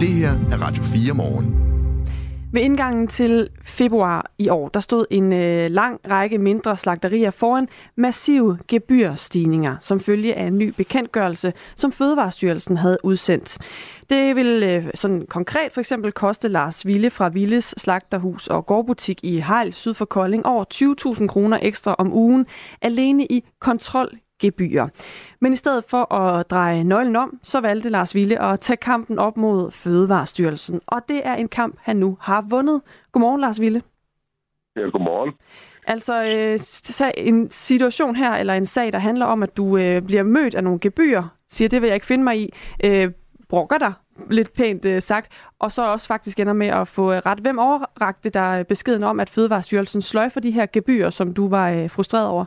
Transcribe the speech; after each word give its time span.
Det 0.00 0.08
her 0.08 0.30
er 0.30 0.62
Radio 0.62 0.82
4 0.82 1.14
morgen. 1.14 1.66
Ved 2.52 2.62
indgangen 2.62 3.08
til 3.08 3.48
februar 3.64 4.30
i 4.38 4.48
år, 4.48 4.68
der 4.68 4.80
stod 4.80 5.04
en 5.10 5.32
øh, 5.32 5.70
lang 5.70 6.00
række 6.10 6.38
mindre 6.38 6.76
slagterier 6.76 7.30
foran 7.30 7.68
massive 7.96 8.58
gebyrstigninger, 8.68 9.76
som 9.80 10.00
følge 10.00 10.34
af 10.34 10.46
en 10.46 10.58
ny 10.58 10.74
bekendtgørelse, 10.76 11.52
som 11.76 11.92
Fødevarestyrelsen 11.92 12.76
havde 12.76 12.98
udsendt. 13.02 13.58
Det 14.10 14.36
vil 14.36 14.62
øh, 14.62 14.90
sådan 14.94 15.26
konkret 15.28 15.72
for 15.72 15.80
eksempel 15.80 16.12
koste 16.12 16.48
Lars 16.48 16.86
Ville 16.86 17.10
fra 17.10 17.28
Villes 17.28 17.74
Slagterhus 17.78 18.46
og 18.46 18.66
Gårdbutik 18.66 19.24
i 19.24 19.40
Hejl 19.40 19.72
syd 19.72 19.94
for 19.94 20.04
Kolding 20.04 20.46
over 20.46 20.64
20.000 21.20 21.26
kroner 21.26 21.58
ekstra 21.62 21.94
om 21.98 22.12
ugen 22.12 22.46
alene 22.82 23.26
i 23.26 23.44
kontrol 23.60 24.18
gebyrer. 24.40 24.88
Men 25.40 25.52
i 25.52 25.56
stedet 25.56 25.84
for 25.84 26.14
at 26.14 26.50
dreje 26.50 26.84
nøglen 26.84 27.16
om, 27.16 27.38
så 27.42 27.60
valgte 27.60 27.88
Lars 27.88 28.14
Ville 28.14 28.42
at 28.42 28.60
tage 28.60 28.76
kampen 28.76 29.18
op 29.18 29.36
mod 29.36 29.70
Fødevarestyrelsen. 29.70 30.80
Og 30.86 31.02
det 31.08 31.26
er 31.26 31.34
en 31.34 31.48
kamp, 31.48 31.76
han 31.80 31.96
nu 31.96 32.18
har 32.20 32.40
vundet. 32.40 32.82
Godmorgen, 33.12 33.40
Lars 33.40 33.60
Ville. 33.60 33.82
Ja, 34.76 34.80
godmorgen. 34.80 35.32
Altså 35.86 36.24
øh, 36.24 37.26
en 37.26 37.50
situation 37.50 38.16
her, 38.16 38.32
eller 38.32 38.54
en 38.54 38.66
sag, 38.66 38.92
der 38.92 38.98
handler 38.98 39.26
om, 39.26 39.42
at 39.42 39.56
du 39.56 39.76
øh, 39.76 40.02
bliver 40.02 40.22
mødt 40.22 40.54
af 40.54 40.64
nogle 40.64 40.78
gebyrer, 40.78 41.28
siger, 41.48 41.68
det 41.68 41.82
vil 41.82 41.86
jeg 41.86 41.94
ikke 41.94 42.06
finde 42.06 42.24
mig 42.24 42.40
i, 42.40 42.52
øh, 42.84 43.10
brokker 43.48 43.78
dig, 43.78 43.92
lidt 44.30 44.52
pænt 44.52 44.84
øh, 44.84 45.02
sagt, 45.02 45.32
og 45.58 45.72
så 45.72 45.92
også 45.92 46.06
faktisk 46.06 46.40
ender 46.40 46.52
med 46.52 46.66
at 46.66 46.88
få 46.88 47.12
øh, 47.12 47.18
ret. 47.26 47.38
Hvem 47.38 47.58
overrakte 47.58 48.30
dig 48.30 48.64
beskeden 48.68 49.02
om, 49.02 49.20
at 49.20 49.30
Fødevarestyrelsen 49.30 50.02
sløj 50.02 50.28
for 50.28 50.40
de 50.40 50.50
her 50.50 50.66
gebyrer, 50.72 51.10
som 51.10 51.34
du 51.34 51.48
var 51.48 51.70
øh, 51.70 51.90
frustreret 51.90 52.26
over? 52.26 52.44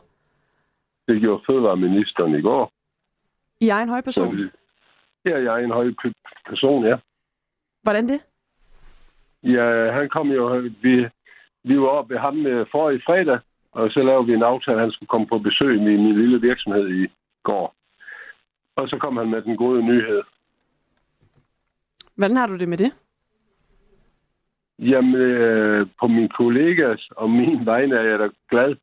Det 1.09 1.21
gjorde 1.21 1.43
fødevareministeren 1.47 2.35
i 2.35 2.41
går. 2.41 2.71
I 3.61 3.69
egen 3.69 3.89
høj 3.89 4.01
person? 4.01 4.37
Så, 4.37 4.49
ja, 5.25 5.37
i 5.37 5.45
egen 5.45 5.71
høj 5.71 5.93
person, 6.45 6.85
ja. 6.85 6.97
Hvordan 7.83 8.09
det? 8.09 8.19
Ja, 9.43 9.91
han 9.91 10.09
kom 10.09 10.31
jo... 10.31 10.69
Vi, 10.81 11.07
vi 11.63 11.79
var 11.79 11.87
oppe 11.87 12.13
ved 12.13 12.21
ham 12.21 12.45
øh, 12.45 12.65
for 12.71 12.89
i 12.89 12.99
fredag, 13.05 13.39
og 13.71 13.91
så 13.91 14.03
lavede 14.03 14.25
vi 14.25 14.33
en 14.33 14.43
aftale, 14.43 14.77
at 14.77 14.81
han 14.81 14.91
skulle 14.91 15.07
komme 15.07 15.27
på 15.27 15.39
besøg 15.39 15.75
i 15.75 15.83
min 15.83 16.19
lille 16.19 16.41
virksomhed 16.41 16.89
i 16.89 17.07
går. 17.43 17.75
Og 18.75 18.89
så 18.89 18.97
kom 18.97 19.17
han 19.17 19.29
med 19.29 19.41
den 19.41 19.57
gode 19.57 19.85
nyhed. 19.85 20.21
Hvordan 22.15 22.37
har 22.37 22.47
du 22.47 22.57
det 22.57 22.69
med 22.69 22.77
det? 22.77 22.91
Jamen, 24.79 25.15
øh, 25.15 25.87
på 25.99 26.07
min 26.07 26.29
kollegas 26.29 27.09
og 27.11 27.29
min 27.29 27.65
vegne 27.65 27.95
er 27.95 28.03
jeg 28.03 28.19
da 28.19 28.29
glad. 28.49 28.75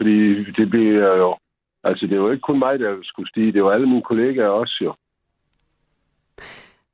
Fordi 0.00 0.44
det 0.50 0.70
bliver 0.70 1.16
jo... 1.16 1.36
Altså, 1.84 2.06
det 2.06 2.20
var 2.20 2.30
ikke 2.30 2.48
kun 2.48 2.58
mig, 2.58 2.78
der 2.78 2.98
skulle 3.02 3.28
stige. 3.28 3.52
Det 3.52 3.64
var 3.64 3.72
alle 3.72 3.88
mine 3.88 4.02
kollegaer 4.02 4.48
også 4.48 4.78
jo. 4.84 4.94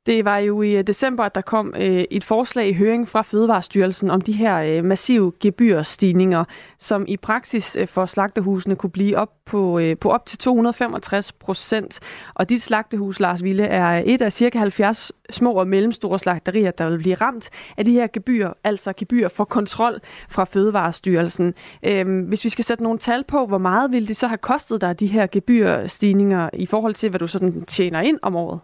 Det 0.07 0.25
var 0.25 0.37
jo 0.37 0.61
i 0.61 0.71
øh, 0.71 0.83
december, 0.83 1.23
at 1.23 1.35
der 1.35 1.41
kom 1.41 1.73
øh, 1.77 2.03
et 2.11 2.23
forslag 2.23 2.69
i 2.69 2.73
høring 2.73 3.07
fra 3.07 3.21
Fødevarestyrelsen 3.21 4.09
om 4.09 4.21
de 4.21 4.31
her 4.31 4.57
øh, 4.57 4.85
massive 4.85 5.31
gebyrstigninger, 5.39 6.43
som 6.79 7.05
i 7.07 7.17
praksis 7.17 7.75
øh, 7.75 7.87
for 7.87 8.05
slagtehusene 8.05 8.75
kunne 8.75 8.89
blive 8.89 9.17
op 9.17 9.31
på, 9.45 9.79
øh, 9.79 9.97
på 9.97 10.09
op 10.09 10.25
til 10.25 10.37
265 10.37 11.31
procent. 11.31 11.99
Og 12.33 12.49
dit 12.49 12.61
slagtehus, 12.61 13.19
Lars 13.19 13.43
Ville, 13.43 13.63
er 13.63 14.03
et 14.05 14.21
af 14.21 14.33
cirka 14.33 14.59
70 14.59 15.11
små 15.29 15.51
og 15.51 15.67
mellemstore 15.67 16.19
slagterier, 16.19 16.71
der 16.71 16.89
vil 16.89 16.97
blive 16.97 17.15
ramt 17.15 17.49
af 17.77 17.85
de 17.85 17.91
her 17.91 18.07
gebyr, 18.13 18.49
altså 18.63 18.93
gebyr 18.97 19.27
for 19.27 19.43
kontrol 19.43 19.99
fra 20.29 20.43
Fødevarestyrelsen. 20.43 21.53
Øhm, 21.83 22.21
hvis 22.21 22.43
vi 22.43 22.49
skal 22.49 22.65
sætte 22.65 22.83
nogle 22.83 22.99
tal 22.99 23.23
på, 23.23 23.45
hvor 23.45 23.57
meget 23.57 23.91
ville 23.91 24.07
det 24.07 24.15
så 24.15 24.27
have 24.27 24.37
kostet 24.37 24.81
dig, 24.81 24.99
de 24.99 25.07
her 25.07 25.27
gebyrstigninger, 25.31 26.49
i 26.53 26.65
forhold 26.65 26.93
til, 26.93 27.09
hvad 27.09 27.19
du 27.19 27.27
sådan 27.27 27.65
tjener 27.65 28.01
ind 28.01 28.19
om 28.21 28.35
året? 28.35 28.59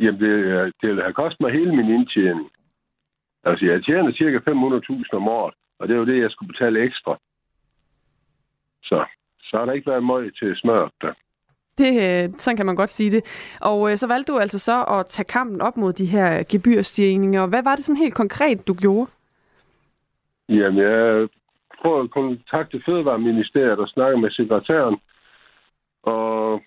Jamen, 0.00 0.20
det, 0.20 0.72
det 0.82 1.04
har 1.04 1.12
kostet 1.12 1.40
mig 1.40 1.52
hele 1.52 1.76
min 1.76 1.90
indtjening. 1.90 2.50
Altså, 3.44 3.64
jeg 3.66 3.84
tjener 3.84 4.12
cirka 4.12 4.38
500.000 4.38 5.16
om 5.16 5.28
året, 5.28 5.54
og 5.78 5.88
det 5.88 5.94
er 5.94 5.98
jo 5.98 6.06
det, 6.06 6.20
jeg 6.20 6.30
skulle 6.30 6.52
betale 6.52 6.82
ekstra. 6.82 7.18
Så, 8.82 9.04
så 9.40 9.56
har 9.58 9.64
der 9.64 9.72
ikke 9.72 9.90
været 9.90 10.04
meget 10.04 10.34
til 10.38 10.56
smør 10.56 10.88
der. 11.00 11.12
Det, 11.78 11.92
øh, 12.24 12.34
sådan 12.38 12.56
kan 12.56 12.66
man 12.66 12.76
godt 12.76 12.90
sige 12.90 13.10
det. 13.10 13.22
Og 13.60 13.90
øh, 13.90 13.96
så 13.96 14.06
valgte 14.06 14.32
du 14.32 14.38
altså 14.38 14.58
så 14.58 14.84
at 14.84 15.06
tage 15.06 15.24
kampen 15.24 15.60
op 15.60 15.76
mod 15.76 15.92
de 15.92 16.06
her 16.06 16.42
gebyrstigninger. 16.50 17.46
Hvad 17.46 17.62
var 17.62 17.76
det 17.76 17.84
sådan 17.84 18.02
helt 18.02 18.14
konkret, 18.14 18.68
du 18.68 18.74
gjorde? 18.74 19.10
Jamen, 20.48 20.78
jeg 20.82 21.28
prøvede 21.82 22.04
at 22.04 22.10
kontakte 22.10 22.82
Fødevareministeriet 22.86 23.78
og 23.78 23.88
snakke 23.88 24.20
med 24.20 24.30
sekretæren. 24.30 24.96
Og 26.02 26.62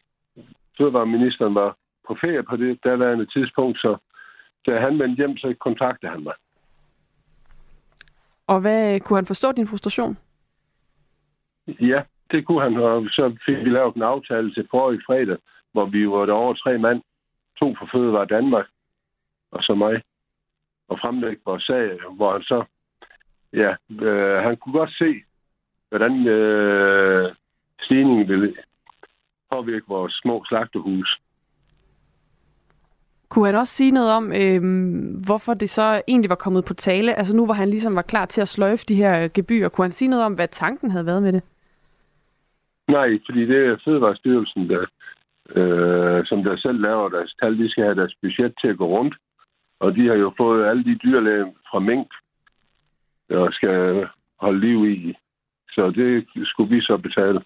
Fødevareministeren 0.78 1.56
var 1.56 1.78
på 2.12 2.18
ferie 2.22 2.44
på 2.44 2.56
det 2.58 2.84
daværende 2.84 3.25
tidspunkt, 3.25 3.78
så 3.80 3.98
da 4.66 4.80
han 4.80 5.00
vendte 5.00 5.19
hjem, 5.19 5.38
så 5.38 5.56
kontaktede 5.60 6.12
han 6.12 6.24
mig. 6.24 6.34
Og 8.48 8.62
hvad 8.62 9.00
kunne 9.00 9.18
han 9.18 9.25
forstå 9.25 9.52
din 9.52 9.68
frustration? 9.68 10.18
Ja, 11.68 12.02
det 12.31 12.46
kunne 12.46 12.62
han, 12.62 12.78
og 12.78 13.08
så 13.10 13.38
fik 13.46 13.58
vi 13.58 13.69
lavet 13.69 13.96
en 13.96 14.02
aftale 14.02 14.54
til 14.54 14.68
forrige 14.72 15.02
fredag, 15.06 15.38
hvor 15.72 15.86
vi 15.86 16.10
var 16.10 16.25
der 16.25 16.34
over 16.34 16.54
tre 16.54 16.78
mand, 16.78 17.02
to 17.60 17.75
for 17.80 17.90
Fødevare 17.92 18.25
Danmark, 18.25 18.68
og 19.52 19.64
så 19.64 19.75
mig, 19.75 20.02
og 20.88 21.00
fremlægge 21.00 21.42
vores 21.46 21.64
sag, 21.64 22.00
hvor 22.16 22.31
han 22.34 22.44
så, 22.44 22.64
ja, 23.54 23.72
øh, 24.06 24.44
han 24.44 24.57
kunne 24.57 24.80
godt 24.80 24.94
se, 24.98 25.24
hvordan 25.90 26.28
øh, 26.28 27.36
stigningen 27.81 28.28
ville 28.28 28.56
påvirke 29.52 29.86
vores 29.88 30.14
små 30.22 30.44
slagtehus. 30.48 31.19
Kunne 33.31 33.45
han 33.45 33.56
også 33.56 33.74
sige 33.74 33.92
noget 33.92 34.12
om, 34.12 34.31
øh, 34.42 34.62
hvorfor 35.25 35.54
det 35.54 35.69
så 35.69 36.01
egentlig 36.07 36.30
var 36.30 36.44
kommet 36.45 36.66
på 36.66 36.74
tale? 36.74 37.13
Altså 37.13 37.38
nu, 37.38 37.45
hvor 37.45 37.54
han 37.54 37.69
ligesom 37.69 37.95
var 37.95 38.01
klar 38.01 38.25
til 38.25 38.42
at 38.42 38.48
sløjfe 38.48 38.86
de 38.88 38.95
her 38.95 39.28
gebyrer, 39.33 39.69
kunne 39.69 39.86
han 39.86 39.92
sige 39.92 40.10
noget 40.10 40.25
om, 40.25 40.33
hvad 40.33 40.48
tanken 40.48 40.92
havde 40.92 41.06
været 41.06 41.24
med 41.24 41.33
det? 41.33 41.44
Nej, 42.88 43.19
fordi 43.25 43.45
det 43.45 43.57
er 43.66 43.81
Fødevarestyrelsen, 43.86 44.69
der, 44.69 44.86
øh, 45.56 46.25
som 46.25 46.44
der 46.44 46.57
selv 46.57 46.80
laver 46.81 47.10
deres 47.10 47.36
tal. 47.42 47.57
De 47.57 47.69
skal 47.72 47.83
have 47.83 47.95
deres 47.95 48.16
budget 48.22 48.54
til 48.62 48.68
at 48.68 48.78
gå 48.78 48.86
rundt. 48.86 49.16
Og 49.80 49.95
de 49.95 50.07
har 50.07 50.16
jo 50.16 50.33
fået 50.38 50.66
alle 50.66 50.83
de 50.83 50.95
dyrlæge 50.95 51.45
fra 51.72 51.80
mink, 51.80 52.07
der 53.30 53.51
skal 53.51 54.07
holde 54.39 54.60
liv 54.60 54.89
i. 54.89 55.16
Så 55.69 55.92
det 55.92 56.28
skulle 56.45 56.75
vi 56.75 56.81
så 56.81 56.98
betale. 56.98 57.42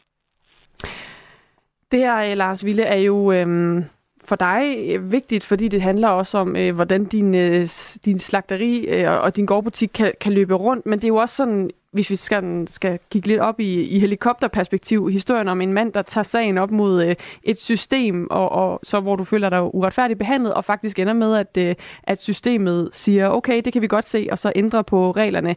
Det 1.92 2.00
her, 2.00 2.36
Lars 2.36 2.66
Ville, 2.66 2.84
er 2.84 3.00
jo 3.00 3.32
øhm, 3.32 3.84
for 4.26 4.36
dig 4.36 4.78
øh, 4.90 5.12
vigtigt, 5.12 5.44
fordi 5.44 5.68
det 5.68 5.82
handler 5.82 6.08
også 6.08 6.38
om, 6.38 6.56
øh, 6.56 6.76
hvordan 6.76 7.06
din, 7.06 7.36
øh, 7.36 7.68
din 8.06 8.20
slagteri 8.20 8.86
øh, 8.86 9.12
og 9.12 9.36
din 9.36 9.46
gårdbutik 9.46 9.90
kan, 9.94 10.14
kan 10.22 10.34
løbe 10.34 10.54
rundt. 10.54 10.86
Men 10.86 11.00
det 11.00 11.04
er 11.04 11.08
jo 11.08 11.16
også 11.16 11.36
sådan 11.36 11.70
hvis 11.96 12.10
vi 12.10 12.16
skal, 12.16 12.68
skal 12.68 13.00
kigge 13.12 13.28
lidt 13.28 13.40
op 13.40 13.60
i, 13.60 13.82
i 13.96 14.00
helikopterperspektiv, 14.00 15.10
historien 15.10 15.48
om 15.48 15.62
en 15.62 15.74
mand, 15.74 15.94
der 15.94 16.02
tager 16.02 16.24
sagen 16.24 16.58
op 16.58 16.72
mod 16.72 17.04
øh, 17.04 17.16
et 17.44 17.60
system, 17.60 18.28
og, 18.32 18.52
og 18.52 18.80
så 18.84 19.00
hvor 19.00 19.16
du 19.16 19.24
føler 19.24 19.50
dig 19.50 19.76
uretfærdigt 19.76 20.20
behandlet, 20.20 20.54
og 20.54 20.66
faktisk 20.66 21.00
ender 21.00 21.14
med, 21.14 21.36
at, 21.36 21.58
øh, 21.58 21.76
at 22.04 22.22
systemet 22.22 22.90
siger, 22.92 23.30
okay, 23.30 23.62
det 23.66 23.74
kan 23.74 23.82
vi 23.82 23.88
godt 23.88 24.06
se, 24.06 24.28
og 24.32 24.38
så 24.38 24.52
ændrer 24.56 24.82
på 24.82 25.12
reglerne. 25.12 25.56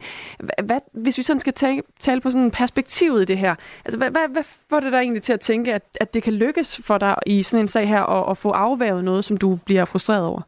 Hvad, 0.65 0.81
hvis 0.93 1.19
vi 1.19 1.23
sådan 1.23 1.41
skal 1.41 1.53
tale, 1.53 1.83
tale 2.01 2.21
på 2.21 2.31
sådan 2.31 2.51
perspektivet 2.51 3.23
i 3.23 3.25
det 3.25 3.39
her, 3.39 3.55
altså 3.85 3.99
hvad, 3.99 4.11
hvad, 4.11 4.29
hvad 4.33 4.45
får 4.71 4.81
det 4.81 4.93
der 4.93 5.01
egentlig 5.01 5.23
til 5.23 5.33
at 5.33 5.41
tænke, 5.41 5.75
at, 5.75 5.83
at 6.01 6.15
det 6.15 6.23
kan 6.23 6.33
lykkes 6.33 6.81
for 6.87 6.99
dig 6.99 7.15
i 7.27 7.43
sådan 7.43 7.65
en 7.65 7.69
sag 7.69 7.89
her, 7.89 8.03
at, 8.03 8.31
at 8.31 8.37
få 8.37 8.51
afværget 8.51 9.05
noget, 9.05 9.25
som 9.25 9.37
du 9.37 9.59
bliver 9.67 9.85
frustreret 9.85 10.27
over? 10.27 10.43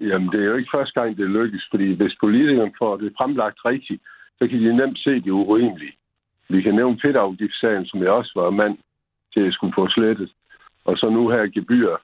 Jamen, 0.00 0.28
det 0.28 0.40
er 0.40 0.44
jo 0.44 0.56
ikke 0.56 0.74
første 0.74 1.00
gang, 1.00 1.16
det 1.16 1.30
lykkes, 1.30 1.68
fordi 1.70 1.94
hvis 1.94 2.16
politikerne 2.20 2.72
får 2.78 2.96
det 2.96 3.12
fremlagt 3.18 3.58
rigtigt, 3.64 4.02
så 4.38 4.48
kan 4.48 4.58
de 4.60 4.76
nemt 4.76 4.98
se 4.98 5.10
det 5.10 5.30
urimelige. 5.30 5.96
Vi 6.48 6.62
kan 6.62 6.74
nævne 6.74 7.00
fedtafgiftssagen, 7.02 7.86
som 7.86 8.02
jeg 8.02 8.10
også 8.10 8.32
var 8.34 8.50
mand 8.50 8.78
til 9.34 9.40
at 9.40 9.52
skulle 9.52 9.74
få 9.76 9.88
slettet. 9.88 10.32
Og 10.84 10.98
så 10.98 11.08
nu 11.10 11.28
her 11.28 11.46
gebyr. 11.46 11.96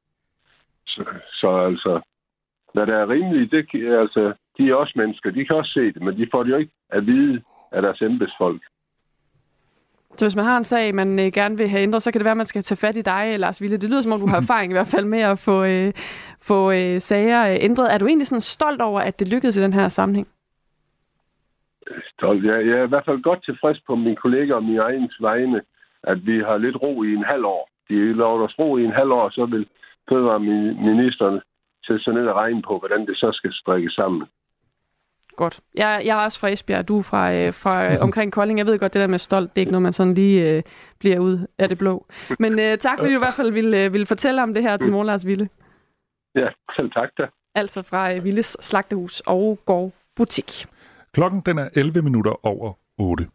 Så, 0.86 1.04
så 1.40 1.48
altså, 1.56 2.00
hvad 2.74 2.86
der 2.86 2.96
er 2.96 3.08
rimeligt, 3.08 3.50
det, 3.50 3.66
altså, 4.02 4.32
de 4.58 4.70
er 4.70 4.74
også 4.74 4.92
mennesker. 4.96 5.30
De 5.30 5.44
kan 5.44 5.56
også 5.56 5.72
se 5.72 5.92
det, 5.92 6.02
men 6.02 6.16
de 6.16 6.28
får 6.30 6.42
det 6.42 6.50
jo 6.50 6.56
ikke 6.56 6.72
at 6.90 7.06
vide 7.06 7.42
af 7.72 7.82
deres 7.82 8.02
embedsfolk. 8.02 8.62
Så 10.16 10.24
hvis 10.24 10.36
man 10.36 10.44
har 10.44 10.56
en 10.56 10.64
sag, 10.64 10.94
man 10.94 11.18
øh, 11.18 11.32
gerne 11.32 11.56
vil 11.56 11.68
have 11.68 11.82
ændret, 11.82 12.02
så 12.02 12.12
kan 12.12 12.18
det 12.18 12.24
være, 12.24 12.30
at 12.30 12.36
man 12.36 12.46
skal 12.46 12.62
tage 12.62 12.76
fat 12.76 12.96
i 12.96 13.02
dig, 13.02 13.38
Lars 13.38 13.62
Ville. 13.62 13.76
Det 13.76 13.90
lyder 13.90 14.02
som 14.02 14.12
om, 14.12 14.20
du 14.20 14.26
har 14.26 14.36
erfaring 14.44 14.72
i 14.72 14.74
hvert 14.74 14.86
fald 14.86 15.04
med 15.04 15.20
at 15.20 15.38
få, 15.38 15.64
øh, 15.64 15.92
få 16.40 16.72
øh, 16.72 17.00
sager 17.00 17.50
øh, 17.50 17.56
ændret. 17.60 17.94
Er 17.94 17.98
du 17.98 18.06
egentlig 18.06 18.26
sådan 18.26 18.40
stolt 18.40 18.80
over, 18.80 19.00
at 19.00 19.18
det 19.20 19.28
lykkedes 19.28 19.56
i 19.56 19.62
den 19.62 19.72
her 19.72 19.88
sammenhæng? 19.88 20.28
Stolt. 22.12 22.44
Jeg, 22.44 22.66
jeg 22.66 22.78
er 22.78 22.84
i 22.84 22.88
hvert 22.88 23.04
fald 23.04 23.22
godt 23.22 23.44
tilfreds 23.44 23.80
på 23.86 23.94
mine 23.94 24.16
kolleger 24.16 24.54
og 24.54 24.64
mine 24.64 24.80
egens 24.80 25.16
vegne, 25.20 25.60
at 26.02 26.26
vi 26.26 26.38
har 26.38 26.56
lidt 26.56 26.76
ro 26.82 27.02
i 27.02 27.14
en 27.14 27.24
halv 27.24 27.44
år. 27.44 27.68
De 27.88 28.12
lover 28.12 28.44
os 28.44 28.58
ro 28.58 28.76
i 28.76 28.84
en 28.84 28.92
halv 28.92 29.12
år, 29.12 29.30
så 29.30 29.46
vil 29.46 29.66
fødevareministeren 30.08 31.40
sætte 31.84 32.04
sig 32.04 32.14
ned 32.14 32.26
og 32.26 32.36
regne 32.36 32.62
på, 32.62 32.78
hvordan 32.78 33.06
det 33.06 33.16
så 33.16 33.30
skal 33.32 33.52
strikkes 33.52 33.92
sammen. 33.92 34.26
Godt. 35.36 35.60
Jeg, 35.74 36.02
jeg 36.04 36.20
er 36.20 36.24
også 36.24 36.40
fra 36.40 36.48
Esbjerg, 36.48 36.88
du 36.88 36.98
er 36.98 37.02
fra, 37.02 37.34
øh, 37.34 37.52
fra 37.52 37.92
øh, 37.92 37.98
omkring 38.06 38.32
Kolding. 38.32 38.58
Jeg 38.58 38.66
ved 38.66 38.78
godt, 38.78 38.94
det 38.94 39.00
der 39.00 39.06
med 39.06 39.18
stolt, 39.18 39.50
det 39.50 39.58
er 39.58 39.62
ikke 39.62 39.72
noget, 39.72 39.82
man 39.82 39.92
sådan 39.92 40.14
lige 40.14 40.50
øh, 40.50 40.62
bliver 40.98 41.18
ud 41.18 41.46
af 41.58 41.68
det 41.68 41.78
blå. 41.78 42.06
Men 42.38 42.58
øh, 42.58 42.78
tak, 42.78 42.98
fordi 42.98 43.12
du 43.12 43.18
i 43.18 43.24
hvert 43.24 43.40
fald 43.40 43.52
ville, 43.52 43.84
øh, 43.84 43.92
ville 43.92 44.06
fortælle 44.06 44.42
om 44.42 44.54
det 44.54 44.62
her 44.62 44.76
til 44.76 44.92
Morlars 44.92 45.26
Ville. 45.26 45.48
Ja, 46.34 46.48
selv 46.76 46.90
tak 46.90 47.10
da. 47.18 47.26
Altså 47.54 47.82
fra 47.82 48.14
øh, 48.14 48.24
Villes 48.24 48.56
Slagtehus 48.60 49.20
og 49.20 49.58
Gård 49.64 49.92
Butik. 50.16 50.66
Klokken 51.14 51.42
den 51.46 51.58
er 51.58 51.68
11 51.76 52.02
minutter 52.02 52.46
over 52.46 52.72
8. 52.98 53.26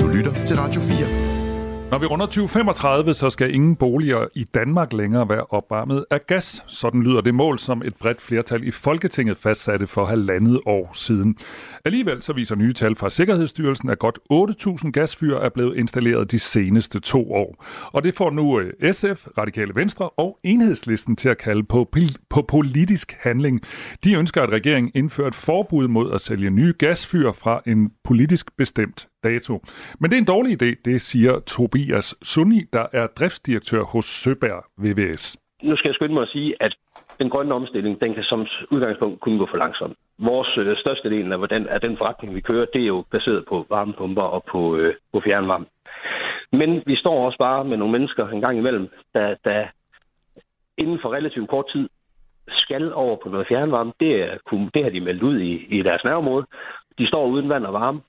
Du 0.00 0.06
lytter 0.06 0.44
til 0.46 0.56
Radio 0.56 0.80
4. 0.80 1.15
Når 1.90 1.98
vi 1.98 2.06
runder 2.06 2.26
2035, 2.26 3.14
så 3.14 3.30
skal 3.30 3.54
ingen 3.54 3.76
boliger 3.76 4.26
i 4.34 4.44
Danmark 4.44 4.92
længere 4.92 5.28
være 5.28 5.44
opvarmet 5.50 6.04
af 6.10 6.26
gas. 6.26 6.64
Sådan 6.66 7.02
lyder 7.02 7.20
det 7.20 7.34
mål, 7.34 7.58
som 7.58 7.82
et 7.84 7.96
bredt 7.96 8.20
flertal 8.20 8.64
i 8.68 8.70
Folketinget 8.70 9.36
fastsatte 9.36 9.86
for 9.86 10.04
halvandet 10.04 10.60
år 10.66 10.90
siden. 10.94 11.38
Alligevel 11.84 12.22
så 12.22 12.32
viser 12.32 12.54
nye 12.54 12.72
tal 12.72 12.96
fra 12.96 13.10
Sikkerhedsstyrelsen, 13.10 13.90
at 13.90 13.98
godt 13.98 14.18
8.000 14.84 14.90
gasfyr 14.90 15.36
er 15.36 15.48
blevet 15.48 15.76
installeret 15.76 16.30
de 16.30 16.38
seneste 16.38 17.00
to 17.00 17.32
år. 17.32 17.64
Og 17.92 18.04
det 18.04 18.14
får 18.14 18.30
nu 18.30 18.60
øh, 18.60 18.92
SF, 18.92 19.26
Radikale 19.38 19.74
Venstre 19.74 20.08
og 20.08 20.38
Enhedslisten 20.44 21.16
til 21.16 21.28
at 21.28 21.38
kalde 21.38 21.62
på, 21.64 21.92
på 22.30 22.42
politisk 22.48 23.16
handling. 23.20 23.60
De 24.04 24.14
ønsker, 24.14 24.42
at 24.42 24.50
regeringen 24.50 24.92
indfører 24.94 25.28
et 25.28 25.34
forbud 25.34 25.88
mod 25.88 26.12
at 26.12 26.20
sælge 26.20 26.50
nye 26.50 26.74
gasfyr 26.78 27.32
fra 27.32 27.60
en 27.66 27.90
politisk 28.04 28.56
bestemt 28.56 29.08
dato. 29.28 29.52
Men 30.00 30.10
det 30.10 30.16
er 30.16 30.20
en 30.20 30.32
dårlig 30.34 30.52
idé, 30.62 30.70
det 30.84 31.00
siger 31.00 31.32
Tobias 31.52 32.08
Sunni, 32.22 32.60
der 32.72 32.86
er 32.92 33.06
driftsdirektør 33.06 33.82
hos 33.82 34.06
Søberg 34.22 34.64
VVS. 34.84 35.24
Nu 35.62 35.76
skal 35.76 35.88
jeg 35.88 35.94
skynde 35.94 36.14
mig 36.14 36.22
at 36.22 36.28
sige, 36.28 36.54
at 36.60 36.72
den 37.18 37.30
grønne 37.30 37.54
omstilling, 37.54 38.00
den 38.00 38.14
kan 38.14 38.22
som 38.22 38.46
udgangspunkt 38.70 39.20
kun 39.20 39.38
gå 39.38 39.46
for 39.50 39.56
langsomt. 39.56 39.96
Vores 40.18 40.58
øh, 40.58 40.76
største 40.76 41.10
del 41.10 41.32
af, 41.32 41.38
hvordan, 41.38 41.66
af 41.68 41.80
den 41.80 41.96
forretning, 41.96 42.34
vi 42.34 42.40
kører, 42.40 42.66
det 42.72 42.82
er 42.82 42.86
jo 42.86 43.04
baseret 43.10 43.44
på 43.48 43.66
varmepumper 43.70 44.22
og 44.22 44.44
på, 44.52 44.76
øh, 44.76 44.94
på 45.12 45.20
fjernvarme. 45.24 45.66
Men 46.52 46.82
vi 46.86 46.96
står 46.96 47.26
også 47.26 47.38
bare 47.38 47.64
med 47.64 47.76
nogle 47.76 47.92
mennesker 47.92 48.28
en 48.28 48.40
gang 48.40 48.58
imellem, 48.58 48.88
der, 49.14 49.34
der 49.44 49.66
inden 50.78 50.98
for 51.02 51.12
relativt 51.12 51.50
kort 51.50 51.64
tid 51.72 51.88
skal 52.48 52.92
over 52.94 53.16
på 53.22 53.28
noget 53.28 53.46
fjernvarme. 53.48 53.92
Det, 54.00 54.22
er, 54.22 54.38
det 54.74 54.82
har 54.82 54.90
de 54.90 55.00
meldt 55.00 55.22
ud 55.22 55.40
i, 55.40 55.52
i 55.78 55.82
deres 55.82 56.04
nærområde. 56.04 56.46
De 56.98 57.06
står 57.06 57.26
uden 57.26 57.48
vand 57.48 57.66
og 57.66 57.72
varme 57.72 58.00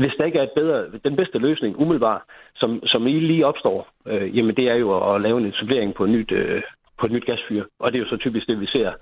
hvis 0.00 0.14
der 0.18 0.24
ikke 0.24 0.38
er 0.38 0.42
et 0.42 0.58
bedre, 0.60 0.86
den 1.04 1.16
bedste 1.16 1.38
løsning 1.38 1.80
umiddelbart, 1.80 2.22
som, 2.54 2.86
som 2.86 3.06
I 3.06 3.20
lige 3.20 3.46
opstår, 3.46 3.88
øh, 4.06 4.36
jamen 4.36 4.56
det 4.56 4.68
er 4.68 4.74
jo 4.74 5.14
at 5.14 5.20
lave 5.20 5.38
en 5.38 5.46
etablering 5.46 5.94
på, 5.94 6.04
et 6.04 6.10
nyt, 6.10 6.32
øh, 6.32 6.62
på 6.98 7.06
et 7.06 7.12
nyt 7.12 7.26
gasfyr. 7.26 7.64
Og 7.78 7.92
det 7.92 7.98
er 7.98 8.02
jo 8.02 8.08
så 8.08 8.16
typisk 8.16 8.46
det, 8.46 8.60
vi 8.60 8.66
ser. 8.66 8.92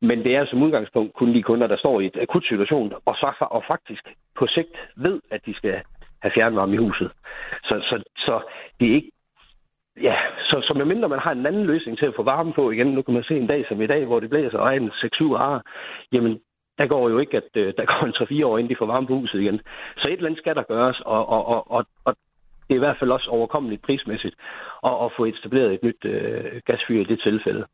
Men 0.00 0.24
det 0.24 0.36
er 0.36 0.46
som 0.46 0.62
udgangspunkt 0.62 1.14
kun 1.14 1.34
de 1.34 1.42
kunder, 1.42 1.66
der 1.66 1.76
står 1.76 2.00
i 2.00 2.06
et 2.06 2.16
akut 2.20 2.44
situation, 2.44 2.92
og, 3.06 3.14
så, 3.14 3.32
og 3.40 3.64
faktisk 3.68 4.02
på 4.38 4.46
sigt 4.46 4.76
ved, 4.96 5.20
at 5.30 5.40
de 5.46 5.54
skal 5.54 5.80
have 6.22 6.32
fjernvarme 6.34 6.74
i 6.74 6.76
huset. 6.76 7.10
Så, 7.62 7.74
så, 7.88 8.02
så 8.16 8.40
det 8.80 8.90
er 8.90 8.94
ikke 8.94 9.10
Ja, 10.02 10.16
så, 10.38 10.60
så 10.62 10.74
medmindre 10.74 11.08
man 11.08 11.18
har 11.18 11.32
en 11.32 11.46
anden 11.46 11.66
løsning 11.66 11.98
til 11.98 12.06
at 12.06 12.14
få 12.16 12.22
varme 12.22 12.52
på 12.52 12.70
igen, 12.70 12.86
nu 12.86 13.02
kan 13.02 13.14
man 13.14 13.24
se 13.24 13.36
en 13.36 13.46
dag 13.46 13.64
som 13.68 13.82
i 13.82 13.86
dag, 13.86 14.04
hvor 14.04 14.20
det 14.20 14.30
blæser 14.30 14.58
og 14.58 14.68
er 14.68 14.76
en 14.80 14.90
6-7 14.90 15.24
grader, 15.24 15.60
jamen 16.12 16.40
der 16.78 16.86
går 16.86 17.08
jo 17.08 17.18
ikke, 17.18 17.36
at 17.36 17.50
øh, 17.54 17.74
der 17.76 17.84
går 17.84 18.06
en 18.06 18.40
3-4 18.42 18.46
år, 18.46 18.58
inden 18.58 18.70
de 18.70 18.78
får 18.78 18.86
varme 18.86 19.06
på 19.06 19.14
huset 19.14 19.40
igen. 19.40 19.60
Så 19.96 20.08
et 20.08 20.12
eller 20.12 20.26
andet 20.26 20.40
skal 20.40 20.54
der 20.54 20.62
gøres, 20.62 21.00
og, 21.00 21.28
og, 21.28 21.46
og, 21.48 21.70
og, 21.70 21.84
og 22.04 22.16
det 22.68 22.74
er 22.74 22.80
i 22.80 22.86
hvert 22.86 22.98
fald 22.98 23.10
også 23.10 23.30
overkommeligt 23.30 23.82
prismæssigt 23.82 24.36
at, 24.84 24.94
at 25.04 25.12
få 25.16 25.24
etableret 25.24 25.74
et 25.74 25.82
nyt 25.82 26.04
øh, 26.04 26.60
gasfyr 26.66 27.00
i 27.00 27.04
det 27.04 27.20
tilfælde. 27.20 27.64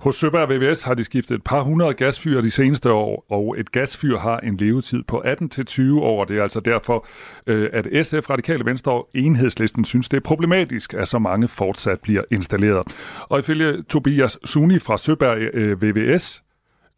Hos 0.00 0.14
Søberg 0.14 0.50
VVS 0.50 0.82
har 0.82 0.94
de 0.94 1.04
skiftet 1.04 1.34
et 1.34 1.44
par 1.44 1.62
hundrede 1.62 1.94
gasfyr 1.94 2.40
de 2.40 2.50
seneste 2.50 2.92
år, 2.92 3.26
og 3.30 3.58
et 3.58 3.72
gasfyr 3.72 4.18
har 4.18 4.38
en 4.38 4.56
levetid 4.56 5.02
på 5.02 5.22
18-20 5.26 6.00
år. 6.00 6.24
Det 6.24 6.38
er 6.38 6.42
altså 6.42 6.60
derfor, 6.60 7.06
øh, 7.46 7.70
at 7.72 8.06
SF, 8.06 8.30
Radikale 8.30 8.64
Venstre 8.64 8.92
og 8.92 9.08
Enhedslisten 9.14 9.84
synes, 9.84 10.08
det 10.08 10.16
er 10.16 10.20
problematisk, 10.20 10.94
at 10.94 11.08
så 11.08 11.18
mange 11.18 11.48
fortsat 11.48 12.00
bliver 12.00 12.22
installeret. 12.30 12.86
Og 13.30 13.38
ifølge 13.38 13.82
Tobias 13.82 14.38
Suni 14.44 14.78
fra 14.78 14.98
Søberg 14.98 15.38
øh, 15.38 15.82
VVS, 15.82 16.45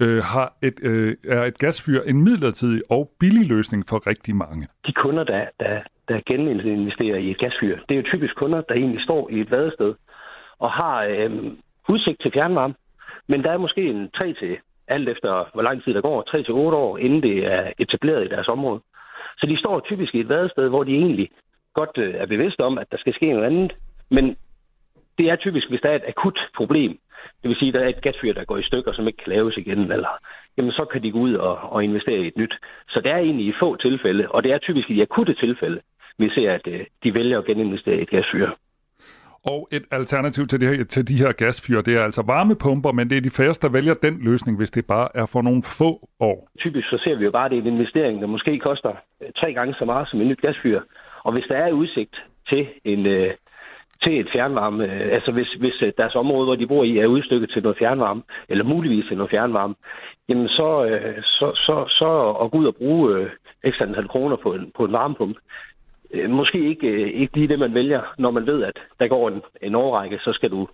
øh, 0.01 0.23
har 0.23 0.49
et, 0.63 0.81
øh, 0.83 1.17
er 1.29 1.43
et 1.45 1.59
gasfyr 1.59 2.01
en 2.03 2.25
midlertidig 2.25 2.83
og 2.91 3.11
billig 3.21 3.49
løsning 3.49 3.85
for 3.89 4.07
rigtig 4.07 4.37
mange. 4.37 4.69
De 4.87 4.93
kunder, 4.93 5.25
der, 5.25 5.45
der, 5.61 5.81
der 6.09 6.21
geninvesterer 6.27 7.17
i 7.17 7.31
et 7.31 7.39
gasfyr, 7.39 7.79
det 7.89 7.95
er 7.95 8.01
jo 8.01 8.11
typisk 8.13 8.35
kunder, 8.37 8.61
der 8.61 8.75
egentlig 8.75 9.03
står 9.03 9.31
i 9.31 9.41
et 9.41 9.51
vadested 9.51 9.95
og 10.59 10.71
har 10.71 11.05
øh, 11.05 11.31
udsigt 11.89 12.21
til 12.23 12.33
fjernvarme. 12.33 12.75
Men 13.29 13.43
der 13.45 13.51
er 13.51 13.59
måske 13.59 13.83
en 13.91 14.11
3 14.11 14.35
til, 14.35 14.59
alt 14.89 15.09
efter 15.09 15.51
hvor 15.55 15.63
lang 15.63 15.85
tid 15.85 15.95
der 15.95 16.01
går, 16.01 16.23
3 16.23 16.43
til 16.43 16.55
8 16.55 16.79
år, 16.79 16.99
inden 16.99 17.23
det 17.23 17.47
er 17.47 17.73
etableret 17.79 18.25
i 18.25 18.29
deres 18.29 18.49
område. 18.49 18.81
Så 19.39 19.47
de 19.47 19.59
står 19.59 19.81
typisk 19.81 20.15
i 20.15 20.21
et 20.21 20.29
vadested, 20.29 20.69
hvor 20.69 20.85
de 20.85 20.95
egentlig 20.95 21.29
godt 21.75 21.99
øh, 21.99 22.15
er 22.15 22.27
bevidste 22.27 22.61
om, 22.61 22.79
at 22.79 22.87
der 22.91 22.99
skal 22.99 23.15
ske 23.15 23.33
noget 23.33 23.47
andet. 23.47 23.73
Men 24.11 24.37
det 25.19 25.31
er 25.31 25.37
typisk, 25.37 25.69
hvis 25.69 25.81
der 25.81 25.91
er 25.91 25.97
et 25.97 26.09
akut 26.09 26.39
problem, 26.57 26.99
det 27.43 27.49
vil 27.49 27.57
sige, 27.57 27.69
at 27.69 27.75
der 27.75 27.81
er 27.81 27.89
et 27.89 28.03
gasfyr, 28.03 28.33
der 28.33 28.45
går 28.45 28.59
i 28.59 28.69
stykker, 28.71 28.93
som 28.93 29.07
ikke 29.07 29.23
kan 29.25 29.33
laves 29.33 29.57
igen, 29.57 29.93
eller, 29.93 30.13
jamen 30.57 30.73
så 30.73 30.85
kan 30.93 31.03
de 31.03 31.13
gå 31.13 31.19
ud 31.19 31.35
og, 31.35 31.57
og 31.59 31.85
investere 31.85 32.21
i 32.21 32.27
et 32.27 32.37
nyt. 32.37 32.55
Så 32.89 33.01
det 33.01 33.11
er 33.13 33.17
egentlig 33.17 33.47
i 33.47 33.59
få 33.61 33.77
tilfælde, 33.77 34.29
og 34.29 34.43
det 34.45 34.53
er 34.53 34.59
typisk 34.59 34.91
i 34.91 34.95
de 34.95 35.03
akutte 35.03 35.35
tilfælde, 35.35 35.81
vi 36.19 36.31
ser, 36.31 36.53
at 36.53 36.67
øh, 36.67 36.81
de 37.05 37.15
vælger 37.15 37.39
at 37.39 37.45
geninvestere 37.45 37.97
i 37.97 38.03
et 38.03 38.11
gasfyr. 38.11 38.49
Og 39.45 39.69
et 39.73 39.85
alternativ 39.91 40.47
til 40.47 40.61
de, 40.61 40.67
her, 40.67 40.85
til 40.85 41.09
de 41.09 41.17
her 41.23 41.33
gasfyr, 41.33 41.81
det 41.81 41.97
er 41.97 42.05
altså 42.05 42.23
varmepumper, 42.27 42.93
men 42.93 43.11
det 43.11 43.17
er 43.17 43.21
de 43.21 43.31
færreste, 43.31 43.67
der 43.67 43.73
vælger 43.73 43.95
den 43.95 44.19
løsning, 44.25 44.57
hvis 44.57 44.71
det 44.71 44.87
bare 44.87 45.09
er 45.15 45.27
for 45.33 45.43
nogle 45.43 45.63
få 45.79 46.09
år. 46.21 46.49
Typisk 46.59 46.89
så 46.89 46.99
ser 47.05 47.17
vi 47.17 47.25
jo 47.25 47.31
bare, 47.31 47.45
at 47.45 47.51
det 47.51 47.59
er 47.59 47.63
en 47.63 47.75
investering, 47.75 48.21
der 48.21 48.27
måske 48.27 48.59
koster 48.59 48.93
øh, 49.23 49.29
tre 49.41 49.53
gange 49.53 49.75
så 49.79 49.85
meget 49.85 50.09
som 50.09 50.21
et 50.21 50.27
nyt 50.27 50.41
gasfyr. 50.41 50.81
Og 51.23 51.33
hvis 51.33 51.45
der 51.49 51.57
er 51.57 51.73
udsigt 51.73 52.17
til 52.49 52.67
en, 52.85 53.07
øh, 53.07 53.31
til 54.03 54.21
et 54.21 54.29
fjernvarme. 54.33 54.85
Øh, 54.85 55.13
altså 55.13 55.33
hvis, 55.33 55.53
hvis 55.53 55.83
øh, 55.83 55.93
deres 55.99 56.15
område, 56.15 56.45
hvor 56.45 56.55
de 56.57 56.67
bor 56.67 56.85
i, 56.85 56.99
er 56.99 57.07
udstykket 57.07 57.51
til 57.51 57.63
noget 57.63 57.79
fjernvarme, 57.79 58.23
eller 58.49 58.65
muligvis 58.65 59.05
til 59.09 59.17
noget 59.17 59.31
fjernvarme, 59.31 59.75
jamen 60.29 60.49
så, 60.49 60.85
øh, 60.85 61.23
så, 61.23 61.53
så, 61.55 61.85
så 61.89 62.31
at 62.43 62.51
gå 62.51 62.59
ud 62.59 62.67
og 62.67 62.77
bruge 62.77 63.31
ekstra 63.65 63.85
antal 63.85 64.09
kroner 64.09 64.37
på 64.37 64.55
en, 64.55 64.73
på 64.77 64.85
en 64.85 64.93
varmepumpe, 64.93 65.41
måske 66.29 66.69
ikke, 66.69 67.13
ikke 67.13 67.37
lige 67.37 67.49
det, 67.49 67.59
man 67.59 67.75
vælger, 67.75 68.03
når 68.19 68.31
man 68.31 68.47
ved, 68.47 68.63
at 68.65 68.79
der 69.01 69.09
går 69.09 69.29
en, 69.29 69.43
en 69.63 69.75
årrække, 69.75 70.19
så 70.19 70.33
skal 70.33 70.51
du 70.51 70.69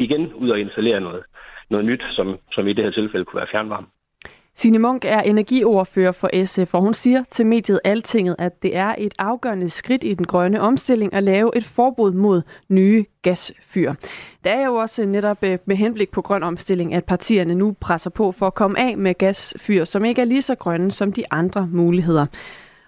igen 0.00 0.34
ud 0.34 0.50
og 0.50 0.60
installere 0.60 1.00
noget, 1.00 1.22
noget 1.70 1.86
nyt, 1.86 2.02
som, 2.10 2.38
som 2.52 2.68
i 2.68 2.72
det 2.72 2.84
her 2.84 2.90
tilfælde 2.90 3.24
kunne 3.24 3.38
være 3.38 3.50
fjernvarme. 3.50 3.86
Signe 4.54 4.78
Munk 4.78 5.04
er 5.04 5.20
energiordfører 5.20 6.12
for 6.12 6.44
SF, 6.44 6.74
og 6.74 6.82
hun 6.82 6.94
siger 6.94 7.24
til 7.30 7.46
mediet 7.46 7.80
Altinget, 7.84 8.36
at 8.38 8.62
det 8.62 8.76
er 8.76 8.94
et 8.98 9.14
afgørende 9.18 9.70
skridt 9.70 10.04
i 10.04 10.14
den 10.14 10.26
grønne 10.26 10.60
omstilling 10.60 11.14
at 11.14 11.22
lave 11.22 11.56
et 11.56 11.64
forbud 11.64 12.12
mod 12.12 12.42
nye 12.68 13.04
gasfyr. 13.22 13.94
Der 14.44 14.50
er 14.50 14.66
jo 14.66 14.74
også 14.74 15.06
netop 15.06 15.38
øh, 15.42 15.58
med 15.64 15.76
henblik 15.76 16.10
på 16.10 16.22
grøn 16.22 16.42
omstilling, 16.42 16.94
at 16.94 17.04
partierne 17.04 17.54
nu 17.54 17.76
presser 17.80 18.10
på 18.10 18.32
for 18.32 18.46
at 18.46 18.54
komme 18.54 18.78
af 18.78 18.98
med 18.98 19.14
gasfyr, 19.14 19.84
som 19.84 20.04
ikke 20.04 20.20
er 20.20 20.26
lige 20.26 20.42
så 20.42 20.54
grønne 20.54 20.90
som 20.90 21.12
de 21.12 21.24
andre 21.30 21.68
muligheder. 21.72 22.26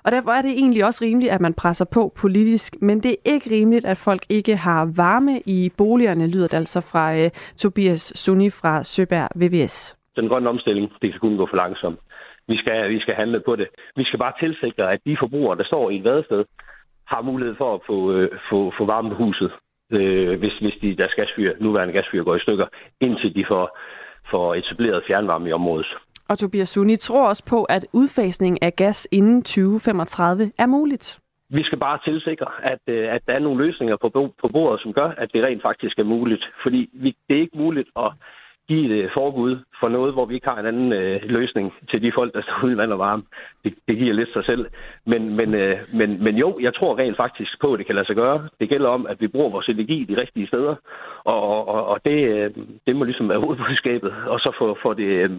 Og 0.04 0.12
derfor 0.12 0.31
er 0.31 0.42
det 0.42 0.50
egentlig 0.50 0.85
også 0.85 1.04
rimeligt, 1.04 1.33
at 1.33 1.40
man 1.40 1.54
presser 1.54 1.85
på 1.85 2.12
politisk, 2.16 2.76
men 2.81 3.02
det 3.02 3.11
er 3.11 3.33
ikke 3.33 3.50
rimeligt, 3.50 3.85
at 3.85 3.99
folk 3.99 4.26
ikke 4.28 4.57
har 4.57 4.85
varme 4.85 5.40
i 5.47 5.73
boligerne, 5.76 6.26
lyder 6.26 6.49
det 6.49 6.57
altså 6.57 6.81
fra 6.81 7.25
uh, 7.25 7.31
Tobias 7.57 8.12
Sunni 8.14 8.50
fra 8.50 8.85
Søberg 8.85 9.28
VVS 9.35 9.97
den 10.16 10.28
grønne 10.28 10.49
omstilling, 10.49 10.92
det 11.02 11.11
kan 11.11 11.21
kun 11.21 11.37
gå 11.37 11.47
for 11.50 11.57
langsomt. 11.57 11.99
Vi 12.49 12.57
skal, 12.57 12.90
vi 12.90 13.00
skal 13.00 13.14
handle 13.14 13.40
på 13.40 13.57
det. 13.57 13.69
Vi 13.97 14.04
skal 14.04 14.19
bare 14.19 14.33
tilsikre, 14.40 14.92
at 14.92 15.00
de 15.07 15.16
forbrugere, 15.21 15.59
der 15.59 15.64
står 15.64 15.90
i 15.90 15.97
et 15.97 16.04
vadested, 16.04 16.45
har 17.07 17.23
mulighed 17.23 17.54
for 17.57 17.75
at 17.75 17.81
få, 17.87 18.12
øh, 18.12 18.31
få, 18.50 18.73
få 18.78 18.85
varme 18.85 19.11
på 19.11 19.16
huset, 19.16 19.52
øh, 19.92 20.38
hvis, 20.38 20.52
hvis 20.59 20.75
de, 20.83 20.97
deres 20.97 21.14
gasfyr, 21.14 21.52
nuværende 21.61 21.95
gasfyr 21.95 22.25
går 22.25 22.37
i 22.37 22.40
stykker, 22.40 22.66
indtil 23.00 23.35
de 23.35 23.45
får, 23.49 23.78
får 24.31 24.54
etableret 24.54 25.04
fjernvarme 25.07 25.49
i 25.49 25.52
området. 25.52 25.87
Og 26.28 26.38
Tobias 26.38 26.69
Suni 26.69 26.97
tror 26.97 27.28
også 27.28 27.45
på, 27.50 27.64
at 27.64 27.87
udfasning 27.92 28.62
af 28.62 28.73
gas 28.76 29.09
inden 29.12 29.42
2035 29.42 30.52
er 30.59 30.66
muligt. 30.66 31.19
Vi 31.49 31.62
skal 31.62 31.78
bare 31.78 31.99
tilsikre, 32.04 32.47
at, 32.62 32.78
øh, 32.87 33.14
at 33.14 33.23
der 33.26 33.33
er 33.33 33.38
nogle 33.38 33.64
løsninger 33.66 33.97
på, 33.97 34.09
på 34.40 34.49
bordet, 34.52 34.81
som 34.81 34.92
gør, 34.92 35.09
at 35.09 35.28
det 35.33 35.45
rent 35.45 35.62
faktisk 35.62 35.99
er 35.99 36.04
muligt. 36.04 36.45
Fordi 36.62 36.90
vi, 36.92 37.16
det 37.28 37.37
er 37.37 37.40
ikke 37.40 37.59
muligt 37.59 37.88
at 37.97 38.12
give 38.69 38.85
et 38.87 39.04
øh, 39.04 39.11
forbud 39.14 39.59
for 39.81 39.88
noget, 39.88 40.12
hvor 40.12 40.26
vi 40.26 40.35
ikke 40.35 40.49
har 40.49 40.59
en 40.61 40.66
anden 40.66 40.92
øh, 40.92 41.21
løsning 41.25 41.75
til 41.90 42.02
de 42.02 42.12
folk, 42.14 42.35
der 42.35 42.42
står 42.42 42.64
uden 42.64 42.78
vand 42.78 42.92
og 42.92 42.99
varme. 42.99 43.23
Det, 43.64 43.75
det 43.88 43.99
giver 43.99 44.14
lidt 44.14 44.33
sig 44.33 44.45
selv. 44.45 44.66
Men, 45.07 45.37
men, 45.37 45.54
øh, 45.54 45.76
men, 45.95 46.25
men 46.25 46.35
jo, 46.37 46.59
jeg 46.61 46.75
tror 46.75 46.99
rent 46.99 47.16
faktisk 47.16 47.61
på, 47.61 47.73
at 47.73 47.78
det 47.78 47.87
kan 47.87 47.95
lade 47.95 48.07
sig 48.07 48.16
gøre. 48.16 48.49
Det 48.61 48.69
gælder 48.69 48.88
om, 48.88 49.07
at 49.07 49.21
vi 49.21 49.28
bruger 49.28 49.50
vores 49.50 49.69
energi 49.69 50.04
de 50.04 50.21
rigtige 50.21 50.47
steder, 50.47 50.75
og, 51.25 51.69
og, 51.69 51.87
og 51.87 52.04
det, 52.04 52.19
øh, 52.28 52.50
det 52.87 52.97
må 52.97 53.04
ligesom 53.04 53.28
være 53.28 53.40
hovedbudskabet, 53.40 54.12
og 54.26 54.40
så 54.40 54.52
få, 54.59 54.78
få, 54.83 54.95
det, 54.95 55.04
øh, 55.04 55.31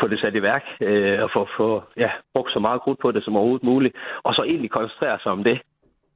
få 0.00 0.08
det 0.08 0.20
sat 0.20 0.34
i 0.34 0.42
værk, 0.42 0.64
øh, 0.80 1.22
og 1.22 1.30
få, 1.32 1.48
få 1.56 1.82
ja, 1.96 2.10
brugt 2.34 2.52
så 2.52 2.58
meget 2.58 2.80
krudt 2.80 2.98
på 2.98 3.12
det 3.12 3.24
som 3.24 3.36
overhovedet 3.36 3.64
muligt, 3.64 3.96
og 4.22 4.34
så 4.34 4.42
egentlig 4.42 4.70
koncentrere 4.70 5.18
sig 5.22 5.32
om 5.32 5.44
det, 5.44 5.60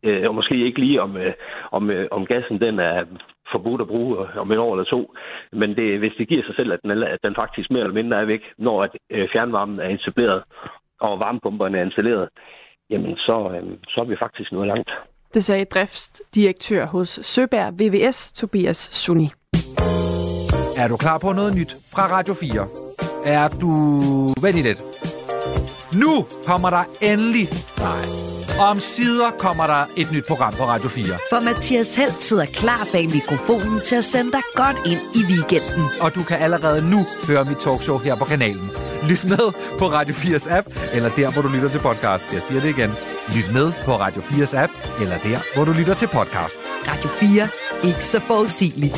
øh, 0.02 0.28
og 0.28 0.34
måske 0.34 0.66
ikke 0.66 0.80
lige 0.80 1.02
om, 1.02 1.16
øh, 1.16 1.32
om, 1.70 1.90
øh, 1.90 2.08
om 2.10 2.26
gassen 2.26 2.60
den 2.60 2.78
er 2.78 3.04
forbudt 3.52 3.80
at 3.80 3.88
bruge 3.88 4.16
om 4.42 4.52
et 4.52 4.58
år 4.58 4.72
eller 4.74 4.84
to. 4.84 5.14
Men 5.52 5.76
det, 5.76 5.98
hvis 5.98 6.12
det 6.18 6.28
giver 6.28 6.42
sig 6.46 6.54
selv, 6.56 6.72
at 6.72 6.80
den, 6.82 6.90
at 6.90 7.18
den 7.24 7.34
faktisk 7.34 7.70
mere 7.70 7.82
eller 7.82 7.94
mindre 8.00 8.20
er 8.20 8.24
væk, 8.24 8.42
når 8.58 8.82
at, 8.82 8.90
øh, 9.10 9.28
fjernvarmen 9.32 9.80
er 9.80 9.88
etableret 9.88 10.42
og 11.00 11.20
varmepumperne 11.20 11.78
er 11.78 11.84
installeret, 11.84 12.28
jamen 12.90 13.16
så, 13.16 13.36
øh, 13.54 13.78
så 13.88 14.00
er 14.00 14.04
vi 14.04 14.16
faktisk 14.16 14.52
nået 14.52 14.68
langt. 14.68 14.90
Det 15.34 15.44
sagde 15.44 15.64
driftsdirektør 15.64 16.86
hos 16.86 17.08
Søberg 17.22 17.72
VVS, 17.80 18.32
Tobias 18.32 18.76
Sunni. 18.76 19.28
Er 20.82 20.88
du 20.88 20.96
klar 20.96 21.18
på 21.18 21.32
noget 21.32 21.52
nyt 21.58 21.72
fra 21.92 22.04
Radio 22.16 22.34
4? 22.34 22.66
Er 23.36 23.48
du... 23.62 23.70
Vent 24.44 24.62
lidt. 24.68 24.80
Nu 26.02 26.12
kommer 26.46 26.70
der 26.70 26.84
endelig... 27.12 27.46
Nej 27.86 28.39
om 28.60 28.80
sider 28.80 29.30
kommer 29.38 29.66
der 29.66 29.84
et 29.96 30.12
nyt 30.12 30.26
program 30.26 30.54
på 30.54 30.64
Radio 30.64 30.88
4. 30.88 31.06
For 31.30 31.40
Mathias 31.40 31.94
Helt 31.94 32.22
sidder 32.22 32.44
klar 32.44 32.88
bag 32.92 33.10
mikrofonen 33.10 33.80
til 33.80 33.96
at 33.96 34.04
sende 34.04 34.32
dig 34.32 34.42
godt 34.54 34.76
ind 34.86 35.00
i 35.14 35.22
weekenden. 35.32 35.84
Og 36.00 36.14
du 36.14 36.22
kan 36.22 36.38
allerede 36.38 36.90
nu 36.90 37.06
høre 37.26 37.44
mit 37.44 37.56
talkshow 37.58 37.98
her 37.98 38.16
på 38.16 38.24
kanalen. 38.24 38.70
Lyt 39.08 39.24
med 39.24 39.52
på 39.78 39.86
Radio 39.90 40.14
4's 40.14 40.52
app, 40.52 40.68
eller 40.92 41.10
der, 41.16 41.30
hvor 41.32 41.42
du 41.42 41.48
lytter 41.48 41.68
til 41.68 41.78
podcast. 41.78 42.24
Jeg 42.32 42.42
siger 42.42 42.60
det 42.60 42.68
igen. 42.68 42.90
Lyt 43.34 43.52
med 43.52 43.72
på 43.84 43.96
Radio 43.96 44.22
4's 44.22 44.56
app, 44.56 44.72
eller 45.00 45.18
der, 45.18 45.38
hvor 45.54 45.64
du 45.64 45.72
lytter 45.72 45.94
til 45.94 46.08
podcasts. 46.08 46.68
Radio 46.88 47.08
4. 47.08 47.48
Ikke 47.88 48.04
så 48.04 48.20
forudsigeligt. 48.20 48.96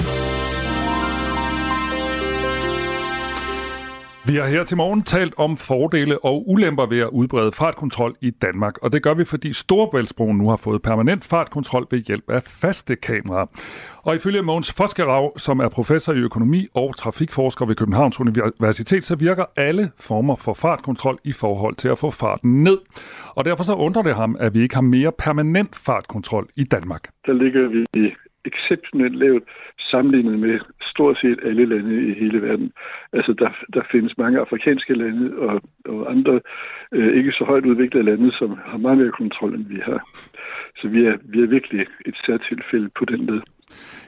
Vi 4.26 4.37
har 4.37 4.47
her 4.47 4.64
til 4.64 4.76
morgen 4.76 5.02
talt 5.02 5.35
om 5.38 5.57
fordele 5.57 6.25
og 6.25 6.50
ulemper 6.50 6.87
ved 6.87 6.99
at 6.99 7.09
udbrede 7.09 7.52
fartkontrol 7.52 8.14
i 8.21 8.31
Danmark, 8.31 8.79
og 8.83 8.93
det 8.93 9.02
gør 9.02 9.14
vi, 9.14 9.25
fordi 9.25 9.52
Storebæltsbroen 9.52 10.38
nu 10.38 10.49
har 10.49 10.57
fået 10.57 10.83
permanent 10.83 11.25
fartkontrol 11.25 11.87
ved 11.91 11.99
hjælp 11.99 12.31
af 12.31 12.43
faste 12.43 12.97
kameraer. 12.97 13.47
Og 14.02 14.14
ifølge 14.14 14.43
Mogens 14.43 14.73
Foskerav, 14.73 15.38
som 15.38 15.59
er 15.61 15.69
professor 15.69 16.12
i 16.12 16.17
økonomi 16.17 16.67
og 16.75 16.97
trafikforsker 16.97 17.67
ved 17.67 17.75
Københavns 17.75 18.21
Universitet, 18.21 19.05
så 19.05 19.17
virker 19.17 19.45
alle 19.57 19.91
former 20.00 20.37
for 20.37 20.55
fartkontrol 20.55 21.19
i 21.25 21.33
forhold 21.33 21.75
til 21.75 21.88
at 21.88 21.99
få 21.99 22.11
farten 22.11 22.62
ned. 22.62 22.79
Og 23.35 23.45
derfor 23.45 23.64
så 23.64 23.75
undrer 23.75 24.02
det 24.02 24.14
ham, 24.14 24.37
at 24.41 24.55
vi 24.55 24.62
ikke 24.62 24.75
har 24.75 24.83
mere 24.83 25.12
permanent 25.19 25.76
fartkontrol 25.76 26.49
i 26.57 26.64
Danmark. 26.64 27.02
Der 27.26 27.33
ligger 27.33 27.69
vi 27.69 28.14
exceptionelt 28.44 29.16
lavt 29.16 29.44
sammenlignet 29.78 30.38
med 30.38 30.61
stort 30.80 31.18
set 31.18 31.38
alle 31.42 31.64
lande 31.64 32.08
i 32.08 32.12
hele 32.14 32.42
verden. 32.42 32.72
Altså, 33.12 33.32
der, 33.32 33.50
der 33.75 33.82
findes 33.92 34.18
mange 34.18 34.40
afrikanske 34.40 34.94
lande 34.94 35.37
og, 35.38 35.62
og 35.84 36.11
andre 36.11 36.40
øh, 36.92 37.16
ikke 37.16 37.32
så 37.32 37.44
højt 37.44 37.66
udviklede 37.66 38.04
lande, 38.04 38.32
som 38.32 38.58
har 38.64 38.78
meget 38.78 38.99
mere 38.99 39.11
kontrol, 39.11 39.54
end 39.54 39.66
vi 39.68 39.80
har. 39.84 40.00
Så 40.76 40.88
vi 40.88 41.04
er, 41.04 41.16
vi 41.25 41.42
er 41.42 41.46
virkelig 41.46 41.87
et 42.06 42.16
særtilfælde 42.26 42.90
på 42.99 43.04
den 43.04 43.26
led. 43.26 43.40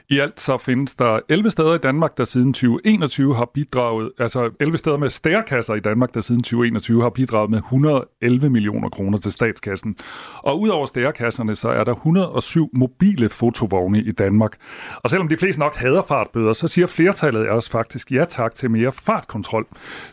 I 0.09 0.19
alt 0.19 0.39
så 0.39 0.57
findes 0.57 0.95
der 0.95 1.19
11 1.29 1.51
steder 1.51 1.75
i 1.75 1.77
Danmark, 1.77 2.17
der 2.17 2.25
siden 2.25 2.53
2021 2.53 3.35
har 3.35 3.49
bidraget, 3.53 4.11
altså 4.17 4.51
11 4.59 4.77
steder 4.77 4.97
med 4.97 5.09
stærkasser 5.09 5.73
i 5.73 5.79
Danmark, 5.79 6.13
der 6.13 6.21
siden 6.21 6.41
2021 6.41 7.01
har 7.01 7.09
bidraget 7.09 7.49
med 7.49 7.57
111 7.57 8.49
millioner 8.49 8.89
kroner 8.89 9.17
til 9.17 9.31
statskassen. 9.31 9.95
Og 10.37 10.61
udover 10.61 10.85
stærkasserne, 10.85 11.55
så 11.55 11.69
er 11.69 11.83
der 11.83 11.93
107 11.93 12.69
mobile 12.73 13.29
fotovogne 13.29 14.01
i 14.01 14.11
Danmark. 14.11 14.57
Og 15.03 15.09
selvom 15.09 15.27
de 15.27 15.37
fleste 15.37 15.59
nok 15.59 15.75
hader 15.75 16.01
fartbøder, 16.01 16.53
så 16.53 16.67
siger 16.67 16.87
flertallet 16.87 17.45
af 17.45 17.51
os 17.51 17.69
faktisk 17.69 18.11
ja 18.11 18.25
tak 18.25 18.55
til 18.55 18.71
mere 18.71 18.91
fartkontrol. 18.91 19.65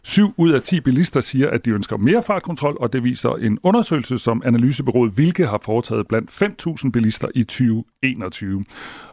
7 0.03 0.35
ud 0.37 0.51
af 0.51 0.63
10 0.63 0.81
bilister 0.81 1.21
siger, 1.21 1.51
at 1.51 1.65
de 1.65 1.71
ønsker 1.71 1.97
mere 1.97 2.23
fartkontrol, 2.23 2.77
og 2.81 2.93
det 2.93 3.05
viser 3.05 3.31
en 3.31 3.59
undersøgelse, 3.63 4.19
som 4.19 4.43
analysebyrået 4.45 5.19
Vilke 5.19 5.47
har 5.47 5.61
foretaget 5.65 6.09
blandt 6.09 6.43
5.000 6.85 6.91
bilister 6.91 7.29
i 7.35 7.43
2021. 7.43 8.65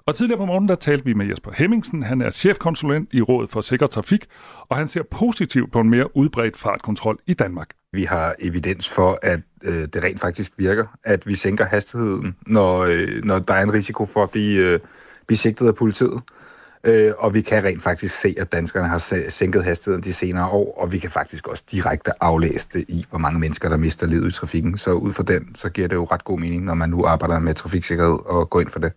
Og 0.09 0.15
tidligere 0.15 0.37
på 0.37 0.45
morgen, 0.45 0.67
der 0.67 0.75
talte 0.75 1.05
vi 1.05 1.13
med 1.13 1.25
Jesper 1.25 1.51
Hemmingsen. 1.51 2.03
Han 2.03 2.21
er 2.21 2.29
chefkonsulent 2.29 3.09
i 3.13 3.21
Rådet 3.21 3.49
for 3.49 3.61
Sikker 3.61 3.87
Trafik, 3.87 4.25
og 4.69 4.77
han 4.77 4.87
ser 4.87 5.03
positivt 5.03 5.71
på 5.71 5.79
en 5.79 5.89
mere 5.89 6.17
udbredt 6.17 6.57
fartkontrol 6.57 7.17
i 7.27 7.33
Danmark. 7.33 7.69
Vi 7.93 8.03
har 8.03 8.35
evidens 8.39 8.89
for, 8.89 9.19
at 9.21 9.39
øh, 9.63 9.87
det 9.93 10.03
rent 10.03 10.19
faktisk 10.19 10.51
virker, 10.57 10.85
at 11.03 11.27
vi 11.27 11.35
sænker 11.35 11.65
hastigheden, 11.65 12.35
når, 12.47 12.79
øh, 12.79 13.23
når 13.23 13.39
der 13.39 13.53
er 13.53 13.63
en 13.63 13.73
risiko 13.73 14.05
for 14.05 14.23
at 14.23 14.29
blive, 14.29 14.63
øh, 14.63 14.79
blive 15.27 15.37
sigtet 15.37 15.67
af 15.67 15.75
politiet. 15.75 16.21
Øh, 16.83 17.11
og 17.17 17.33
vi 17.33 17.41
kan 17.41 17.63
rent 17.63 17.83
faktisk 17.83 18.19
se, 18.19 18.35
at 18.37 18.51
danskerne 18.51 18.87
har 18.87 19.29
sænket 19.29 19.63
hastigheden 19.63 20.03
de 20.03 20.13
senere 20.13 20.49
år, 20.49 20.81
og 20.81 20.91
vi 20.91 20.99
kan 20.99 21.11
faktisk 21.11 21.47
også 21.47 21.63
direkte 21.71 22.23
aflæse 22.23 22.67
det 22.73 22.85
i, 22.87 23.05
hvor 23.09 23.19
mange 23.19 23.39
mennesker, 23.39 23.69
der 23.69 23.77
mister 23.77 24.07
livet 24.07 24.27
i 24.27 24.31
trafikken. 24.31 24.77
Så 24.77 24.91
ud 24.91 25.13
fra 25.13 25.23
den, 25.23 25.55
så 25.55 25.69
giver 25.69 25.87
det 25.87 25.95
jo 25.95 26.03
ret 26.03 26.23
god 26.23 26.39
mening, 26.39 26.63
når 26.63 26.73
man 26.73 26.89
nu 26.89 27.05
arbejder 27.05 27.39
med 27.39 27.53
trafiksikkerhed 27.53 28.17
og 28.25 28.49
går 28.49 28.59
ind 28.59 28.69
for 28.69 28.79
det. 28.79 28.91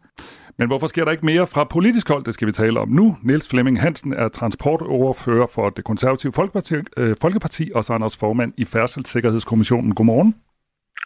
Men 0.58 0.68
hvorfor 0.68 0.86
sker 0.86 1.04
der 1.04 1.12
ikke 1.12 1.26
mere 1.26 1.46
fra 1.46 1.64
politisk 1.64 2.08
hold? 2.08 2.24
Det 2.24 2.34
skal 2.34 2.46
vi 2.46 2.52
tale 2.52 2.80
om 2.80 2.88
nu. 2.88 3.16
Niels 3.22 3.48
Flemming 3.48 3.80
Hansen 3.80 4.12
er 4.12 4.28
transportoverfører 4.28 5.46
for 5.46 5.70
det 5.70 5.84
konservative 5.84 6.32
Folkeparti, 6.32 6.74
øh, 6.96 7.16
Folkeparti 7.20 7.70
og 7.74 7.84
så 7.84 7.92
er 7.92 7.94
han 7.94 8.02
også 8.02 8.18
formand 8.18 8.52
i 8.56 8.64
Færdselssikkerhedskommissionen. 8.64 9.94
Godmorgen. 9.94 10.34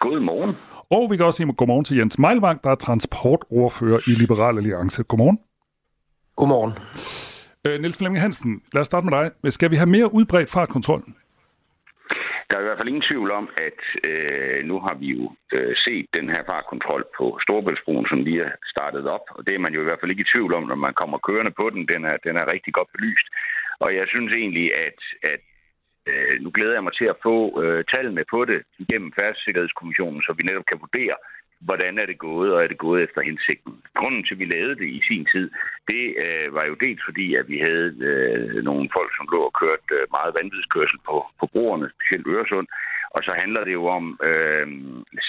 Godmorgen. 0.00 0.56
Og 0.90 1.10
vi 1.10 1.16
kan 1.16 1.26
også 1.26 1.36
sige 1.36 1.52
godmorgen 1.52 1.84
til 1.84 1.96
Jens 1.96 2.18
Meilvang, 2.18 2.64
der 2.64 2.70
er 2.70 2.74
transportordfører 2.74 4.00
i 4.06 4.10
Liberal 4.10 4.58
Alliance. 4.58 5.02
Godmorgen. 5.02 5.38
Godmorgen. 6.36 6.72
Øh, 7.66 7.80
Niels 7.80 7.98
Flemming 7.98 8.20
Hansen, 8.20 8.62
lad 8.72 8.80
os 8.80 8.86
starte 8.86 9.06
med 9.06 9.18
dig. 9.18 9.52
Skal 9.52 9.70
vi 9.70 9.76
have 9.76 9.86
mere 9.86 10.14
udbredt 10.14 10.50
fartkontrol? 10.50 11.02
Der 12.48 12.56
er 12.56 12.60
i 12.60 12.66
hvert 12.66 12.78
fald 12.78 12.88
ingen 12.88 13.08
tvivl 13.10 13.30
om, 13.30 13.46
at 13.68 13.80
øh, 14.10 14.64
nu 14.70 14.76
har 14.80 14.94
vi 14.94 15.06
jo 15.06 15.24
øh, 15.52 15.74
set 15.84 16.06
den 16.18 16.28
her 16.28 16.42
fartkontrol 16.50 17.04
på 17.18 17.38
Storbæltsbroen, 17.42 18.06
som 18.08 18.24
lige 18.24 18.42
er 18.42 18.52
startet 18.74 19.06
op, 19.16 19.26
og 19.36 19.46
det 19.46 19.54
er 19.54 19.58
man 19.58 19.74
jo 19.74 19.80
i 19.80 19.84
hvert 19.84 20.00
fald 20.00 20.10
ikke 20.10 20.26
i 20.26 20.32
tvivl 20.32 20.54
om, 20.54 20.62
når 20.62 20.74
man 20.86 20.94
kommer 20.94 21.18
kørende 21.18 21.54
på 21.60 21.70
den. 21.70 21.88
Den 21.92 22.04
er, 22.04 22.16
den 22.26 22.36
er 22.36 22.52
rigtig 22.52 22.72
godt 22.74 22.92
belyst. 22.94 23.26
Og 23.84 23.94
jeg 23.94 24.06
synes 24.08 24.32
egentlig, 24.32 24.66
at, 24.86 25.00
at 25.32 25.42
øh, 26.10 26.34
nu 26.42 26.50
glæder 26.54 26.74
jeg 26.76 26.84
mig 26.84 26.94
til 26.96 27.08
at 27.12 27.20
få 27.22 27.36
øh, 27.62 27.84
tallene 27.94 28.24
på 28.30 28.44
det 28.44 28.60
igennem 28.78 29.12
Færdssikkerhedskommissionen, 29.18 30.22
så 30.22 30.32
vi 30.38 30.42
netop 30.42 30.66
kan 30.70 30.80
vurdere 30.84 31.16
hvordan 31.60 31.98
er 31.98 32.06
det 32.06 32.18
gået, 32.18 32.52
og 32.54 32.64
er 32.64 32.68
det 32.68 32.78
gået 32.78 33.02
efter 33.02 33.20
hensigten. 33.20 33.74
Grunden 33.94 34.22
til, 34.24 34.34
at 34.34 34.38
vi 34.38 34.44
lavede 34.44 34.76
det 34.82 34.88
i 34.98 35.00
sin 35.08 35.26
tid, 35.32 35.50
det 35.88 36.04
øh, 36.24 36.54
var 36.54 36.64
jo 36.64 36.74
dels 36.74 37.02
fordi, 37.08 37.34
at 37.34 37.48
vi 37.48 37.58
havde 37.58 37.88
øh, 38.10 38.64
nogle 38.64 38.88
folk, 38.96 39.10
som 39.16 39.28
lå 39.32 39.40
og 39.48 39.54
kørte 39.62 39.94
øh, 39.96 40.06
meget 40.16 40.36
vanvidskørsel 40.38 40.98
på, 41.08 41.16
på 41.40 41.46
broerne, 41.52 41.90
specielt 41.94 42.26
Øresund, 42.26 42.68
og 43.16 43.20
så 43.26 43.32
handler 43.42 43.62
det 43.64 43.74
jo 43.80 43.84
om 43.98 44.04
øh, 44.30 44.66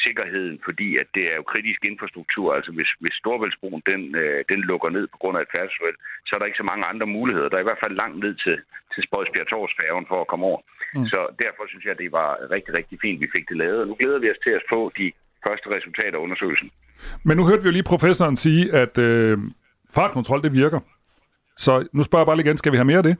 sikkerheden, 0.05 0.57
fordi 0.67 0.89
at 1.01 1.07
det 1.15 1.23
er 1.31 1.35
jo 1.39 1.51
kritisk 1.53 1.81
infrastruktur. 1.85 2.47
Altså 2.57 2.71
hvis, 2.77 2.91
hvis 3.03 3.15
Storvældsbroen 3.21 3.83
den, 3.91 4.01
øh, 4.23 4.39
den 4.51 4.61
lukker 4.69 4.89
ned 4.89 5.05
på 5.07 5.17
grund 5.21 5.37
af 5.37 5.41
et 5.41 5.53
færdselsuheld, 5.55 5.97
så 6.25 6.31
er 6.33 6.39
der 6.39 6.49
ikke 6.49 6.63
så 6.63 6.69
mange 6.71 6.85
andre 6.91 7.07
muligheder. 7.17 7.49
Der 7.49 7.57
er 7.57 7.65
i 7.65 7.69
hvert 7.69 7.83
fald 7.83 8.01
langt 8.01 8.19
ned 8.23 8.33
til, 8.43 8.57
til 8.93 9.01
Spodsbjerg 9.07 9.47
Torsfærgen 9.47 10.09
for 10.11 10.19
at 10.21 10.29
komme 10.31 10.45
over. 10.51 10.61
Mm. 10.95 11.05
Så 11.11 11.19
derfor 11.43 11.63
synes 11.67 11.85
jeg, 11.85 11.93
at 11.95 12.03
det 12.03 12.11
var 12.19 12.29
rigtig, 12.55 12.71
rigtig 12.79 12.97
fint, 13.01 13.21
vi 13.23 13.33
fik 13.35 13.45
det 13.49 13.57
lavet. 13.57 13.81
Og 13.81 13.87
nu 13.87 13.95
glæder 14.01 14.19
vi 14.19 14.31
os 14.33 14.43
til 14.45 14.53
at 14.59 14.67
få 14.73 14.81
de 14.99 15.07
første 15.47 15.67
resultater 15.75 16.17
af 16.17 16.23
undersøgelsen. 16.25 16.69
Men 17.25 17.37
nu 17.37 17.43
hørte 17.47 17.61
vi 17.63 17.67
jo 17.67 17.77
lige 17.77 17.91
professoren 17.93 18.37
sige, 18.37 18.63
at 18.83 18.97
øh, 18.97 19.37
fartkontrol, 19.95 20.41
det 20.43 20.53
virker. 20.53 20.79
Så 21.57 21.87
nu 21.93 22.03
spørger 22.03 22.21
jeg 22.21 22.29
bare 22.29 22.37
lige 22.37 22.47
igen, 22.47 22.57
skal 22.57 22.71
vi 22.71 22.77
have 22.77 22.91
mere 22.91 22.97
af 23.03 23.09
det? 23.09 23.17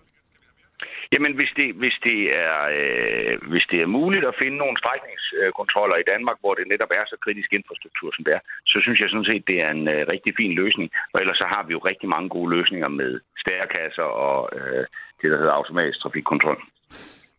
Jamen, 1.13 1.34
hvis 1.39 1.51
det, 1.60 1.67
hvis 1.81 1.98
det, 2.07 2.19
er, 2.46 2.57
øh, 2.79 3.34
hvis 3.51 3.65
det 3.72 3.79
er 3.81 3.96
muligt 4.00 4.25
at 4.25 4.39
finde 4.41 4.57
nogle 4.57 4.77
strækningskontroller 4.81 5.98
i 6.00 6.10
Danmark, 6.12 6.38
hvor 6.39 6.53
det 6.53 6.67
netop 6.67 6.91
er 7.00 7.05
så 7.07 7.17
kritisk 7.25 7.50
infrastruktur, 7.53 8.10
som 8.13 8.24
det 8.25 8.34
er, 8.38 8.43
så 8.72 8.77
synes 8.81 9.00
jeg 9.00 9.10
sådan 9.10 9.31
set, 9.31 9.48
det 9.48 9.57
er 9.65 9.72
en 9.72 9.88
øh, 9.96 10.05
rigtig 10.13 10.34
fin 10.39 10.53
løsning. 10.62 10.89
Og 11.13 11.22
ellers 11.22 11.38
så 11.38 11.48
har 11.53 11.63
vi 11.63 11.72
jo 11.74 11.79
rigtig 11.91 12.10
mange 12.10 12.29
gode 12.29 12.50
løsninger 12.55 12.88
med 12.88 13.12
stærkasser 13.43 14.07
og 14.27 14.50
øh, 14.57 14.86
det, 15.19 15.27
der 15.31 15.38
hedder 15.38 15.60
automatisk 15.60 16.00
trafikkontrol. 16.00 16.60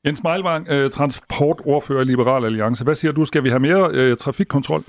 Jens 0.06 0.22
Meilvang, 0.22 0.66
øh, 0.70 0.90
transportordfører 0.90 2.00
i 2.00 2.04
Liberal 2.04 2.44
Alliance. 2.44 2.84
Hvad 2.84 2.94
siger 2.94 3.12
du? 3.12 3.24
Skal 3.24 3.44
vi 3.44 3.48
have 3.48 3.60
mere 3.60 3.88
øh, 3.92 4.16
trafikkontrol? 4.16 4.82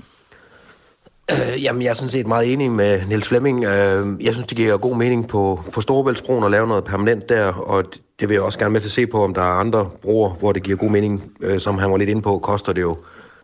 Øh, 1.30 1.62
jamen, 1.62 1.82
jeg 1.82 1.90
er 1.90 1.94
sådan 1.94 2.10
set 2.10 2.26
meget 2.26 2.52
enig 2.52 2.70
med 2.70 3.06
Niels 3.08 3.28
Flemming. 3.28 3.64
Øh, 3.64 4.24
jeg 4.24 4.32
synes, 4.32 4.46
det 4.46 4.56
giver 4.56 4.76
god 4.76 4.96
mening 4.96 5.28
på, 5.28 5.60
på 5.72 5.80
Storebæltsbroen 5.80 6.44
at 6.44 6.50
lave 6.50 6.66
noget 6.68 6.84
permanent 6.84 7.28
der, 7.28 7.46
og 7.46 7.84
det 8.20 8.28
vil 8.28 8.34
jeg 8.34 8.42
også 8.42 8.58
gerne 8.58 8.72
med 8.72 8.80
til 8.80 8.88
at 8.88 8.92
se 8.92 9.06
på, 9.06 9.24
om 9.24 9.34
der 9.34 9.42
er 9.42 9.54
andre 9.54 9.90
broer, 10.02 10.30
hvor 10.30 10.52
det 10.52 10.62
giver 10.62 10.76
god 10.76 10.90
mening. 10.90 11.32
Øh, 11.40 11.60
som 11.60 11.78
han 11.78 11.90
var 11.90 11.96
lidt 11.96 12.10
inde 12.10 12.22
på, 12.22 12.38
koster 12.38 12.72
det 12.72 12.80
jo 12.80 12.96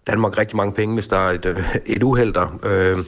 Danmark 0.06 0.38
rigtig 0.38 0.56
mange 0.56 0.72
penge, 0.72 0.94
hvis 0.94 1.08
der 1.08 1.16
er 1.16 1.30
et, 1.30 1.44
øh, 1.44 1.76
et 1.86 2.02
uheld 2.02 2.32
der. 2.34 2.58
Øh, 2.62 2.98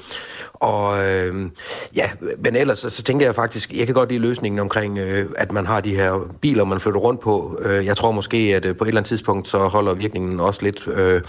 og 0.61 1.07
øh, 1.07 1.51
ja, 1.97 2.11
men 2.39 2.57
ellers 2.57 2.79
så, 2.79 2.91
så 2.91 3.03
tænker 3.03 3.27
jeg 3.27 3.35
faktisk, 3.35 3.73
jeg 3.73 3.87
kan 3.87 3.95
godt 3.95 4.09
lide 4.09 4.21
løsningen 4.21 4.59
omkring, 4.59 4.99
øh, 4.99 5.27
at 5.37 5.53
man 5.53 5.67
har 5.67 5.81
de 5.81 5.97
her 5.97 6.35
biler, 6.41 6.65
man 6.65 6.81
flytter 6.81 7.01
rundt 7.01 7.21
på. 7.21 7.59
Øh, 7.63 7.87
jeg 7.87 7.97
tror 7.97 8.13
måske, 8.13 8.37
at 8.37 8.65
øh, 8.65 8.77
på 8.77 8.85
et 8.85 8.89
eller 8.89 9.01
andet 9.01 9.09
tidspunkt, 9.09 9.49
så 9.49 9.59
holder 9.59 9.95
virkningen 9.95 10.41
også 10.41 10.63
lidt 10.63 10.89
øh, 10.89 11.23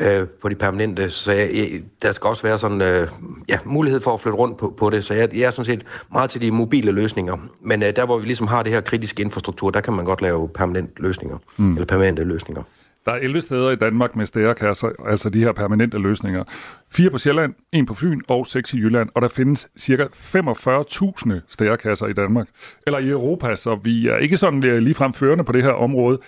øh, 0.00 0.26
på 0.42 0.48
de 0.48 0.54
permanente. 0.54 1.10
Så 1.10 1.32
jeg, 1.32 1.82
der 2.02 2.12
skal 2.12 2.28
også 2.28 2.42
være 2.42 2.58
sådan 2.58 2.82
øh, 2.82 3.08
ja, 3.48 3.58
mulighed 3.64 4.00
for 4.00 4.14
at 4.14 4.20
flytte 4.20 4.38
rundt 4.38 4.58
på, 4.58 4.74
på 4.78 4.90
det. 4.90 5.04
Så 5.04 5.14
jeg, 5.14 5.36
jeg 5.36 5.46
er 5.46 5.50
sådan 5.50 5.64
set 5.64 5.84
meget 6.12 6.30
til 6.30 6.40
de 6.40 6.50
mobile 6.50 6.92
løsninger. 6.92 7.36
Men 7.60 7.82
øh, 7.82 7.96
der, 7.96 8.06
hvor 8.06 8.18
vi 8.18 8.26
ligesom 8.26 8.46
har 8.46 8.62
det 8.62 8.72
her 8.72 8.80
kritiske 8.80 9.22
infrastruktur, 9.22 9.70
der 9.70 9.80
kan 9.80 9.92
man 9.92 10.04
godt 10.04 10.22
lave 10.22 10.48
permanent 10.48 10.90
løsninger, 10.96 11.38
mm. 11.56 11.72
eller 11.72 11.86
permanente 11.86 12.24
løsninger. 12.24 12.62
Der 13.08 13.14
er 13.14 13.18
11 13.18 13.40
steder 13.42 13.70
i 13.70 13.76
Danmark 13.76 14.16
med 14.16 14.26
stærekasser, 14.26 14.88
altså 15.08 15.30
de 15.30 15.38
her 15.38 15.52
permanente 15.52 15.98
løsninger. 15.98 16.44
Fire 16.92 17.10
på 17.10 17.18
Sjælland, 17.18 17.54
en 17.72 17.86
på 17.86 17.94
Fyn 17.94 18.20
og 18.28 18.46
seks 18.46 18.74
i 18.74 18.76
Jylland, 18.76 19.08
og 19.14 19.22
der 19.22 19.28
findes 19.28 19.68
ca. 19.80 20.04
45.000 20.04 21.40
stærekasser 21.48 22.06
i 22.06 22.12
Danmark, 22.12 22.48
eller 22.86 22.98
i 22.98 23.08
Europa, 23.08 23.56
så 23.56 23.74
vi 23.74 24.08
er 24.08 24.16
ikke 24.16 24.36
sådan 24.36 24.64
øh, 24.64 24.78
ligefrem 24.78 25.12
førende 25.12 25.44
på 25.44 25.52
det 25.52 25.62
her 25.62 25.70
område. 25.70 26.18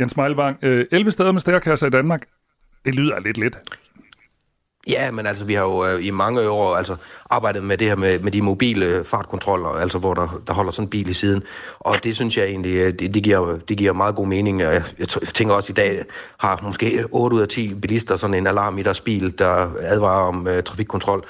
Jens 0.00 0.16
Meilvang, 0.16 0.58
øh, 0.62 0.86
11 0.92 1.10
steder 1.10 1.32
med 1.32 1.40
stærekasser 1.40 1.86
i 1.86 1.90
Danmark, 1.90 2.20
det 2.84 2.94
lyder 2.94 3.20
lidt 3.20 3.38
lidt. 3.38 3.58
Ja, 4.88 5.10
men 5.10 5.26
altså, 5.26 5.44
vi 5.44 5.54
har 5.54 5.62
jo 5.62 5.86
øh, 5.86 6.06
i 6.06 6.10
mange 6.10 6.48
år 6.48 6.76
altså, 6.76 6.96
arbejdet 7.30 7.64
med 7.64 7.78
det 7.78 7.86
her 7.86 7.96
med, 7.96 8.18
med 8.18 8.32
de 8.32 8.42
mobile 8.42 8.86
øh, 8.86 9.04
fartkontroller, 9.04 9.68
altså 9.68 9.98
hvor 9.98 10.14
der, 10.14 10.42
der 10.46 10.52
holder 10.52 10.72
sådan 10.72 10.84
en 10.84 10.90
bil 10.90 11.08
i 11.08 11.12
siden. 11.12 11.42
Og 11.78 12.04
det 12.04 12.14
synes 12.14 12.36
jeg 12.36 12.44
egentlig, 12.44 12.74
øh, 12.74 12.92
det, 12.98 13.14
det, 13.14 13.22
giver, 13.22 13.58
det 13.68 13.76
giver 13.76 13.92
meget 13.92 14.14
god 14.14 14.26
mening. 14.26 14.60
Jeg, 14.60 14.82
jeg 14.98 15.08
tænker 15.08 15.54
også, 15.54 15.72
i 15.72 15.74
dag 15.74 16.04
har 16.38 16.60
måske 16.62 17.04
8 17.10 17.36
ud 17.36 17.40
af 17.40 17.48
10 17.48 17.74
bilister 17.74 18.16
sådan 18.16 18.34
en 18.34 18.46
alarm 18.46 18.78
i 18.78 18.82
deres 18.82 19.00
bil, 19.00 19.38
der 19.38 19.70
advarer 19.80 20.28
om 20.28 20.48
øh, 20.48 20.62
trafikkontrol. 20.62 21.24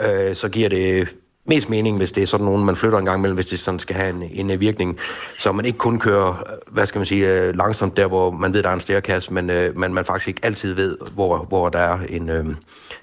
Øh, 0.00 0.34
så 0.34 0.48
giver 0.48 0.68
det 0.68 1.08
mest 1.46 1.70
mening, 1.70 1.96
hvis 1.96 2.12
det 2.12 2.22
er 2.22 2.26
sådan 2.26 2.46
nogen, 2.46 2.64
man 2.64 2.76
flytter 2.76 2.98
en 2.98 3.04
gang 3.04 3.18
imellem, 3.18 3.34
hvis 3.34 3.46
det 3.46 3.58
sådan 3.58 3.80
skal 3.80 3.96
have 3.96 4.32
en, 4.32 4.50
en 4.50 4.60
virkning. 4.60 4.98
Så 5.38 5.52
man 5.52 5.64
ikke 5.64 5.78
kun 5.78 5.98
kører, 5.98 6.42
hvad 6.70 6.86
skal 6.86 6.98
man 6.98 7.06
sige, 7.06 7.32
øh, 7.32 7.56
langsomt 7.56 7.96
der, 7.96 8.06
hvor 8.06 8.30
man 8.30 8.54
ved, 8.54 8.62
der 8.62 8.68
er 8.68 8.74
en 8.74 8.80
stærkasse, 8.80 9.34
men 9.34 9.50
øh, 9.50 9.70
uh, 9.70 9.78
man, 9.78 9.94
man 9.94 10.04
faktisk 10.04 10.28
ikke 10.28 10.40
altid 10.44 10.74
ved, 10.74 10.96
hvor, 11.14 11.44
hvor 11.44 11.68
der 11.68 11.78
er 11.78 11.98
en, 12.08 12.28
øh, 12.28 12.46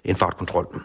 en 0.06 0.16
fartkontrol. 0.16 0.82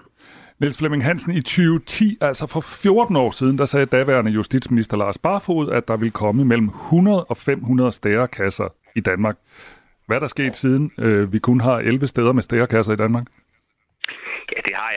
Niels 0.61 0.79
Flemming 0.79 1.05
Hansen, 1.05 1.33
i 1.33 1.41
2010, 1.41 2.19
altså 2.21 2.47
for 2.47 2.61
14 2.61 3.17
år 3.17 3.31
siden, 3.31 3.59
der 3.59 3.65
sagde 3.65 3.87
daværende 3.87 4.31
justitsminister 4.31 4.97
Lars 4.97 5.19
Barfod, 5.19 5.71
at 5.71 5.89
der 5.89 5.97
ville 5.97 6.11
komme 6.11 6.45
mellem 6.45 6.69
100 6.69 7.25
og 7.25 7.37
500 7.37 7.93
stærekasser 7.93 8.69
i 8.97 9.01
Danmark. 9.01 9.37
Hvad 10.07 10.17
er 10.17 10.21
der 10.21 10.27
sket 10.27 10.57
siden 10.57 10.91
øh, 10.99 11.33
vi 11.33 11.39
kun 11.39 11.61
har 11.61 11.79
11 11.79 12.07
steder 12.07 12.33
med 12.33 12.43
stærekasser 12.43 12.93
i 12.93 12.97
Danmark? 12.97 13.27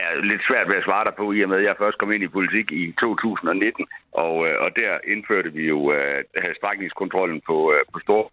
Jeg 0.00 0.08
lidt 0.32 0.42
svært 0.48 0.68
ved 0.68 0.76
at 0.80 0.86
svare 0.88 1.04
dig 1.04 1.14
på, 1.16 1.32
i 1.32 1.42
og 1.44 1.48
med 1.48 1.58
at 1.58 1.68
jeg 1.68 1.80
først 1.82 1.98
kom 1.98 2.12
ind 2.12 2.24
i 2.24 2.36
politik 2.36 2.66
i 2.72 2.84
2019, 3.00 3.86
og, 4.12 4.34
øh, 4.48 4.56
og 4.64 4.68
der 4.80 4.92
indførte 5.12 5.50
vi 5.52 5.64
jo 5.74 5.78
øh, 5.96 6.20
uh, 6.38 6.52
strækningskontrollen 6.58 7.40
på, 7.48 7.56
uh, 7.74 7.82
på 7.92 7.98
Stor, 8.06 8.24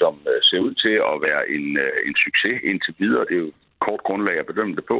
som 0.00 0.14
uh, 0.32 0.40
ser 0.48 0.60
ud 0.66 0.74
til 0.84 0.94
at 1.10 1.16
være 1.26 1.42
en, 1.56 1.66
uh, 1.84 1.98
en 2.08 2.14
succes 2.24 2.56
indtil 2.70 2.94
videre. 2.98 3.24
Det 3.28 3.36
er 3.36 3.44
jo 3.46 3.52
kort 3.86 4.02
grundlag 4.08 4.36
at 4.38 4.50
bedømme 4.50 4.76
det 4.76 4.84
på. 4.92 4.98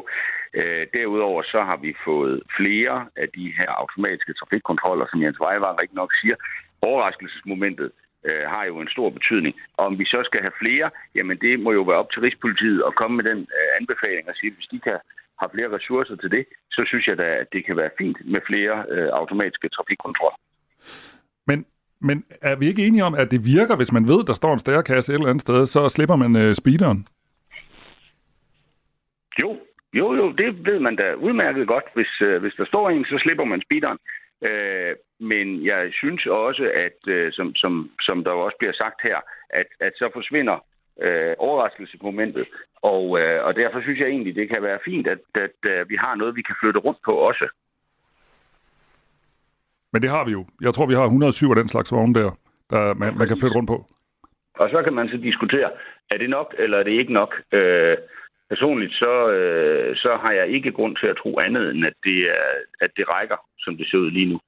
Øh, 0.59 0.87
derudover 0.95 1.43
så 1.43 1.61
har 1.69 1.77
vi 1.77 1.91
fået 2.05 2.43
flere 2.59 2.97
af 3.23 3.29
de 3.37 3.47
her 3.59 3.71
automatiske 3.83 4.35
trafikkontroller, 4.41 5.07
som 5.11 5.23
Jens 5.23 5.41
Vejvar 5.41 5.81
rigtig 5.81 5.97
nok 6.03 6.13
siger. 6.21 6.37
Overraskelsesmomentet 6.83 7.91
øh, 8.29 8.45
har 8.55 8.65
jo 8.65 8.81
en 8.81 8.95
stor 8.95 9.11
betydning. 9.11 9.55
Og 9.77 9.87
om 9.87 9.99
vi 9.99 10.05
så 10.05 10.21
skal 10.25 10.41
have 10.41 10.61
flere, 10.63 10.91
jamen 11.15 11.37
det 11.45 11.61
må 11.61 11.73
jo 11.73 11.83
være 11.83 12.03
op 12.03 12.11
til 12.11 12.23
Rigspolitiet 12.23 12.83
at 12.87 12.95
komme 12.95 13.17
med 13.17 13.25
den 13.31 13.41
øh, 13.59 13.69
anbefaling 13.81 14.29
og 14.29 14.35
sige, 14.37 14.51
at 14.51 14.57
hvis 14.57 14.73
de 14.75 14.81
kan 14.81 14.99
have 15.41 15.51
flere 15.55 15.75
ressourcer 15.77 16.17
til 16.17 16.31
det, 16.31 16.45
så 16.71 16.83
synes 16.87 17.07
jeg 17.07 17.19
da, 17.19 17.27
at 17.43 17.47
det 17.53 17.67
kan 17.67 17.77
være 17.77 17.91
fint 17.99 18.19
med 18.25 18.41
flere 18.47 18.85
øh, 18.95 19.09
automatiske 19.13 19.69
trafikkontroller. 19.69 20.39
Men, 21.47 21.67
men 22.01 22.25
er 22.43 22.57
vi 22.57 22.67
ikke 22.67 22.87
enige 22.87 23.05
om, 23.05 23.15
at 23.15 23.31
det 23.31 23.45
virker, 23.45 23.77
hvis 23.77 23.93
man 23.93 24.09
ved, 24.09 24.25
der 24.25 24.33
står 24.33 24.53
en 24.53 24.59
stærkasse 24.59 25.13
et 25.13 25.15
eller 25.15 25.31
andet 25.31 25.43
sted, 25.43 25.67
så 25.67 25.89
slipper 25.89 26.17
man 26.17 26.37
øh, 26.37 26.55
speederen? 26.55 27.07
Jo, 29.43 29.51
jo, 29.95 30.15
jo, 30.15 30.33
det 30.33 30.67
ved 30.67 30.79
man 30.81 30.97
da 30.97 31.15
udmærket 31.15 31.67
godt. 31.69 31.85
Hvis, 31.95 32.21
øh, 32.21 32.41
hvis 32.41 32.55
der 32.57 32.65
står 32.65 32.91
en, 32.91 33.05
så 33.05 33.19
slipper 33.19 33.45
man 33.45 33.63
speederen. 33.67 33.99
Øh, 34.49 34.95
men 35.21 35.67
jeg 35.67 35.91
synes 35.93 36.27
også, 36.27 36.71
at 36.75 36.99
øh, 37.15 37.33
som, 37.33 37.55
som, 37.55 37.91
som 38.01 38.25
der 38.25 38.31
også 38.31 38.57
bliver 38.59 38.73
sagt 38.73 39.01
her, 39.03 39.19
at, 39.51 39.67
at 39.81 39.93
så 39.97 40.11
forsvinder 40.13 40.65
øh, 41.01 41.35
overraskelsesmomentet. 41.39 42.47
Og, 42.83 43.21
øh, 43.21 43.45
og 43.45 43.57
derfor 43.57 43.81
synes 43.81 44.01
jeg 44.01 44.09
egentlig, 44.09 44.35
det 44.35 44.49
kan 44.49 44.63
være 44.63 44.79
fint, 44.85 45.07
at, 45.07 45.19
at, 45.35 45.71
at 45.71 45.89
vi 45.89 45.97
har 46.05 46.15
noget, 46.15 46.37
vi 46.37 46.43
kan 46.43 46.57
flytte 46.61 46.81
rundt 46.81 47.01
på 47.05 47.13
også. 47.13 47.49
Men 49.93 50.03
det 50.03 50.11
har 50.11 50.25
vi 50.25 50.33
jo. 50.33 50.47
Jeg 50.61 50.75
tror, 50.75 50.87
vi 50.87 50.95
har 50.95 51.05
107 51.05 51.51
af 51.51 51.57
den 51.57 51.69
slags 51.69 51.93
vogne 51.93 52.15
der, 52.15 52.31
der 52.71 52.95
man, 52.95 53.19
man 53.19 53.29
kan 53.29 53.39
flytte 53.41 53.57
rundt 53.57 53.69
på. 53.69 53.87
Og 54.55 54.71
så 54.71 54.83
kan 54.83 54.93
man 54.93 55.09
så 55.09 55.17
diskutere, 55.17 55.71
er 56.11 56.19
det 56.19 56.31
nok, 56.31 56.55
eller 56.59 56.79
er 56.79 56.83
det 56.83 56.93
ikke 56.93 57.13
nok? 57.13 57.35
Øh, 57.53 57.97
Personligt 58.53 58.95
så, 58.95 59.15
øh, 59.39 59.97
så 59.97 60.11
har 60.23 60.33
jeg 60.33 60.49
ikke 60.49 60.73
grund 60.73 60.97
til 60.97 61.07
at 61.07 61.17
tro 61.23 61.39
andet, 61.39 61.71
end 61.71 61.87
at 61.87 61.97
det, 62.05 62.19
er, 62.39 62.47
at 62.81 62.91
det 62.97 63.05
rækker, 63.15 63.37
som 63.59 63.77
det 63.77 63.87
ser 63.91 63.99
ud 63.99 64.11
lige 64.11 64.31
nu. 64.33 64.41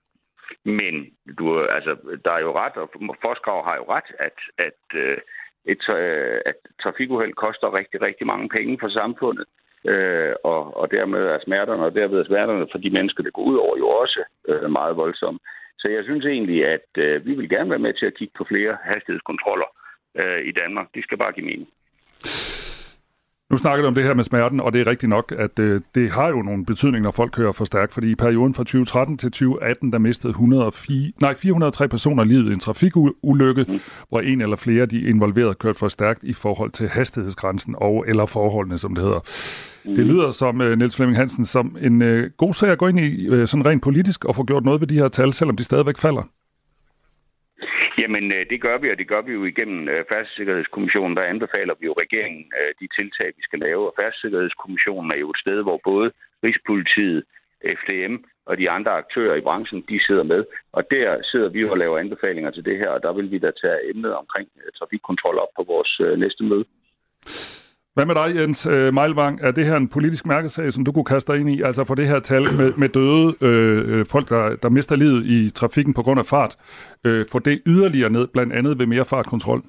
Men 0.64 0.94
du, 1.38 1.44
altså, 1.76 1.92
der 2.24 2.32
er 2.32 2.40
jo 2.40 2.52
ret, 2.62 2.76
og 2.76 2.88
Forskrav 3.24 3.64
har 3.64 3.76
jo 3.76 3.84
ret, 3.94 4.08
at, 4.18 4.38
at, 4.66 4.82
øh, 4.94 5.18
et, 5.66 5.88
øh, 5.88 6.40
at 6.46 6.56
trafikuheld 6.82 7.32
koster 7.32 7.74
rigtig, 7.78 8.02
rigtig 8.02 8.26
mange 8.26 8.48
penge 8.48 8.78
for 8.80 8.88
samfundet. 8.88 9.46
Øh, 9.84 10.34
og, 10.44 10.76
og 10.76 10.90
dermed 10.90 11.20
er 11.20 11.38
smerterne, 11.42 11.84
og 11.84 11.94
derved 11.94 12.18
er 12.20 12.24
smerterne 12.24 12.66
for 12.72 12.78
de 12.78 12.90
mennesker, 12.90 13.22
det 13.22 13.32
går 13.32 13.42
ud 13.42 13.56
over, 13.56 13.76
jo 13.78 13.88
også 13.88 14.24
øh, 14.48 14.70
meget 14.70 14.96
voldsomme. 14.96 15.40
Så 15.78 15.88
jeg 15.88 16.04
synes 16.04 16.24
egentlig, 16.24 16.66
at 16.66 16.88
øh, 16.98 17.26
vi 17.26 17.34
vil 17.34 17.48
gerne 17.48 17.70
være 17.70 17.86
med 17.86 17.94
til 17.94 18.06
at 18.06 18.14
kigge 18.14 18.34
på 18.38 18.44
flere 18.48 18.76
hastighedskontroller 18.84 19.68
øh, 20.20 20.40
i 20.44 20.52
Danmark. 20.52 20.86
De 20.94 21.02
skal 21.02 21.18
bare 21.18 21.32
give 21.32 21.46
mening. 21.46 21.68
Nu 23.52 23.58
snakker 23.58 23.82
du 23.82 23.88
om 23.88 23.94
det 23.94 24.04
her 24.04 24.14
med 24.14 24.24
smerten, 24.24 24.60
og 24.60 24.72
det 24.72 24.80
er 24.80 24.86
rigtigt 24.86 25.10
nok, 25.10 25.34
at 25.38 25.58
øh, 25.58 25.80
det 25.94 26.10
har 26.10 26.28
jo 26.28 26.42
nogle 26.42 26.64
betydning, 26.64 27.02
når 27.02 27.10
folk 27.10 27.32
kører 27.32 27.52
for 27.52 27.64
stærkt, 27.64 27.94
fordi 27.94 28.10
i 28.10 28.14
perioden 28.14 28.54
fra 28.54 28.62
2013 28.62 29.18
til 29.18 29.30
2018, 29.30 29.92
der 29.92 29.98
mistede 29.98 30.30
104, 30.30 31.12
nej, 31.20 31.34
403 31.34 31.88
personer 31.88 32.24
livet 32.24 32.50
i 32.50 32.52
en 32.52 32.60
trafikulykke, 32.60 33.64
mm. 33.68 33.80
hvor 34.08 34.20
en 34.20 34.40
eller 34.40 34.56
flere 34.56 34.86
de 34.86 35.00
involverede 35.00 35.54
kørt 35.54 35.76
for 35.76 35.88
stærkt 35.88 36.24
i 36.24 36.32
forhold 36.32 36.70
til 36.70 36.88
hastighedsgrænsen 36.88 37.74
og 37.78 38.04
eller 38.08 38.26
forholdene, 38.26 38.78
som 38.78 38.94
det 38.94 39.04
hedder. 39.04 39.20
Mm. 39.84 39.94
Det 39.94 40.06
lyder 40.06 40.30
som, 40.30 40.60
uh, 40.60 40.72
Niels 40.72 40.96
Flemming 40.96 41.18
Hansen, 41.18 41.44
som 41.44 41.76
en 41.80 42.02
uh, 42.02 42.22
god 42.36 42.54
sag 42.54 42.70
at 42.70 42.78
gå 42.78 42.86
ind 42.86 43.00
i 43.00 43.28
uh, 43.28 43.44
sådan 43.46 43.66
rent 43.66 43.82
politisk 43.82 44.24
og 44.24 44.36
få 44.36 44.44
gjort 44.44 44.64
noget 44.64 44.80
ved 44.80 44.88
de 44.88 44.98
her 44.98 45.08
tal, 45.08 45.32
selvom 45.32 45.56
de 45.56 45.64
stadigvæk 45.64 45.98
falder. 45.98 46.22
Jamen, 47.98 48.32
øh, 48.36 48.46
det 48.50 48.60
gør 48.60 48.78
vi, 48.78 48.90
og 48.90 48.98
det 48.98 49.08
gør 49.08 49.22
vi 49.22 49.32
jo 49.32 49.44
igennem 49.44 49.88
øh, 49.88 50.04
Færdssikkerhedskommissionen. 50.12 51.16
Der 51.16 51.22
anbefaler 51.22 51.74
vi 51.80 51.86
jo 51.86 51.94
regeringen 52.04 52.44
øh, 52.60 52.70
de 52.80 52.86
tiltag, 52.98 53.28
vi 53.36 53.42
skal 53.42 53.58
lave. 53.58 53.82
Og 53.88 53.94
Færdssikkerhedskommissionen 54.00 55.10
er 55.14 55.18
jo 55.18 55.30
et 55.30 55.42
sted, 55.44 55.62
hvor 55.62 55.80
både 55.84 56.12
Rigspolitiet, 56.44 57.24
FDM 57.80 58.14
og 58.46 58.58
de 58.58 58.70
andre 58.70 58.90
aktører 58.90 59.36
i 59.36 59.40
branchen, 59.40 59.84
de 59.88 60.06
sidder 60.06 60.22
med. 60.22 60.44
Og 60.72 60.82
der 60.90 61.22
sidder 61.22 61.48
vi 61.48 61.64
og 61.64 61.78
laver 61.78 61.98
anbefalinger 61.98 62.50
til 62.50 62.64
det 62.64 62.78
her, 62.78 62.88
og 62.88 63.02
der 63.02 63.12
vil 63.12 63.30
vi 63.30 63.38
da 63.38 63.50
tage 63.62 63.90
emnet 63.90 64.14
omkring 64.14 64.48
øh, 64.56 64.72
trafikkontrol 64.78 65.38
op 65.38 65.52
på 65.56 65.62
vores 65.72 66.18
næste 66.18 66.44
møde. 66.44 66.64
Hvad 67.94 68.06
med 68.06 68.14
dig, 68.14 68.36
Jens 68.36 68.66
øh, 68.66 68.94
Meilvang? 68.94 69.38
Er 69.42 69.50
det 69.50 69.66
her 69.66 69.76
en 69.76 69.88
politisk 69.88 70.26
mærkesag, 70.26 70.72
som 70.72 70.84
du 70.84 70.92
kunne 70.92 71.04
kaste 71.04 71.32
dig 71.32 71.40
ind 71.40 71.50
i? 71.50 71.62
Altså 71.62 71.84
for 71.84 71.94
det 71.94 72.08
her 72.08 72.18
tal 72.18 72.42
med, 72.42 72.72
med 72.78 72.88
døde 72.88 73.34
øh, 73.40 73.98
øh 73.98 74.06
folk, 74.06 74.28
der, 74.28 74.56
der 74.56 74.68
mister 74.68 74.96
livet 74.96 75.26
i 75.26 75.50
trafikken 75.50 75.94
på 75.94 76.02
grund 76.02 76.20
af 76.20 76.26
fart, 76.26 76.56
øh, 77.04 77.26
få 77.32 77.38
det 77.38 77.60
yderligere 77.66 78.10
ned, 78.10 78.26
blandt 78.26 78.52
andet 78.52 78.78
ved 78.78 78.86
mere 78.86 79.04
fartkontrol? 79.04 79.62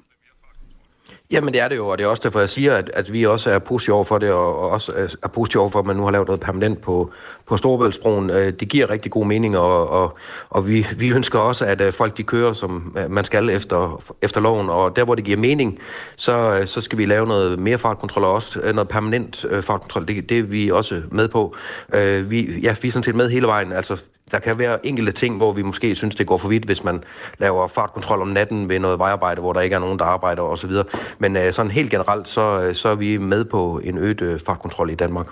Jamen 1.30 1.54
det 1.54 1.60
er 1.60 1.68
det 1.68 1.76
jo, 1.76 1.88
og 1.88 1.98
det 1.98 2.04
er 2.04 2.08
også 2.08 2.22
derfor, 2.22 2.40
jeg 2.40 2.50
siger, 2.50 2.76
at, 2.76 2.90
at 2.94 3.12
vi 3.12 3.26
også 3.26 3.50
er 3.50 3.58
positive 3.58 3.94
over 3.94 4.04
for 4.04 4.18
det, 4.18 4.32
og, 4.32 4.58
og 4.58 4.70
også 4.70 5.16
er 5.22 5.28
positive 5.28 5.62
over 5.62 5.70
for, 5.70 5.78
at 5.78 5.86
man 5.86 5.96
nu 5.96 6.04
har 6.04 6.10
lavet 6.10 6.28
noget 6.28 6.40
permanent 6.40 6.80
på, 6.80 7.10
på 7.46 7.56
Storebæltsbroen. 7.56 8.30
Øh, 8.30 8.52
det 8.52 8.68
giver 8.68 8.90
rigtig 8.90 9.12
god 9.12 9.26
mening, 9.26 9.58
og, 9.58 9.88
og, 9.88 10.16
og 10.50 10.68
vi, 10.68 10.86
vi 10.96 11.10
ønsker 11.10 11.38
også, 11.38 11.64
at 11.64 11.80
øh, 11.80 11.92
folk 11.92 12.16
de 12.16 12.22
kører, 12.22 12.52
som 12.52 12.96
øh, 12.98 13.10
man 13.10 13.24
skal 13.24 13.50
efter, 13.50 14.02
efter 14.22 14.40
loven, 14.40 14.70
og 14.70 14.96
der, 14.96 15.04
hvor 15.04 15.14
det 15.14 15.24
giver 15.24 15.38
mening, 15.38 15.78
så, 16.16 16.58
øh, 16.60 16.66
så 16.66 16.80
skal 16.80 16.98
vi 16.98 17.04
lave 17.04 17.26
noget 17.26 17.58
mere 17.58 17.78
fartkontrol, 17.78 18.24
og 18.24 18.32
også 18.32 18.60
øh, 18.60 18.74
noget 18.74 18.88
permanent 18.88 19.44
øh, 19.50 19.62
fartkontrol. 19.62 20.08
Det, 20.08 20.28
det 20.28 20.38
er 20.38 20.42
vi 20.42 20.70
også 20.70 21.02
med 21.10 21.28
på. 21.28 21.56
Vi, 22.28 22.60
ja, 22.62 22.76
vi 22.82 22.88
er 22.88 22.92
sådan 22.92 23.04
set 23.04 23.14
med 23.14 23.30
hele 23.30 23.46
vejen, 23.46 23.72
altså 23.72 23.96
der 24.30 24.38
kan 24.38 24.58
være 24.58 24.86
enkelte 24.86 25.12
ting, 25.12 25.36
hvor 25.36 25.52
vi 25.52 25.62
måske 25.62 25.94
synes, 25.94 26.14
det 26.14 26.26
går 26.26 26.38
for 26.38 26.48
vidt, 26.48 26.64
hvis 26.64 26.84
man 26.84 27.02
laver 27.38 27.68
fartkontrol 27.68 28.22
om 28.22 28.28
natten 28.28 28.68
ved 28.68 28.78
noget 28.78 28.98
vejarbejde, 28.98 29.40
hvor 29.40 29.52
der 29.52 29.60
ikke 29.60 29.76
er 29.76 29.80
nogen, 29.80 29.98
der 29.98 30.04
arbejder 30.04 30.42
osv. 30.42 30.70
Men 31.18 31.36
øh, 31.36 31.52
sådan 31.52 31.70
helt 31.70 31.90
generelt, 31.90 32.28
så, 32.28 32.62
øh, 32.62 32.74
så 32.74 32.88
er 32.88 32.94
vi 32.94 33.16
med 33.16 33.44
på 33.44 33.80
en 33.84 33.98
øget 33.98 34.20
øh, 34.20 34.40
fartkontrol 34.46 34.90
i 34.90 34.94
Danmark. 34.94 35.26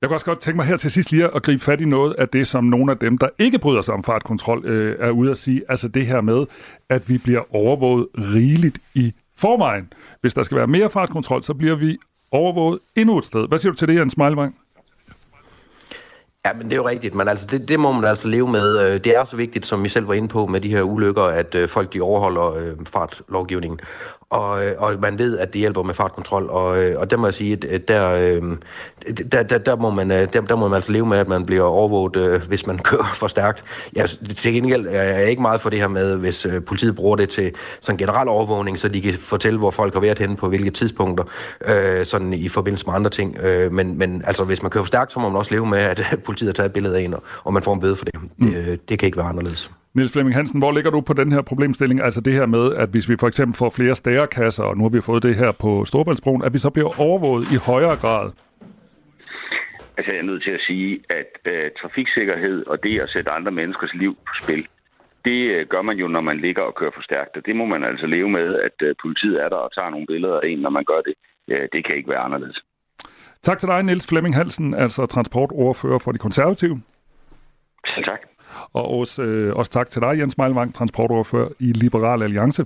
Jeg 0.00 0.08
kunne 0.08 0.16
også 0.16 0.26
godt 0.26 0.40
tænke 0.40 0.56
mig 0.56 0.66
her 0.66 0.76
til 0.76 0.90
sidst 0.90 1.10
lige 1.10 1.34
at 1.34 1.42
gribe 1.42 1.62
fat 1.62 1.80
i 1.80 1.84
noget 1.84 2.14
af 2.14 2.28
det, 2.28 2.46
som 2.46 2.64
nogle 2.64 2.92
af 2.92 2.98
dem, 2.98 3.18
der 3.18 3.28
ikke 3.38 3.58
bryder 3.58 3.82
sig 3.82 3.94
om 3.94 4.04
fartkontrol, 4.04 4.66
øh, 4.66 4.96
er 5.00 5.10
ude 5.10 5.30
at 5.30 5.36
sige. 5.36 5.62
Altså 5.68 5.88
det 5.88 6.06
her 6.06 6.20
med, 6.20 6.46
at 6.88 7.08
vi 7.08 7.18
bliver 7.18 7.54
overvåget 7.54 8.06
rigeligt 8.18 8.78
i 8.94 9.12
forvejen. 9.36 9.92
Hvis 10.20 10.34
der 10.34 10.42
skal 10.42 10.56
være 10.56 10.66
mere 10.66 10.90
fartkontrol, 10.90 11.42
så 11.42 11.54
bliver 11.54 11.74
vi 11.76 11.98
overvåget 12.32 12.78
endnu 12.96 13.18
et 13.18 13.24
sted. 13.24 13.48
Hvad 13.48 13.58
siger 13.58 13.72
du 13.72 13.76
til 13.76 13.88
det, 13.88 13.94
Jens 13.94 14.16
Meilvang? 14.16 14.56
Ja, 16.46 16.52
men 16.52 16.64
det 16.64 16.72
er 16.72 16.76
jo 16.76 16.88
rigtigt, 16.88 17.14
men 17.14 17.28
altså, 17.28 17.46
det, 17.46 17.68
det 17.68 17.80
må 17.80 17.92
man 17.92 18.04
altså 18.04 18.28
leve 18.28 18.48
med. 18.48 18.78
Øh, 18.80 19.04
det 19.04 19.16
er 19.16 19.24
så 19.24 19.36
vigtigt, 19.36 19.66
som 19.66 19.84
vi 19.84 19.88
selv 19.88 20.08
var 20.08 20.14
inde 20.14 20.28
på 20.28 20.46
med 20.46 20.60
de 20.60 20.68
her 20.68 20.82
ulykker, 20.82 21.22
at 21.22 21.54
øh, 21.54 21.68
folk 21.68 21.92
de 21.92 22.00
overholder 22.00 22.52
øh, 22.52 22.76
fartlovgivningen 22.86 23.80
og, 24.30 24.64
øh, 24.64 24.74
og 24.78 24.94
man 25.00 25.18
ved, 25.18 25.38
at 25.38 25.52
det 25.52 25.58
hjælper 25.58 25.82
med 25.82 25.94
fartkontrol, 25.94 26.50
og, 26.50 26.82
øh, 26.82 27.00
og 27.00 27.10
der 27.10 27.16
må 27.16 27.26
jeg 27.26 27.34
sige, 27.34 27.70
at 27.70 27.88
der, 27.88 28.10
øh, 28.10 28.42
der, 29.32 29.42
der, 29.42 29.58
der, 29.58 29.76
må 29.76 29.90
man, 29.90 30.10
der, 30.10 30.26
der 30.26 30.56
må 30.56 30.68
man 30.68 30.76
altså 30.76 30.92
leve 30.92 31.06
med, 31.06 31.18
at 31.18 31.28
man 31.28 31.46
bliver 31.46 31.62
overvåget, 31.62 32.40
hvis 32.40 32.66
man 32.66 32.78
kører 32.88 33.10
for 33.14 33.26
stærkt. 33.26 33.64
Ja, 33.96 34.06
til 34.36 34.54
gengæld 34.54 34.86
er 34.86 35.02
jeg 35.02 35.30
ikke 35.30 35.42
meget 35.42 35.60
for 35.60 35.70
det 35.70 35.78
her 35.78 35.88
med, 35.88 36.16
hvis 36.16 36.46
politiet 36.66 36.94
bruger 36.94 37.16
det 37.16 37.28
til 37.28 37.52
sådan 37.80 37.98
generel 37.98 38.28
overvågning, 38.28 38.78
så 38.78 38.88
de 38.88 39.00
kan 39.00 39.14
fortælle, 39.14 39.58
hvor 39.58 39.70
folk 39.70 39.94
har 39.94 40.00
været 40.00 40.18
henne 40.18 40.36
på 40.36 40.48
hvilke 40.48 40.70
tidspunkter, 40.70 41.24
øh, 41.64 42.06
sådan 42.06 42.32
i 42.32 42.48
forbindelse 42.48 42.86
med 42.86 42.94
andre 42.94 43.10
ting. 43.10 43.38
Øh, 43.38 43.72
men, 43.72 43.98
men 43.98 44.22
altså, 44.24 44.44
hvis 44.44 44.62
man 44.62 44.70
kører 44.70 44.84
for 44.84 44.88
stærkt, 44.88 45.12
så 45.12 45.20
må 45.20 45.28
man 45.28 45.38
også 45.38 45.50
leve 45.50 45.66
med, 45.66 45.78
at 45.78 46.06
politiet 46.26 46.48
har 46.48 46.52
taget 46.52 46.66
et 46.66 46.72
billede 46.72 46.96
af 46.96 47.00
en, 47.00 47.14
og 47.44 47.52
man 47.52 47.62
får 47.62 47.74
en 47.74 47.80
bøde 47.80 47.96
for 47.96 48.04
det. 48.04 48.14
Mm. 48.36 48.50
Det, 48.50 48.88
det 48.88 48.98
kan 48.98 49.06
ikke 49.06 49.18
være 49.18 49.26
anderledes. 49.26 49.70
Niels 49.94 50.12
Flemming 50.12 50.36
Hansen, 50.36 50.58
hvor 50.58 50.72
ligger 50.72 50.90
du 50.90 51.00
på 51.00 51.12
den 51.12 51.32
her 51.32 51.42
problemstilling? 51.42 52.00
Altså 52.00 52.20
det 52.20 52.32
her 52.32 52.46
med, 52.46 52.74
at 52.74 52.88
hvis 52.88 53.08
vi 53.10 53.16
for 53.20 53.28
eksempel 53.28 53.56
får 53.56 53.70
flere 53.70 53.94
stærekasser, 53.94 54.64
og 54.64 54.76
nu 54.76 54.82
har 54.82 54.90
vi 54.90 55.00
fået 55.00 55.22
det 55.22 55.34
her 55.34 55.52
på 55.52 55.84
Storbæltsbroen, 55.84 56.42
at 56.44 56.52
vi 56.52 56.58
så 56.58 56.70
bliver 56.70 57.00
overvåget 57.00 57.44
i 57.52 57.56
højere 57.56 57.96
grad? 57.96 58.30
Altså 59.96 60.12
jeg 60.12 60.18
er 60.18 60.22
nødt 60.30 60.42
til 60.42 60.50
at 60.50 60.60
sige, 60.60 61.00
at 61.10 61.30
øh, 61.44 61.62
trafiksikkerhed 61.82 62.66
og 62.66 62.82
det 62.82 63.00
at 63.00 63.10
sætte 63.10 63.30
andre 63.30 63.52
menneskers 63.52 63.94
liv 63.94 64.14
på 64.14 64.32
spil, 64.42 64.68
det 65.24 65.50
øh, 65.56 65.66
gør 65.66 65.82
man 65.82 65.96
jo, 65.96 66.08
når 66.08 66.20
man 66.20 66.38
ligger 66.38 66.62
og 66.62 66.74
kører 66.74 66.90
for 66.94 67.02
stærkt. 67.02 67.36
Og 67.36 67.46
det 67.46 67.56
må 67.56 67.64
man 67.64 67.84
altså 67.84 68.06
leve 68.06 68.28
med, 68.28 68.48
at 68.54 68.76
øh, 68.82 68.94
politiet 69.02 69.42
er 69.44 69.48
der 69.48 69.56
og 69.56 69.74
tager 69.74 69.90
nogle 69.90 70.06
billeder 70.06 70.40
af 70.40 70.48
en, 70.48 70.58
når 70.58 70.70
man 70.70 70.84
gør 70.84 71.00
det. 71.08 71.14
Øh, 71.48 71.68
det 71.72 71.84
kan 71.84 71.96
ikke 71.96 72.10
være 72.10 72.18
anderledes. 72.18 72.58
Tak 73.42 73.58
til 73.58 73.68
dig, 73.68 73.82
Niels 73.82 74.08
Flemming 74.08 74.34
Hansen, 74.36 74.74
altså 74.74 75.06
transportordfører 75.06 75.98
for 75.98 76.12
de 76.12 76.18
konservative. 76.18 76.82
Selv 77.94 78.04
tak. 78.04 78.20
Og 78.72 78.90
også, 78.90 79.22
øh, 79.22 79.56
også 79.56 79.70
tak 79.70 79.90
til 79.90 80.02
dig, 80.02 80.18
Jens 80.18 80.38
Meilvang, 80.38 80.74
transportoverfører 80.74 81.48
i 81.60 81.72
Liberal 81.72 82.22
Alliance. 82.22 82.64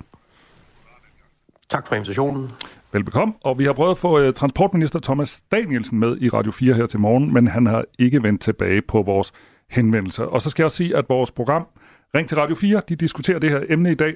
Tak 1.69 1.87
for 1.87 1.95
invitationen. 1.95 2.51
Velbekomme. 2.93 3.35
Og 3.45 3.59
vi 3.59 3.65
har 3.65 3.73
prøvet 3.73 3.91
at 3.91 3.99
få 3.99 4.27
uh, 4.27 4.33
transportminister 4.33 5.01
Thomas 5.01 5.41
Danielsen 5.53 5.99
med 5.99 6.17
i 6.21 6.29
Radio 6.29 6.53
4 6.53 6.75
her 6.75 6.87
til 6.87 7.01
morgen, 7.01 7.33
men 7.35 7.47
han 7.47 7.67
har 7.67 7.85
ikke 7.99 8.23
vendt 8.23 8.41
tilbage 8.41 8.83
på 8.83 9.03
vores 9.03 9.33
henvendelse. 9.71 10.29
Og 10.29 10.43
så 10.43 10.51
skal 10.51 10.63
jeg 10.63 10.65
også 10.65 10.77
sige, 10.77 10.97
at 10.97 11.05
vores 11.09 11.31
program 11.31 11.67
Ring 12.15 12.29
til 12.29 12.39
Radio 12.39 12.55
4, 12.55 12.83
de 12.89 12.97
diskuterer 12.97 13.39
det 13.39 13.51
her 13.51 13.61
emne 13.69 13.91
i 13.91 13.95
dag, 13.95 14.15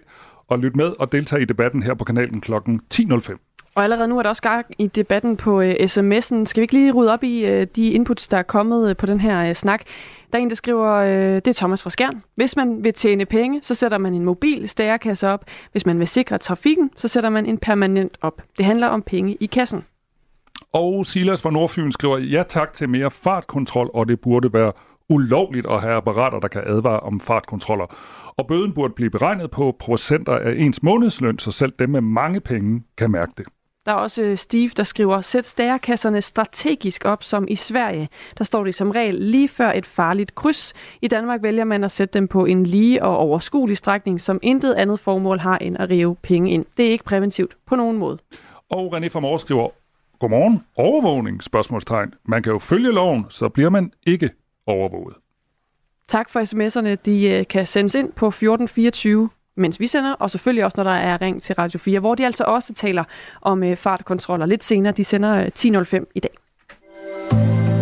og 0.49 0.59
lyt 0.59 0.77
med 0.77 0.93
og 0.99 1.13
deltage 1.13 1.43
i 1.43 1.45
debatten 1.45 1.83
her 1.83 1.95
på 1.95 2.05
kanalen 2.05 2.41
kl. 2.41 2.53
10.05. 2.95 3.56
Og 3.77 3.85
allerede 3.85 4.09
nu 4.09 4.19
er 4.19 4.23
der 4.23 4.31
også 4.31 4.43
gang 4.43 4.67
i 4.79 4.87
debatten 4.87 5.37
på 5.37 5.61
øh, 5.61 5.75
uh, 5.81 5.85
sms'en. 5.85 6.45
Skal 6.45 6.61
vi 6.61 6.63
ikke 6.63 6.75
lige 6.75 6.93
rydde 6.93 7.13
op 7.13 7.25
i 7.25 7.45
uh, 7.45 7.63
de 7.77 7.91
inputs, 7.91 8.29
der 8.29 8.37
er 8.37 8.43
kommet 8.43 8.91
uh, 8.91 8.97
på 8.97 9.07
den 9.07 9.21
her 9.21 9.51
uh, 9.51 9.55
snak? 9.55 9.83
Der 10.33 10.39
er 10.39 10.43
en, 10.43 10.49
der 10.49 10.57
skriver, 10.57 10.93
øh, 10.93 11.35
det 11.35 11.49
er 11.49 11.53
Thomas 11.53 11.83
fra 11.83 11.91
Skjern. 11.91 12.23
Hvis 12.35 12.57
man 12.57 12.85
vil 12.85 12.95
tjene 12.95 13.27
penge, 13.27 13.61
så 13.63 13.75
sætter 13.75 13.99
man 13.99 14.15
en 14.15 14.25
mobil 14.25 14.69
stærkasse 14.69 15.29
op. 15.29 15.45
Hvis 15.73 15.87
man 15.87 15.99
vil 15.99 16.09
sikre 16.09 16.39
trafikken, 16.39 16.91
så 16.97 17.09
sætter 17.09 17.31
man 17.31 17.47
en 17.47 17.59
permanent 17.59 18.19
op. 18.21 18.43
Det 18.59 18.65
handler 18.65 18.87
om 18.87 19.03
penge 19.03 19.37
i 19.41 19.47
kassen. 19.47 19.85
Og 20.73 21.07
Silas 21.07 21.43
fra 21.43 21.51
Nordfyn 21.51 21.93
skriver, 21.93 22.19
ja 22.19 22.43
tak 22.49 22.73
til 22.73 22.89
mere 22.89 23.11
fartkontrol, 23.11 23.91
og 23.95 24.09
det 24.09 24.21
burde 24.21 24.53
være 24.53 24.73
ulovligt 25.09 25.67
at 25.67 25.81
have 25.81 25.95
apparater, 25.95 26.41
der 26.41 26.49
kan 26.49 26.63
advare 26.67 27.01
om 27.01 27.21
fartkontroller. 27.21 27.87
Og 28.37 28.47
bøden 28.47 28.73
burde 28.73 28.93
blive 28.97 29.11
beregnet 29.11 29.51
på 29.51 29.77
procenter 29.81 30.39
af 30.39 30.55
ens 30.57 30.83
månedsløn, 30.83 31.39
så 31.39 31.51
selv 31.51 31.73
dem 31.79 31.91
med 31.91 32.01
mange 32.01 32.41
penge 32.41 32.83
kan 32.99 33.11
mærke 33.11 33.33
det. 33.39 33.47
Der 33.87 33.93
er 33.93 33.97
også 33.97 34.23
øh, 34.23 34.37
Steve, 34.37 34.69
der 34.77 34.83
skriver, 34.83 35.21
sæt 35.21 35.47
stærekasserne 35.47 36.23
strategisk 36.23 37.05
op, 37.05 37.23
som 37.23 37.47
i 37.49 37.57
Sverige. 37.57 38.09
Der 38.39 38.45
står 38.45 38.65
de 38.65 38.73
som 38.73 38.91
regel 38.91 39.15
lige 39.15 39.49
før 39.49 39.73
et 39.73 39.87
farligt 39.87 40.35
kryds. 40.35 40.75
I 41.03 41.09
Danmark 41.09 41.43
vælger 41.43 41.65
man 41.65 41.85
at 41.85 41.91
sætte 41.91 42.13
dem 42.13 42.29
på 42.29 42.45
en 42.45 42.67
lige 42.67 43.03
og 43.03 43.17
overskuelig 43.17 43.77
strækning, 43.77 44.21
som 44.21 44.39
intet 44.43 44.75
andet 44.75 45.01
formål 45.01 45.39
har 45.39 45.59
end 45.59 45.77
at 45.79 45.91
rive 45.91 46.17
penge 46.23 46.51
ind. 46.51 46.65
Det 46.77 46.87
er 46.87 46.91
ikke 46.91 47.05
præventivt 47.05 47.57
på 47.67 47.77
nogen 47.77 47.97
måde. 47.97 48.19
Og 48.71 48.97
René 48.97 49.09
fra 49.09 49.21
Mors 49.21 49.41
skriver, 49.41 49.69
Godmorgen, 50.19 50.63
overvågning, 50.77 51.43
spørgsmålstegn. 51.43 52.15
Man 52.25 52.43
kan 52.43 52.53
jo 52.53 52.59
følge 52.59 52.93
loven, 52.93 53.27
så 53.29 53.49
bliver 53.49 53.71
man 53.71 53.93
ikke 54.07 54.31
overvåget. 54.67 55.17
Tak 56.09 56.31
for 56.31 56.41
sms'erne. 56.41 56.95
De 57.05 57.31
øh, 57.31 57.47
kan 57.47 57.67
sendes 57.67 57.95
ind 57.95 58.13
på 58.13 58.27
1424 58.27 59.29
mens 59.57 59.81
vi 59.81 59.87
sender, 59.87 60.13
og 60.13 60.31
selvfølgelig 60.31 60.65
også, 60.65 60.75
når 60.77 60.85
der 60.85 60.97
er 60.99 61.21
ring 61.23 61.43
til 61.43 61.55
Radio 61.55 61.79
4, 61.79 62.01
hvor 62.01 62.15
de 62.15 62.27
altså 62.27 62.45
også 62.45 62.75
taler 62.75 63.05
om 63.43 63.63
øh, 63.63 63.77
fartkontroller 63.77 64.47
lidt 64.47 64.65
senere. 64.65 64.93
De 64.93 65.05
sender 65.05 65.37
øh, 65.37 65.51
10.05 65.59 66.13
i 66.15 66.21
dag. 66.21 66.31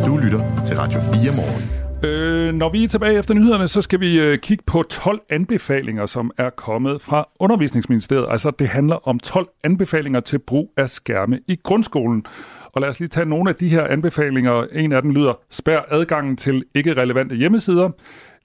Du 0.06 0.16
lytter 0.16 0.64
til 0.66 0.76
Radio 0.76 1.00
4 1.00 1.37
morgen. 1.37 1.84
Øh, 2.04 2.54
når 2.54 2.68
vi 2.68 2.84
er 2.84 2.88
tilbage 2.88 3.18
efter 3.18 3.34
nyhederne, 3.34 3.68
så 3.68 3.80
skal 3.80 4.00
vi 4.00 4.20
øh, 4.20 4.38
kigge 4.38 4.64
på 4.66 4.82
12 4.82 5.20
anbefalinger, 5.30 6.06
som 6.06 6.30
er 6.38 6.50
kommet 6.50 7.00
fra 7.00 7.28
Undervisningsministeriet. 7.40 8.26
Altså, 8.30 8.50
det 8.50 8.68
handler 8.68 9.08
om 9.08 9.18
12 9.18 9.48
anbefalinger 9.64 10.20
til 10.20 10.38
brug 10.38 10.72
af 10.76 10.90
skærme 10.90 11.40
i 11.48 11.56
grundskolen. 11.62 12.26
Og 12.72 12.80
lad 12.80 12.88
os 12.88 13.00
lige 13.00 13.08
tage 13.08 13.26
nogle 13.26 13.50
af 13.50 13.56
de 13.56 13.68
her 13.68 13.87
anbefalinger. 13.87 14.66
En 14.72 14.92
af 14.92 15.02
dem 15.02 15.10
lyder, 15.10 15.38
spær 15.50 15.80
adgangen 15.90 16.37
til 16.37 16.64
ikke 16.74 16.94
relevante 16.94 17.37
hjemmesider. 17.37 17.90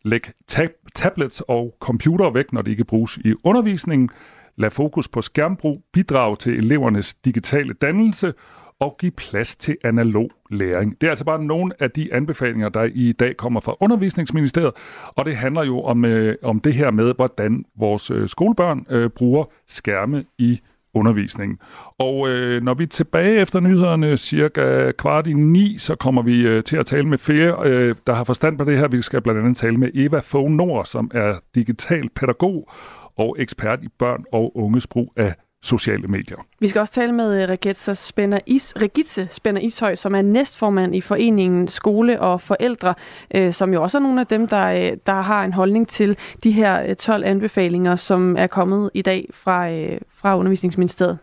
Læg 0.04 0.22
tab- 0.48 0.88
tablets 0.96 1.44
og 1.48 1.76
computer 1.80 2.30
væk, 2.30 2.54
når 2.54 2.62
de 2.62 2.72
ikke 2.72 2.84
bruges 2.84 3.18
i 3.18 3.34
undervisningen. 3.44 4.10
Lad 4.56 4.70
fokus 4.70 5.08
på 5.08 5.22
skærmbrug, 5.22 5.84
bidrage 5.94 6.36
til 6.36 6.58
elevernes 6.58 7.14
digitale 7.14 7.74
dannelse 7.74 8.34
og 8.80 8.96
give 9.00 9.12
plads 9.12 9.56
til 9.56 9.78
analog 9.84 10.32
læring. 10.52 11.02
Det 11.02 11.08
er 11.08 11.12
altså 11.12 11.26
bare 11.26 11.44
nogle 11.44 11.74
af 11.80 11.92
de 11.92 12.14
anbefalinger, 12.14 12.70
der 12.70 12.84
i 12.94 13.12
dag 13.12 13.38
kommer 13.38 13.60
fra 13.60 13.76
Undervisningsministeriet, 13.80 14.72
og 15.06 15.26
det 15.26 15.36
handler 15.36 15.64
jo 15.64 15.82
om, 15.82 16.06
øh, 16.06 16.36
om 16.44 16.60
det 16.60 16.74
her 16.74 16.92
med, 16.92 17.14
hvordan 17.16 17.66
vores 17.76 18.12
øh, 18.12 18.30
skolebørn 18.30 18.86
øh, 18.90 19.10
bruger 19.10 19.46
skærme 19.68 20.26
i 20.38 20.60
undervisningen. 21.00 21.58
Og 22.00 22.30
øh, 22.30 22.64
når 22.64 22.74
vi 22.74 22.84
er 22.84 22.88
tilbage 22.88 23.42
efter 23.42 23.60
nyhederne 23.60 24.18
cirka 24.18 24.92
kvart 24.92 25.28
i 25.28 25.34
ni, 25.34 25.78
så 25.78 25.96
kommer 25.96 26.22
vi 26.22 26.42
øh, 26.42 26.64
til 26.64 26.78
at 26.78 26.86
tale 26.86 27.08
med 27.08 27.18
flere, 27.18 27.56
øh, 27.66 27.96
der 28.08 28.14
har 28.14 28.24
forstand 28.24 28.58
på 28.58 28.64
det 28.64 28.78
her. 28.78 28.88
Vi 28.88 29.02
skal 29.02 29.22
blandt 29.22 29.40
andet 29.40 29.58
tale 29.58 29.78
med 29.78 29.92
Eva 29.96 30.20
Fogh 30.20 30.52
Nord, 30.52 30.86
som 30.86 31.12
er 31.14 31.36
digital 31.56 32.10
pædagog 32.10 32.70
og 33.18 33.36
ekspert 33.40 33.84
i 33.84 33.88
børn 34.00 34.24
og 34.32 34.58
unges 34.58 34.88
brug 34.88 35.14
af 35.18 35.36
sociale 35.64 36.08
medier. 36.08 36.38
Vi 36.60 36.68
skal 36.68 36.80
også 36.80 36.94
tale 36.94 37.12
med 37.12 37.44
øh, 37.44 37.50
Regitze 37.50 37.96
Spænder, 37.96 38.40
Is, 38.46 38.74
Regitze 38.78 39.28
Spænder 39.32 39.62
Ishøj, 39.62 39.96
som 39.96 40.16
er 40.16 40.22
næstformand 40.22 40.96
i 40.96 41.02
foreningen 41.02 41.68
Skole 41.68 42.22
og 42.22 42.42
Forældre, 42.42 42.94
øh, 43.36 43.54
som 43.54 43.74
jo 43.74 43.84
også 43.84 43.98
er 43.98 44.02
nogle 44.02 44.22
af 44.22 44.28
dem, 44.28 44.48
der, 44.48 44.66
øh, 44.66 44.98
der 45.06 45.22
har 45.22 45.44
en 45.44 45.54
holdning 45.54 45.88
til 45.88 46.18
de 46.44 46.52
her 46.52 46.84
øh, 46.90 46.96
12 46.96 47.26
anbefalinger, 47.26 47.96
som 47.96 48.38
er 48.38 48.48
kommet 48.48 48.90
i 48.94 49.02
dag 49.02 49.30
fra, 49.34 49.72
øh, 49.72 50.02
fra 50.14 50.38
Undervisningsministeriet. 50.38 51.18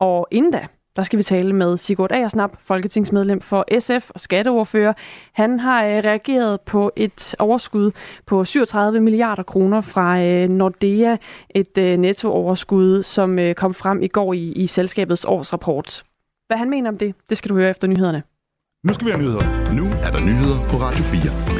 Og 0.00 0.28
inden 0.30 0.52
da, 0.52 0.66
der 0.98 1.04
skal 1.04 1.18
vi 1.18 1.22
tale 1.22 1.52
med 1.52 1.76
Sigurd 1.76 2.12
Agersnap, 2.12 2.56
folketingsmedlem 2.60 3.40
for 3.40 3.80
SF 3.80 4.10
og 4.10 4.20
skatteordfører. 4.20 4.92
Han 5.32 5.60
har 5.60 5.84
øh, 5.84 5.90
reageret 5.90 6.60
på 6.60 6.92
et 6.96 7.34
overskud 7.38 7.90
på 8.26 8.44
37 8.44 9.00
milliarder 9.00 9.42
kroner 9.42 9.80
fra 9.80 10.20
øh, 10.20 10.48
Nordea, 10.48 11.16
et 11.50 11.78
øh, 11.78 11.96
nettooverskud, 11.96 13.02
som 13.02 13.38
kom 13.56 13.74
frem 13.74 14.02
i 14.02 14.08
går 14.08 14.32
i, 14.32 14.52
i 14.52 14.66
selskabets 14.66 15.24
årsrapport. 15.24 16.04
Hvad 16.46 16.56
han 16.56 16.70
mener 16.70 16.90
om 16.90 16.98
det, 16.98 17.14
det 17.28 17.38
skal 17.38 17.48
du 17.48 17.54
høre 17.54 17.70
efter 17.70 17.88
nyhederne. 17.88 18.22
Nu 18.84 18.92
skal 18.92 19.06
vi 19.06 19.10
have 19.10 19.22
nyheder. 19.22 19.72
Nu 19.72 19.84
er 20.02 20.10
der 20.10 20.20
nyheder 20.20 20.68
på 20.68 20.76
Radio 20.76 21.04
4. 21.04 21.57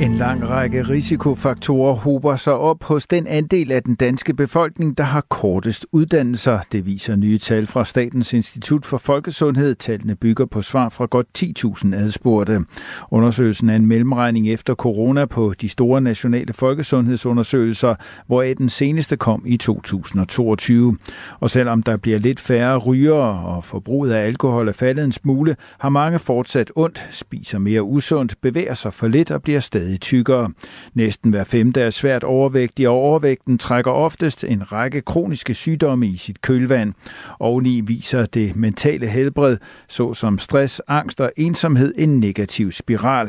En 0.00 0.16
lang 0.16 0.48
række 0.48 0.82
risikofaktorer 0.82 1.94
hober 1.94 2.36
sig 2.36 2.52
op 2.52 2.84
hos 2.84 3.06
den 3.06 3.26
andel 3.26 3.72
af 3.72 3.82
den 3.82 3.94
danske 3.94 4.34
befolkning, 4.34 4.98
der 4.98 5.04
har 5.04 5.20
kortest 5.20 5.86
uddannelser. 5.92 6.58
Det 6.72 6.86
viser 6.86 7.16
nye 7.16 7.38
tal 7.38 7.66
fra 7.66 7.84
Statens 7.84 8.32
Institut 8.32 8.84
for 8.84 8.98
Folkesundhed. 8.98 9.74
Tallene 9.74 10.14
bygger 10.14 10.46
på 10.46 10.62
svar 10.62 10.88
fra 10.88 11.06
godt 11.06 11.26
10.000 11.38 11.94
adspurgte. 11.94 12.64
Undersøgelsen 13.10 13.70
er 13.70 13.76
en 13.76 13.86
mellemregning 13.86 14.48
efter 14.48 14.74
corona 14.74 15.26
på 15.26 15.54
de 15.60 15.68
store 15.68 16.00
nationale 16.00 16.52
folkesundhedsundersøgelser, 16.52 17.94
hvoraf 18.26 18.54
den 18.58 18.68
seneste 18.68 19.16
kom 19.16 19.42
i 19.46 19.56
2022. 19.56 20.96
Og 21.40 21.50
selvom 21.50 21.82
der 21.82 21.96
bliver 21.96 22.18
lidt 22.18 22.40
færre 22.40 22.76
rygere 22.76 23.46
og 23.46 23.64
forbruget 23.64 24.12
af 24.12 24.26
alkohol 24.26 24.68
er 24.68 24.72
faldet 24.72 25.04
en 25.04 25.12
smule, 25.12 25.56
har 25.78 25.88
mange 25.88 26.18
fortsat 26.18 26.72
ondt, 26.76 27.08
spiser 27.10 27.58
mere 27.58 27.82
usundt, 27.82 28.34
bevæger 28.40 28.74
sig 28.74 28.94
for 28.94 29.08
lidt 29.08 29.30
og 29.30 29.42
bliver 29.42 29.60
stadig 29.60 29.83
stadig 29.84 30.00
tykkere. 30.00 30.50
Næsten 30.94 31.30
hver 31.30 31.44
femte 31.44 31.80
er 31.80 31.90
svært 31.90 32.24
overvægtig, 32.24 32.88
og 32.88 32.94
overvægten 32.94 33.58
trækker 33.58 33.90
oftest 33.90 34.44
en 34.44 34.72
række 34.72 35.00
kroniske 35.00 35.54
sygdomme 35.54 36.06
i 36.06 36.16
sit 36.16 36.42
kølvand. 36.42 36.94
Oveni 37.40 37.80
viser 37.80 38.26
det 38.26 38.56
mentale 38.56 39.06
helbred, 39.06 39.56
såsom 39.88 40.38
stress, 40.38 40.82
angst 40.88 41.20
og 41.20 41.32
ensomhed, 41.36 41.94
en 41.98 42.20
negativ 42.20 42.70
spiral. 42.70 43.28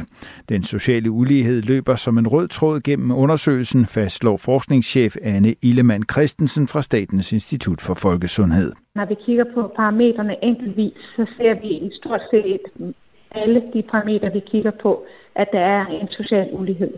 Den 0.50 0.64
sociale 0.64 1.12
ulighed 1.12 1.62
løber 1.62 1.96
som 1.96 2.18
en 2.18 2.28
rød 2.28 2.48
tråd 2.48 2.82
gennem 2.82 3.12
undersøgelsen, 3.12 3.86
fastslår 3.86 4.38
forskningschef 4.38 5.16
Anne 5.24 5.56
Illemann 5.62 6.04
Christensen 6.12 6.68
fra 6.68 6.82
Statens 6.82 7.32
Institut 7.32 7.82
for 7.82 7.94
Folkesundhed. 7.94 8.72
Når 8.96 9.06
vi 9.06 9.16
kigger 9.26 9.46
på 9.54 9.72
parametrene 9.76 10.36
enkeltvis, 10.44 10.94
så 11.16 11.26
ser 11.38 11.54
vi 11.62 11.68
i 11.68 11.90
stort 12.00 12.22
set 12.32 12.96
alle 13.36 13.64
de 13.74 13.82
parametre, 13.82 14.34
vi 14.34 14.40
kigger 14.40 14.72
på, 14.72 15.06
at 15.36 15.52
der 15.52 15.60
er 15.60 15.86
en 15.86 16.08
social 16.08 16.50
ulighed. 16.54 16.94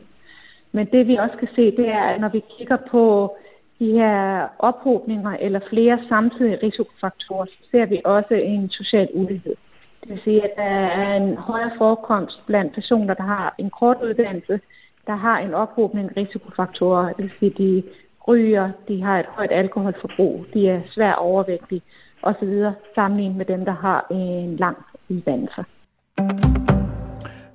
Men 0.71 0.85
det 0.85 1.07
vi 1.07 1.15
også 1.15 1.37
kan 1.37 1.47
se, 1.55 1.71
det 1.71 1.89
er, 1.89 2.03
at 2.03 2.21
når 2.21 2.29
vi 2.29 2.43
kigger 2.57 2.77
på 2.91 3.35
de 3.79 3.91
her 3.91 4.47
ophobninger 4.59 5.31
eller 5.39 5.59
flere 5.69 5.99
samtidige 6.09 6.59
risikofaktorer, 6.63 7.45
så 7.45 7.57
ser 7.71 7.85
vi 7.85 8.01
også 8.05 8.33
en 8.33 8.69
social 8.69 9.09
ulighed. 9.13 9.55
Det 10.01 10.09
vil 10.09 10.21
sige, 10.23 10.43
at 10.43 10.53
der 10.55 10.63
er 11.03 11.15
en 11.15 11.37
højere 11.37 11.71
forekomst 11.77 12.45
blandt 12.45 12.73
personer, 12.73 13.13
der 13.13 13.23
har 13.23 13.55
en 13.57 13.69
kort 13.69 13.97
uddannelse, 14.03 14.59
der 15.07 15.15
har 15.15 15.39
en 15.39 15.53
ophobning 15.53 16.09
af 16.09 16.21
risikofaktorer. 16.21 17.13
Det 17.13 17.23
vil 17.23 17.31
sige, 17.39 17.51
at 17.51 17.57
de 17.57 17.83
ryger, 18.27 18.71
de 18.87 19.03
har 19.03 19.19
et 19.19 19.25
højt 19.25 19.51
alkoholforbrug, 19.51 20.45
de 20.53 20.69
er 20.69 20.81
svært 20.95 21.17
overvægtige 21.17 21.81
osv. 22.21 22.63
sammenlignet 22.95 23.37
med 23.37 23.45
dem, 23.45 23.65
der 23.65 23.71
har 23.71 24.07
en 24.11 24.55
lang 24.55 24.77
uddannelse. 25.09 25.65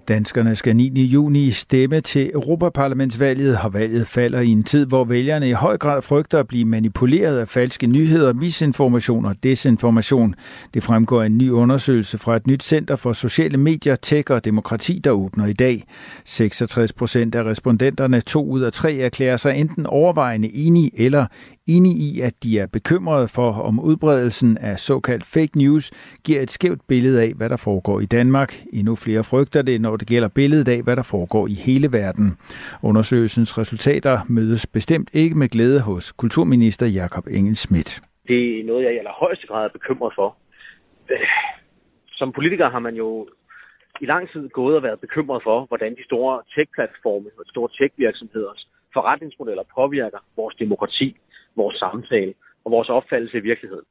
Danskerne 0.09 0.57
skal 0.57 0.77
9. 0.77 1.03
juni 1.05 1.51
stemme 1.51 2.01
til 2.01 2.31
Europaparlamentsvalget, 2.35 3.59
og 3.63 3.75
valget 3.75 4.09
falder 4.09 4.41
i 4.41 4.49
en 4.49 4.65
tid, 4.65 4.87
hvor 4.87 5.05
vælgerne 5.05 5.49
i 5.49 5.53
høj 5.53 5.79
grad 5.79 6.03
frygter 6.03 6.39
at 6.39 6.49
blive 6.49 6.65
manipuleret 6.65 7.39
af 7.39 7.49
falske 7.49 7.87
nyheder, 7.87 8.33
misinformation 8.33 9.25
og 9.25 9.43
desinformation. 9.43 10.35
Det 10.75 10.83
fremgår 10.83 11.23
af 11.23 11.27
en 11.27 11.39
ny 11.39 11.51
undersøgelse 11.51 12.19
fra 12.19 12.37
et 12.37 12.47
nyt 12.47 12.63
center 12.63 12.97
for 12.97 13.13
sociale 13.13 13.57
medier, 13.57 13.97
tech 13.97 14.31
og 14.31 14.45
demokrati, 14.45 15.01
der 15.05 15.11
åbner 15.11 15.47
i 15.47 15.53
dag. 15.53 15.85
66 16.25 16.93
procent 16.93 17.35
af 17.35 17.45
respondenterne, 17.45 18.21
to 18.21 18.45
ud 18.45 18.61
af 18.61 18.73
tre, 18.73 18.97
erklærer 18.97 19.37
sig 19.37 19.57
enten 19.57 19.87
overvejende 19.87 20.55
enige 20.55 20.91
eller 21.01 21.27
enige 21.67 21.97
i, 22.09 22.21
at 22.21 22.35
de 22.43 22.59
er 22.59 22.67
bekymrede 22.67 23.29
for, 23.29 23.51
om 23.53 23.81
udbredelsen 23.81 24.59
af 24.59 24.79
såkaldt 24.79 25.27
fake 25.27 25.59
news 25.59 25.91
giver 26.25 26.41
et 26.41 26.51
skævt 26.51 26.81
billede 26.89 27.23
af, 27.23 27.33
hvad 27.37 27.49
der 27.49 27.57
foregår 27.57 28.01
i 28.01 28.07
Danmark. 28.07 28.51
Endnu 28.73 28.95
flere 28.95 29.25
frygter 29.25 29.63
det, 29.63 29.81
når 29.81 29.97
det 29.97 30.09
gælder 30.09 30.29
billedet 30.35 30.69
af, 30.69 30.83
hvad 30.83 30.97
der 30.97 31.03
foregår 31.03 31.47
i 31.47 31.55
hele 31.55 31.89
verden. 31.93 32.27
Undersøgelsens 32.83 33.59
resultater 33.59 34.19
mødes 34.29 34.67
bestemt 34.67 35.11
ikke 35.13 35.39
med 35.39 35.49
glæde 35.49 35.81
hos 35.81 36.13
kulturminister 36.13 36.87
Jakob 36.87 37.27
Engel 37.27 37.57
Schmidt. 37.57 38.01
Det 38.29 38.61
er 38.61 38.65
noget, 38.65 38.85
jeg 38.85 38.95
i 38.95 38.99
allerhøjeste 38.99 39.47
grad 39.47 39.65
er 39.65 39.73
bekymret 39.73 40.13
for. 40.15 40.37
Øh, 41.11 41.19
som 42.13 42.33
politiker 42.33 42.71
har 42.71 42.79
man 42.79 42.95
jo 42.95 43.29
i 44.01 44.07
lang 44.07 44.31
tid 44.33 44.49
gået 44.49 44.77
og 44.77 44.83
været 44.83 45.01
bekymret 45.01 45.43
for, 45.43 45.65
hvordan 45.65 45.95
de 45.95 46.05
store 46.05 46.43
tech-platforme 46.55 47.29
og 47.39 47.45
de 47.45 47.51
store 47.51 47.69
tech-virksomheders 47.79 48.69
forretningsmodeller 48.93 49.63
påvirker 49.75 50.19
vores 50.37 50.55
demokrati 50.55 51.17
vores 51.57 51.77
samtale 51.77 52.35
og 52.65 52.73
vores 52.73 52.89
opfattelse 52.89 53.37
i 53.39 53.41
virkeligheden. 53.41 53.85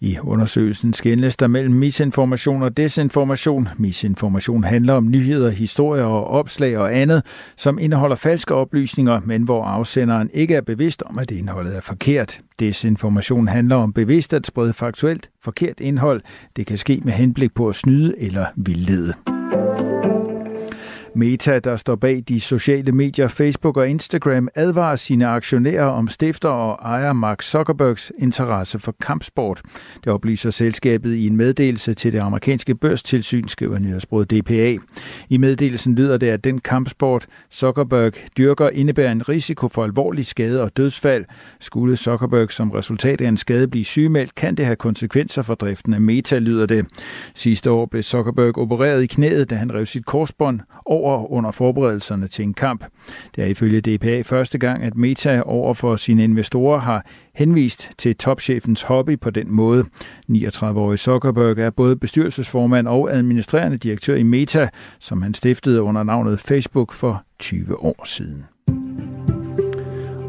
I 0.00 0.18
undersøgelsen 0.22 0.92
skændes 0.92 1.36
der 1.36 1.46
mellem 1.46 1.74
misinformation 1.74 2.62
og 2.62 2.76
desinformation. 2.76 3.68
Misinformation 3.78 4.64
handler 4.64 4.94
om 4.94 5.10
nyheder, 5.10 5.50
historier 5.50 6.04
og 6.04 6.26
opslag 6.26 6.78
og 6.78 6.96
andet, 6.96 7.22
som 7.56 7.78
indeholder 7.78 8.16
falske 8.16 8.54
oplysninger, 8.54 9.20
men 9.24 9.42
hvor 9.42 9.64
afsenderen 9.64 10.30
ikke 10.34 10.54
er 10.54 10.60
bevidst 10.60 11.02
om, 11.02 11.18
at 11.18 11.30
indholdet 11.30 11.76
er 11.76 11.80
forkert. 11.80 12.40
Desinformation 12.58 13.48
handler 13.48 13.76
om 13.76 13.92
bevidst 13.92 14.34
at 14.34 14.46
sprede 14.46 14.72
faktuelt 14.72 15.30
forkert 15.44 15.80
indhold. 15.80 16.22
Det 16.56 16.66
kan 16.66 16.76
ske 16.76 17.00
med 17.04 17.12
henblik 17.12 17.54
på 17.54 17.68
at 17.68 17.74
snyde 17.74 18.14
eller 18.18 18.46
vildlede. 18.56 19.37
Meta, 21.18 21.58
der 21.58 21.76
står 21.76 21.96
bag 21.96 22.22
de 22.28 22.40
sociale 22.40 22.92
medier 22.92 23.28
Facebook 23.28 23.76
og 23.76 23.88
Instagram, 23.88 24.48
advarer 24.54 24.96
sine 24.96 25.26
aktionærer 25.26 25.84
om 25.84 26.08
stifter 26.08 26.48
og 26.48 26.78
ejer 26.82 27.12
Mark 27.12 27.42
Zuckerbergs 27.42 28.12
interesse 28.18 28.78
for 28.78 28.94
kampsport. 29.00 29.62
Det 30.04 30.12
oplyser 30.12 30.50
selskabet 30.50 31.14
i 31.14 31.26
en 31.26 31.36
meddelelse 31.36 31.94
til 31.94 32.12
det 32.12 32.18
amerikanske 32.18 32.74
børstilsyn, 32.74 33.48
skriver 33.48 33.78
nyhedsbruget 33.78 34.30
DPA. 34.30 34.76
I 35.28 35.36
meddelelsen 35.36 35.94
lyder 35.94 36.16
det, 36.16 36.26
at 36.26 36.44
den 36.44 36.60
kampsport, 36.60 37.26
Zuckerberg 37.52 38.12
dyrker, 38.36 38.68
indebærer 38.68 39.12
en 39.12 39.28
risiko 39.28 39.68
for 39.68 39.84
alvorlig 39.84 40.26
skade 40.26 40.62
og 40.62 40.76
dødsfald. 40.76 41.24
Skulle 41.60 41.96
Zuckerberg 41.96 42.52
som 42.52 42.70
resultat 42.70 43.20
af 43.20 43.28
en 43.28 43.36
skade 43.36 43.68
blive 43.68 43.84
sygemeldt, 43.84 44.34
kan 44.34 44.54
det 44.54 44.66
have 44.66 44.76
konsekvenser 44.76 45.42
for 45.42 45.54
driften 45.54 45.94
af 45.94 46.00
Meta, 46.00 46.38
lyder 46.38 46.66
det. 46.66 46.86
Sidste 47.34 47.70
år 47.70 47.86
blev 47.86 48.02
Zuckerberg 48.02 48.58
opereret 48.58 49.02
i 49.02 49.06
knæet, 49.06 49.50
da 49.50 49.54
han 49.54 49.74
rev 49.74 49.86
sit 49.86 50.06
korsbånd 50.06 50.60
over 50.86 51.07
over 51.08 51.32
under 51.32 51.50
forberedelserne 51.50 52.28
til 52.28 52.42
en 52.42 52.54
kamp. 52.54 52.84
Det 53.36 53.44
er 53.44 53.48
ifølge 53.48 53.80
DPA 53.80 54.22
første 54.22 54.58
gang, 54.58 54.82
at 54.82 54.96
Meta 54.96 55.42
over 55.46 55.74
for 55.74 55.96
sine 55.96 56.24
investorer 56.24 56.78
har 56.78 57.06
henvist 57.34 57.90
til 57.98 58.16
topchefens 58.16 58.82
hobby 58.82 59.18
på 59.20 59.30
den 59.30 59.50
måde. 59.50 59.84
39-årige 60.30 60.98
Zuckerberg 60.98 61.58
er 61.58 61.70
både 61.70 61.96
bestyrelsesformand 61.96 62.88
og 62.88 63.12
administrerende 63.12 63.76
direktør 63.76 64.14
i 64.14 64.22
Meta, 64.22 64.68
som 64.98 65.22
han 65.22 65.34
stiftede 65.34 65.82
under 65.82 66.02
navnet 66.02 66.40
Facebook 66.40 66.92
for 66.92 67.22
20 67.38 67.84
år 67.84 68.04
siden. 68.04 68.44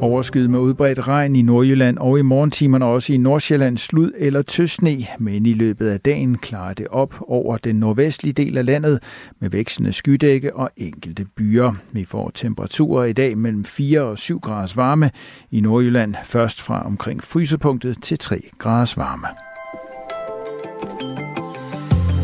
Overskyet 0.01 0.49
med 0.49 0.59
udbredt 0.59 1.07
regn 1.07 1.35
i 1.35 1.41
Nordjylland 1.41 1.97
og 1.97 2.19
i 2.19 2.21
morgentimerne 2.21 2.85
også 2.85 3.13
i 3.13 3.17
Nordsjælland 3.17 3.77
slud 3.77 4.11
eller 4.17 4.41
tøsne, 4.41 5.05
men 5.19 5.45
i 5.45 5.53
løbet 5.53 5.89
af 5.89 5.99
dagen 5.99 6.37
klarer 6.37 6.73
det 6.73 6.87
op 6.87 7.15
over 7.27 7.57
den 7.57 7.75
nordvestlige 7.75 8.33
del 8.33 8.57
af 8.57 8.65
landet 8.65 8.99
med 9.39 9.49
vækstende 9.49 9.93
skydække 9.93 10.55
og 10.55 10.69
enkelte 10.77 11.25
byer. 11.25 11.71
Vi 11.93 12.05
får 12.05 12.31
temperaturer 12.33 13.05
i 13.05 13.13
dag 13.13 13.37
mellem 13.37 13.63
4 13.63 14.01
og 14.01 14.17
7 14.17 14.39
graders 14.39 14.77
varme 14.77 15.11
i 15.51 15.61
Nordjylland, 15.61 16.15
først 16.23 16.61
fra 16.61 16.85
omkring 16.85 17.23
frysepunktet 17.23 17.97
til 18.01 18.19
3 18.19 18.41
graders 18.57 18.97
varme. 18.97 19.27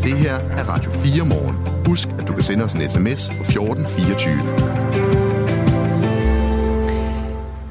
Det 0.04 0.18
her 0.18 0.36
er 0.36 0.64
Radio 0.64 0.92
4 0.92 1.26
morgen. 1.26 1.86
Husk, 1.86 2.08
at 2.20 2.28
du 2.28 2.34
kan 2.34 2.44
sende 2.44 2.64
os 2.64 2.74
en 2.74 2.82
sms 2.90 3.30
på 3.30 3.44
1424. 3.44 5.25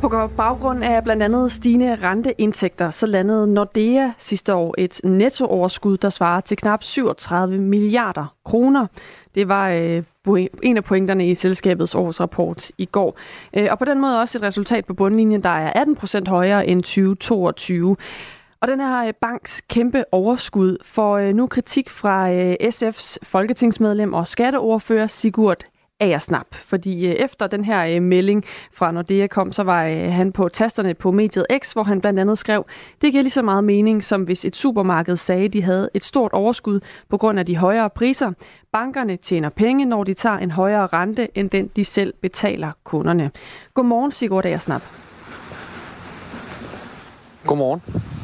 På 0.05 0.29
baggrund 0.37 0.85
af 0.85 1.05
blandt 1.05 1.23
andet 1.23 1.53
stigende 1.53 1.95
renteindtægter, 1.95 2.91
så 2.91 3.07
landede 3.07 3.55
Nordea 3.55 4.11
sidste 4.19 4.55
år 4.55 4.75
et 4.79 5.01
nettooverskud, 5.05 5.97
der 5.97 6.11
svarer 6.11 6.41
til 6.41 6.57
knap 6.57 6.83
37 6.83 7.59
milliarder 7.59 8.35
kroner. 8.45 8.87
Det 9.35 9.49
var 9.49 9.69
øh, 9.69 10.03
en 10.63 10.77
af 10.77 10.85
pointerne 10.85 11.31
i 11.31 11.35
selskabets 11.35 11.95
årsrapport 11.95 12.71
i 12.79 12.85
går. 12.85 13.19
Øh, 13.57 13.69
og 13.71 13.79
på 13.79 13.85
den 13.85 14.01
måde 14.01 14.21
også 14.21 14.39
et 14.39 14.43
resultat 14.43 14.85
på 14.85 14.95
bundlinjen, 14.95 15.43
der 15.43 15.49
er 15.49 15.73
18 15.73 15.97
procent 15.97 16.29
højere 16.29 16.67
end 16.67 16.83
2022. 16.83 17.97
Og 18.61 18.69
den 18.69 18.81
her 18.81 19.07
øh, 19.07 19.13
banks 19.21 19.61
kæmpe 19.61 20.05
overskud 20.13 20.77
får 20.83 21.19
øh, 21.19 21.35
nu 21.35 21.47
kritik 21.47 21.91
fra 21.91 22.33
øh, 22.33 22.55
SF's 22.63 23.17
folketingsmedlem 23.23 24.13
og 24.13 24.27
skatteordfører 24.27 25.07
Sigurd 25.07 25.65
Agersnap. 26.01 26.47
Fordi 26.55 27.07
øh, 27.07 27.13
efter 27.13 27.47
den 27.47 27.65
her 27.65 27.97
øh, 27.97 28.03
melding 28.03 28.45
fra 28.73 28.93
Nordea 28.93 29.27
kom, 29.27 29.53
så 29.53 29.63
var 29.63 29.85
øh, 29.85 30.13
han 30.13 30.33
på 30.33 30.49
tasterne 30.49 30.95
på 30.95 31.13
mediet 31.13 31.47
X, 31.59 31.73
hvor 31.73 31.83
han 31.83 32.01
blandt 32.01 32.21
andet 32.21 32.39
skrev, 32.39 32.67
det 33.03 33.13
giver 33.13 33.23
lige 33.23 33.33
så 33.33 33.43
meget 33.43 33.65
mening, 33.65 34.05
som 34.05 34.23
hvis 34.23 34.45
et 34.45 34.57
supermarked 34.57 35.17
sagde, 35.17 35.49
de 35.49 35.63
havde 35.63 35.91
et 35.95 36.05
stort 36.05 36.33
overskud 36.33 36.81
på 37.09 37.17
grund 37.17 37.39
af 37.39 37.47
de 37.47 37.57
højere 37.57 37.91
priser. 37.91 38.33
Bankerne 38.73 39.17
tjener 39.17 39.49
penge, 39.49 39.85
når 39.85 40.05
de 40.05 40.15
tager 40.15 40.37
en 40.37 40.51
højere 40.51 40.87
rente, 40.87 41.29
end 41.35 41.51
den 41.51 41.71
de 41.77 41.85
selv 41.85 42.15
betaler 42.23 42.73
kunderne. 42.85 43.31
Godmorgen, 43.75 44.13
Sigurd 44.13 44.45
Agersnap. 44.45 44.83
Godmorgen. 47.47 47.83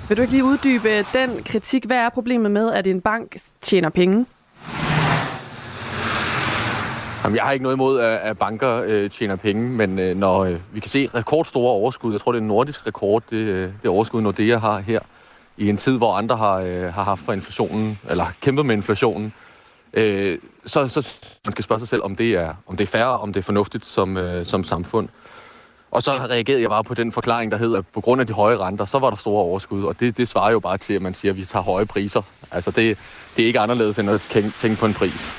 Vil 0.09 0.17
du 0.17 0.23
ikke 0.23 0.33
lige 0.33 0.45
uddybe 0.45 0.89
den 1.13 1.45
kritik? 1.45 1.85
Hvad 1.85 1.97
er 1.97 2.09
problemet 2.09 2.51
med, 2.51 2.73
at 2.73 2.87
en 2.87 3.01
bank 3.01 3.37
tjener 3.61 3.89
penge? 3.89 4.27
Jamen, 7.25 7.37
jeg 7.37 7.45
har 7.45 7.53
ikke 7.53 7.63
noget 7.63 7.77
imod, 7.77 8.01
at 8.01 8.39
banker 8.39 8.83
øh, 8.87 9.11
tjener 9.11 9.37
penge, 9.37 9.71
men 9.71 9.99
øh, 9.99 10.17
når 10.17 10.45
øh, 10.45 10.57
vi 10.73 10.81
kan 10.81 10.91
se 10.91 11.09
rekordstore 11.15 11.71
overskud, 11.71 12.13
jeg 12.13 12.21
tror, 12.21 12.33
det 12.33 12.39
er 12.39 12.43
en 12.43 12.49
nordisk 12.49 12.87
rekord, 12.87 13.23
det, 13.31 13.37
øh, 13.37 13.73
det 13.83 13.91
overskud, 13.91 14.21
Nordea 14.21 14.59
har 14.59 14.79
her, 14.79 15.01
i 15.57 15.69
en 15.69 15.77
tid, 15.77 15.97
hvor 15.97 16.15
andre 16.15 16.37
har, 16.37 16.57
øh, 16.57 16.83
har 16.83 17.05
haft 17.05 17.21
for 17.21 17.33
inflationen, 17.33 17.99
eller 18.09 18.25
kæmpet 18.41 18.67
med 18.67 18.77
inflationen, 18.77 19.33
øh, 19.93 20.39
så, 20.67 20.89
så 20.89 21.21
man 21.47 21.53
skal 21.53 21.65
spørge 21.65 21.79
sig 21.79 21.89
selv, 21.89 22.03
om 22.03 22.17
det 22.17 22.31
er, 22.31 22.55
om 22.67 22.77
det 22.77 22.85
er 22.85 22.89
fair, 22.99 23.05
om 23.05 23.33
det 23.33 23.41
er 23.41 23.45
fornuftigt 23.45 23.87
som, 23.87 24.17
øh, 24.17 24.47
som 24.47 24.65
samfund. 24.65 25.09
Og 25.91 26.03
så 26.03 26.11
reagerede 26.11 26.63
jeg 26.63 26.71
bare 26.71 26.85
på 26.85 26.95
den 26.95 27.13
forklaring, 27.13 27.53
der 27.53 27.59
hedder, 27.59 27.79
at 27.79 27.87
på 27.87 28.01
grund 28.01 28.21
af 28.21 28.27
de 28.27 28.33
høje 28.33 28.57
renter, 28.57 28.85
så 28.85 28.99
var 28.99 29.11
der 29.11 29.17
store 29.17 29.43
overskud. 29.43 29.85
Og 29.85 30.01
det, 30.01 30.17
det 30.17 30.29
svarer 30.29 30.51
jo 30.51 30.61
bare 30.61 30.79
til, 30.79 30.95
at 30.95 31.03
man 31.03 31.15
siger, 31.15 31.33
at 31.33 31.37
vi 31.37 31.45
tager 31.45 31.63
høje 31.63 31.87
priser. 31.87 32.23
Altså 32.51 32.71
det, 32.71 32.99
det 33.37 33.43
er 33.43 33.47
ikke 33.47 33.61
anderledes 33.61 33.99
end 33.99 34.11
at 34.11 34.21
tænke 34.61 34.77
på 34.77 34.87
en 34.87 34.95
pris. 34.95 35.33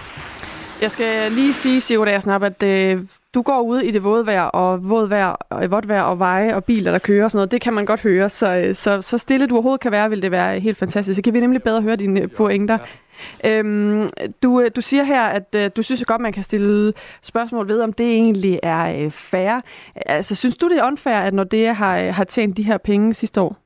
Jeg 0.82 0.92
skal 0.92 1.32
lige 1.32 1.54
sige, 1.54 1.82
Sigurd 1.82 2.08
Aersnap, 2.08 2.44
at 2.44 2.64
øh, 2.64 3.00
du 3.34 3.42
går 3.42 3.62
ud 3.62 3.80
i 3.80 3.92
det 3.92 4.04
våde 4.04 4.26
vejr 4.26 4.44
og 4.44 4.90
våd 4.90 5.08
vejr, 5.08 5.28
og 5.50 5.72
vådt 5.72 5.88
vejr 5.88 6.02
og 6.02 6.20
veje 6.20 6.56
og 6.56 6.64
biler, 6.64 6.92
der 6.92 7.00
kører 7.00 7.24
og 7.24 7.32
sådan 7.32 7.38
noget. 7.38 7.52
Det 7.52 7.62
kan 7.62 7.74
man 7.74 7.86
godt 7.86 8.02
høre. 8.02 8.30
Så, 8.30 8.56
øh, 8.56 8.76
så, 8.76 9.02
så 9.02 9.18
stille 9.18 9.48
du 9.48 9.56
overhovedet 9.56 9.82
kan 9.82 9.92
være, 9.92 10.10
vil 10.10 10.22
det 10.22 10.32
være 10.32 10.60
helt 10.60 10.78
fantastisk. 10.78 11.16
Så 11.16 11.22
kan 11.22 11.34
vi 11.34 11.40
nemlig 11.40 11.64
bedre 11.64 11.82
høre 11.82 11.96
dine 11.96 12.28
pointer. 12.28 12.78
Øhm, 13.46 14.10
du, 14.44 14.62
øh, 14.62 14.72
du 14.76 14.82
siger 14.82 15.04
her, 15.04 15.24
at 15.24 15.56
øh, 15.56 15.72
du 15.76 15.82
synes 15.82 16.06
godt, 16.06 16.22
man 16.22 16.34
kan 16.34 16.44
stille 16.44 16.94
spørgsmål 17.22 17.68
ved, 17.68 17.82
om 17.82 17.94
det 17.94 18.06
egentlig 18.06 18.60
er 18.64 19.04
øh, 19.06 19.12
fair. 19.12 19.62
Altså, 19.96 20.36
synes 20.36 20.58
du, 20.58 20.70
det 20.70 20.78
er 20.78 20.88
unfair, 20.88 21.16
at 21.16 21.34
når 21.34 21.44
det 21.44 21.76
har, 21.76 21.98
øh, 21.98 22.14
har 22.14 22.24
tjent 22.24 22.58
de 22.58 22.64
her 22.64 22.78
penge 22.78 23.14
sidste 23.14 23.42
år? 23.42 23.58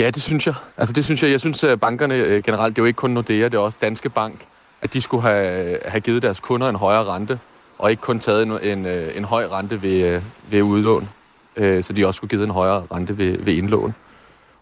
Ja, 0.00 0.10
det 0.10 0.22
synes 0.22 0.46
jeg. 0.46 0.54
Altså, 0.76 0.92
det 0.92 1.04
synes 1.04 1.22
jeg. 1.22 1.30
Jeg 1.30 1.40
synes, 1.40 1.64
at 1.64 1.80
bankerne 1.80 2.14
øh, 2.14 2.42
generelt, 2.42 2.76
det 2.76 2.82
er 2.82 2.82
jo 2.82 2.86
ikke 2.86 2.96
kun 2.96 3.10
Nordea, 3.10 3.44
det 3.44 3.54
er 3.54 3.58
også 3.58 3.78
Danske 3.82 4.08
Bank, 4.08 4.44
at 4.82 4.92
de 4.92 5.00
skulle 5.00 5.22
have, 5.22 5.78
have 5.84 6.00
givet 6.00 6.22
deres 6.22 6.40
kunder 6.40 6.68
en 6.68 6.76
højere 6.76 7.04
rente, 7.04 7.38
og 7.78 7.90
ikke 7.90 8.00
kun 8.00 8.20
taget 8.20 8.42
en, 8.42 8.78
en, 8.78 8.86
øh, 8.86 9.16
en 9.16 9.24
høj 9.24 9.46
rente 9.46 9.82
ved, 9.82 10.14
øh, 10.14 10.22
ved 10.50 10.62
udlån, 10.62 11.08
så 11.56 11.92
de 11.96 12.06
også 12.06 12.16
skulle 12.16 12.30
give 12.30 12.44
en 12.44 12.50
højere 12.50 12.86
rente 12.92 13.18
ved, 13.18 13.38
ved 13.38 13.52
indlån. 13.52 13.94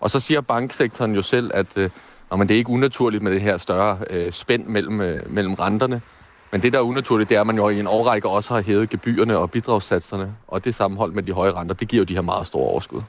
Og 0.01 0.11
så 0.11 0.21
siger 0.21 0.41
banksektoren 0.41 1.15
jo 1.15 1.23
selv, 1.23 1.51
at 1.55 1.77
øh, 1.77 1.91
det 2.33 2.51
er 2.51 2.57
ikke 2.57 2.71
unaturligt 2.71 3.23
med 3.23 3.33
det 3.33 3.41
her 3.41 3.57
større 3.57 3.99
øh, 4.11 4.33
spænd 4.33 4.67
mellem, 4.67 5.01
øh, 5.01 5.33
mellem 5.33 5.55
renterne. 5.55 6.01
Men 6.53 6.63
det, 6.63 6.73
der 6.73 6.79
er 6.79 6.83
unaturligt, 6.83 7.31
det 7.31 7.37
er, 7.37 7.41
at 7.41 7.47
man 7.47 7.57
jo 7.57 7.69
i 7.69 7.81
en 7.81 7.87
årrække 7.87 8.29
også 8.29 8.55
har 8.55 8.63
hævet 8.63 8.91
gebyrerne 8.91 9.39
og 9.39 9.51
bidragssatserne. 9.51 10.35
Og 10.49 10.65
det 10.65 10.75
sammenhold 10.75 11.13
med 11.13 11.23
de 11.23 11.33
høje 11.33 11.53
renter, 11.53 11.75
det 11.75 11.89
giver 11.89 12.01
jo 12.01 12.05
de 12.05 12.15
her 12.15 12.23
meget 12.23 12.47
store 12.47 12.65
overskud. 12.65 13.01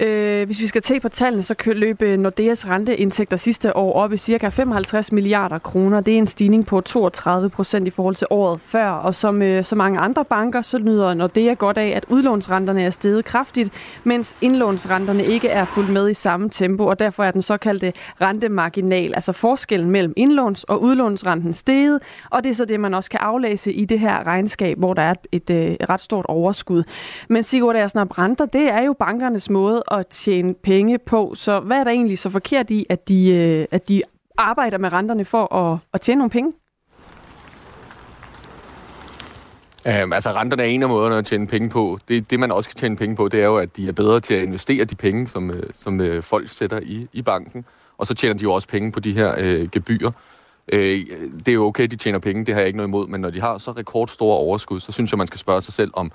Øh, 0.00 0.46
hvis 0.46 0.60
vi 0.60 0.66
skal 0.66 0.84
se 0.84 1.00
på 1.00 1.08
tallene, 1.08 1.42
så 1.42 1.54
løb 1.66 2.02
øh, 2.02 2.18
Nordeas 2.18 2.68
renteindtægter 2.68 3.36
sidste 3.36 3.76
år 3.76 3.92
op 3.92 4.12
i 4.12 4.16
ca. 4.16 4.48
55 4.48 5.12
milliarder 5.12 5.58
kroner. 5.58 6.00
Det 6.00 6.14
er 6.14 6.18
en 6.18 6.26
stigning 6.26 6.66
på 6.66 6.80
32 6.80 7.50
procent 7.50 7.88
i 7.88 7.90
forhold 7.90 8.14
til 8.14 8.26
året 8.30 8.60
før. 8.60 8.90
Og 8.90 9.14
som 9.14 9.42
øh, 9.42 9.64
så 9.64 9.76
mange 9.76 9.98
andre 9.98 10.24
banker, 10.24 10.62
så 10.62 10.78
nyder 10.78 11.14
Nordea 11.14 11.54
godt 11.54 11.78
af, 11.78 11.88
at 11.96 12.06
udlånsrenterne 12.08 12.82
er 12.82 12.90
steget 12.90 13.24
kraftigt, 13.24 13.72
mens 14.04 14.36
indlånsrenterne 14.40 15.24
ikke 15.24 15.48
er 15.48 15.64
fuldt 15.64 15.90
med 15.90 16.10
i 16.10 16.14
samme 16.14 16.50
tempo, 16.50 16.86
og 16.86 16.98
derfor 16.98 17.24
er 17.24 17.30
den 17.30 17.42
såkaldte 17.42 17.92
rentemarginal, 18.20 19.14
altså 19.14 19.32
forskellen 19.32 19.90
mellem 19.90 20.14
indlåns- 20.16 20.64
og 20.68 20.82
udlånsrenten 20.82 21.52
steget, 21.52 22.02
og 22.30 22.44
det 22.44 22.50
er 22.50 22.54
så 22.54 22.64
det, 22.64 22.80
man 22.80 22.94
også 22.94 23.10
kan 23.10 23.20
aflæse 23.22 23.72
i 23.72 23.84
det 23.84 24.00
her 24.00 24.26
regnskab, 24.26 24.78
hvor 24.78 24.94
der 24.94 25.02
er 25.02 25.10
et, 25.10 25.50
et, 25.50 25.50
et 25.80 25.88
ret 25.88 26.00
stort 26.00 26.26
overskud. 26.28 26.82
Men 27.28 27.42
Sigurd 27.42 27.76
Ersnap, 27.76 28.18
renter, 28.18 28.46
det 28.46 28.72
er 28.72 28.82
jo 28.82 28.92
bankernes 28.92 29.50
måde 29.50 29.82
at 29.90 30.06
tjene 30.06 30.54
penge 30.54 30.98
på. 30.98 31.34
Så 31.34 31.60
hvad 31.60 31.76
er 31.76 31.84
der 31.84 31.90
egentlig 31.90 32.18
så 32.18 32.30
forkert 32.30 32.70
i, 32.70 32.86
at 32.88 33.08
de, 33.08 33.30
øh, 33.30 33.66
at 33.70 33.88
de 33.88 34.02
arbejder 34.38 34.78
med 34.78 34.92
renterne 34.92 35.24
for 35.24 35.54
at, 35.54 35.78
at 35.94 36.00
tjene 36.00 36.18
nogle 36.18 36.30
penge? 36.30 36.52
Um, 40.02 40.12
altså 40.12 40.30
renterne 40.30 40.62
er 40.62 40.66
en 40.66 40.82
af 40.82 40.88
måderne 40.88 41.16
at 41.16 41.26
tjene 41.26 41.46
penge 41.46 41.70
på. 41.70 41.98
Det, 42.08 42.30
det 42.30 42.40
man 42.40 42.52
også 42.52 42.68
kan 42.68 42.76
tjene 42.76 42.96
penge 42.96 43.16
på, 43.16 43.28
det 43.28 43.40
er 43.40 43.44
jo, 43.44 43.56
at 43.56 43.76
de 43.76 43.88
er 43.88 43.92
bedre 43.92 44.20
til 44.20 44.34
at 44.34 44.42
investere 44.42 44.84
de 44.84 44.94
penge, 44.94 45.26
som, 45.26 45.50
øh, 45.50 45.62
som 45.74 46.00
uh, 46.00 46.22
folk 46.22 46.48
sætter 46.48 46.80
i, 46.82 47.08
i 47.12 47.22
banken. 47.22 47.64
Og 47.98 48.06
så 48.06 48.14
tjener 48.14 48.34
de 48.34 48.42
jo 48.42 48.52
også 48.52 48.68
penge 48.68 48.92
på 48.92 49.00
de 49.00 49.12
her 49.12 49.60
uh, 49.62 49.70
gebyrer. 49.70 50.10
Uh, 50.72 50.78
det 50.78 51.48
er 51.48 51.52
jo 51.52 51.66
okay, 51.66 51.86
de 51.86 51.96
tjener 51.96 52.18
penge, 52.18 52.44
det 52.44 52.54
har 52.54 52.60
jeg 52.60 52.66
ikke 52.66 52.76
noget 52.76 52.88
imod, 52.88 53.08
men 53.08 53.20
når 53.20 53.30
de 53.30 53.40
har 53.40 53.58
så 53.58 53.70
rekordstore 53.70 54.36
overskud, 54.36 54.80
så 54.80 54.92
synes 54.92 55.12
jeg, 55.12 55.18
man 55.18 55.26
skal 55.26 55.40
spørge 55.40 55.62
sig 55.62 55.74
selv, 55.74 55.90
om 55.94 56.12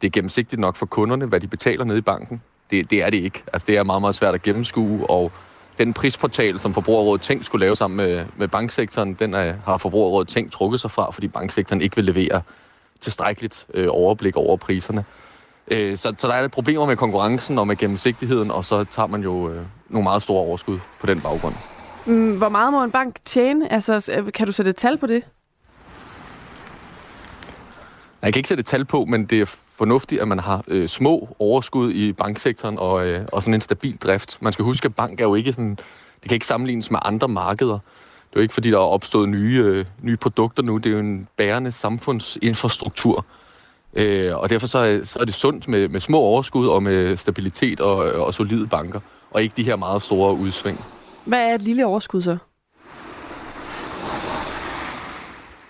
det 0.00 0.06
er 0.06 0.10
gennemsigtigt 0.10 0.60
nok 0.60 0.76
for 0.76 0.86
kunderne, 0.86 1.26
hvad 1.26 1.40
de 1.40 1.46
betaler 1.46 1.84
ned 1.84 1.96
i 1.96 2.00
banken 2.00 2.42
det, 2.72 2.90
det 2.90 3.02
er 3.02 3.10
det 3.10 3.16
ikke. 3.16 3.42
Altså, 3.52 3.66
det 3.66 3.76
er 3.76 3.82
meget, 3.82 4.00
meget 4.00 4.14
svært 4.14 4.34
at 4.34 4.42
gennemskue, 4.42 5.10
og 5.10 5.32
den 5.78 5.92
prisportal, 5.92 6.60
som 6.60 6.74
Forbrugerrådet 6.74 7.22
Tænk 7.22 7.44
skulle 7.44 7.66
lave 7.66 7.76
sammen 7.76 7.96
med, 7.96 8.24
med 8.36 8.48
banksektoren, 8.48 9.14
den 9.14 9.34
er, 9.34 9.54
har 9.64 9.78
Forbrugerrådet 9.78 10.28
Tænk 10.28 10.52
trukket 10.52 10.80
sig 10.80 10.90
fra, 10.90 11.10
fordi 11.10 11.28
banksektoren 11.28 11.82
ikke 11.82 11.96
vil 11.96 12.04
levere 12.04 12.42
tilstrækkeligt 13.00 13.66
øh, 13.74 13.88
overblik 13.90 14.36
over 14.36 14.56
priserne. 14.56 15.04
Øh, 15.68 15.98
så, 15.98 16.14
så 16.18 16.28
der 16.28 16.34
er 16.34 16.48
problemer 16.48 16.86
med 16.86 16.96
konkurrencen 16.96 17.58
og 17.58 17.66
med 17.66 17.76
gennemsigtigheden, 17.76 18.50
og 18.50 18.64
så 18.64 18.84
tager 18.84 19.06
man 19.06 19.22
jo 19.22 19.50
øh, 19.50 19.60
nogle 19.88 20.04
meget 20.04 20.22
store 20.22 20.40
overskud 20.40 20.78
på 21.00 21.06
den 21.06 21.20
baggrund. 21.20 21.54
Mm, 22.06 22.38
hvor 22.38 22.48
meget 22.48 22.72
må 22.72 22.84
en 22.84 22.90
bank 22.90 23.16
tjene? 23.24 23.72
Altså, 23.72 24.12
øh, 24.16 24.32
kan 24.32 24.46
du 24.46 24.52
sætte 24.52 24.68
et 24.68 24.76
tal 24.76 24.98
på 24.98 25.06
det? 25.06 25.22
Jeg 28.22 28.32
kan 28.32 28.40
ikke 28.40 28.48
sætte 28.48 28.60
et 28.60 28.66
tal 28.66 28.84
på, 28.84 29.04
men 29.04 29.24
det 29.24 29.40
er 29.40 29.56
fornuftigt, 29.74 30.20
at 30.20 30.28
man 30.28 30.38
har 30.38 30.64
øh, 30.68 30.88
små 30.88 31.36
overskud 31.38 31.92
i 31.92 32.12
banksektoren 32.12 32.78
og, 32.78 33.06
øh, 33.06 33.26
og 33.32 33.42
sådan 33.42 33.54
en 33.54 33.60
stabil 33.60 33.96
drift. 33.96 34.38
Man 34.40 34.52
skal 34.52 34.64
huske, 34.64 34.86
at 34.86 34.94
bank 34.94 35.20
er 35.20 35.24
jo 35.24 35.34
ikke 35.34 35.52
sådan... 35.52 35.70
Det 36.22 36.28
kan 36.28 36.34
ikke 36.34 36.46
sammenlignes 36.46 36.90
med 36.90 36.98
andre 37.02 37.28
markeder. 37.28 37.72
Det 37.72 38.36
er 38.36 38.40
jo 38.40 38.40
ikke, 38.40 38.54
fordi 38.54 38.70
der 38.70 38.76
er 38.76 38.80
opstået 38.80 39.28
nye, 39.28 39.62
øh, 39.64 39.84
nye 40.02 40.16
produkter 40.16 40.62
nu. 40.62 40.78
Det 40.78 40.86
er 40.86 40.94
jo 40.94 40.98
en 40.98 41.28
bærende 41.36 41.72
samfundsinfrastruktur. 41.72 43.26
Øh, 43.94 44.36
og 44.36 44.50
derfor 44.50 44.66
så 44.66 44.78
er, 44.78 45.04
så 45.04 45.18
er 45.18 45.24
det 45.24 45.34
sundt 45.34 45.68
med, 45.68 45.88
med 45.88 46.00
små 46.00 46.18
overskud 46.18 46.66
og 46.66 46.82
med 46.82 47.16
stabilitet 47.16 47.80
og, 47.80 47.96
og 47.96 48.34
solide 48.34 48.66
banker, 48.66 49.00
og 49.30 49.42
ikke 49.42 49.54
de 49.56 49.64
her 49.64 49.76
meget 49.76 50.02
store 50.02 50.34
udsving. 50.34 50.84
Hvad 51.24 51.50
er 51.50 51.54
et 51.54 51.62
lille 51.62 51.86
overskud 51.86 52.22
så? 52.22 52.36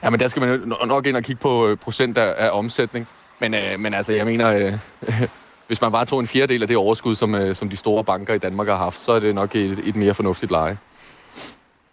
Ja, 0.03 0.11
men 0.11 0.21
der 0.21 0.29
skal 0.29 0.41
man 0.41 0.61
jo 0.61 0.87
nok 0.87 1.07
ind 1.07 1.17
og 1.17 1.23
kigge 1.23 1.41
på 1.41 1.69
øh, 1.69 1.77
procent 1.77 2.19
af, 2.19 2.47
af 2.47 2.59
omsætning. 2.59 3.09
Men, 3.39 3.55
øh, 3.55 3.79
men 3.81 3.95
altså, 3.95 4.13
jeg 4.13 4.25
mener, 4.25 4.49
øh, 4.49 4.79
hvis 5.67 5.81
man 5.81 5.93
bare 5.93 6.05
tog 6.05 6.21
en 6.21 6.27
fjerdedel 6.27 6.63
af 6.63 6.69
det 6.69 6.77
overskud, 6.77 7.17
som, 7.17 7.35
øh, 7.35 7.55
som 7.55 7.69
de 7.69 7.77
store 7.77 8.05
banker 8.05 8.35
i 8.35 8.39
Danmark 8.39 8.69
har 8.69 8.77
haft, 8.77 8.99
så 8.99 9.13
er 9.13 9.21
det 9.21 9.35
nok 9.35 9.57
et, 9.57 9.79
et 9.85 9.97
mere 9.97 10.15
fornuftigt 10.15 10.51
leje. 10.51 10.79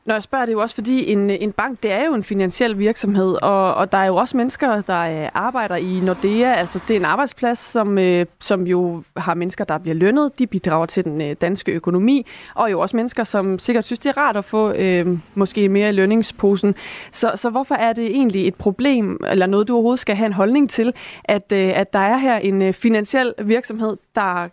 Når 0.10 0.16
jeg 0.16 0.24
spørger, 0.24 0.46
det 0.46 0.52
er 0.52 0.54
jo 0.54 0.62
også 0.62 0.76
fordi, 0.76 1.12
en, 1.12 1.30
en 1.30 1.52
bank, 1.52 1.84
det 1.84 1.92
er 1.92 2.06
jo 2.06 2.14
en 2.14 2.24
finansiel 2.24 2.80
virksomhed, 2.80 3.38
og, 3.42 3.74
og 3.74 3.92
der 3.92 3.98
er 3.98 4.06
jo 4.06 4.16
også 4.16 4.38
mennesker, 4.38 4.82
der 4.82 5.24
øh, 5.24 5.30
arbejder 5.34 5.76
i 5.76 6.00
Nordea. 6.04 6.54
Altså, 6.54 6.80
det 6.88 6.96
er 6.96 7.00
en 7.00 7.06
arbejdsplads, 7.06 7.60
som, 7.60 7.98
øh, 7.98 8.26
som 8.40 8.68
jo 8.68 9.04
har 9.18 9.34
mennesker, 9.34 9.64
der 9.64 9.78
bliver 9.78 9.96
lønnet. 9.96 10.40
De 10.40 10.48
bidrager 10.48 10.86
til 10.86 11.04
den 11.04 11.22
øh, 11.22 11.36
danske 11.42 11.72
økonomi, 11.72 12.26
og 12.56 12.72
jo 12.72 12.80
også 12.80 12.96
mennesker, 12.96 13.24
som 13.24 13.60
sikkert 13.60 13.86
synes, 13.86 14.00
det 14.00 14.10
er 14.10 14.18
rart 14.18 14.38
at 14.38 14.46
få 14.46 14.72
øh, 14.72 15.18
måske 15.36 15.70
mere 15.70 15.90
i 15.90 15.92
lønningsposen. 15.92 16.76
Så, 17.12 17.32
så 17.36 17.50
hvorfor 17.50 17.76
er 17.76 17.94
det 17.94 18.06
egentlig 18.06 18.48
et 18.48 18.56
problem, 18.56 19.20
eller 19.28 19.46
noget, 19.46 19.68
du 19.68 19.74
overhovedet 19.74 20.00
skal 20.00 20.16
have 20.16 20.28
en 20.28 20.34
holdning 20.34 20.70
til, 20.70 20.94
at, 21.24 21.52
øh, 21.52 21.72
at 21.76 21.94
der 21.94 22.00
er 22.00 22.18
her 22.18 22.38
en 22.38 22.62
øh, 22.62 22.74
finansiel 22.74 23.34
virksomhed, 23.44 23.98
der 24.16 24.48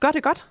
gør 0.00 0.10
det 0.10 0.22
godt? 0.22 0.46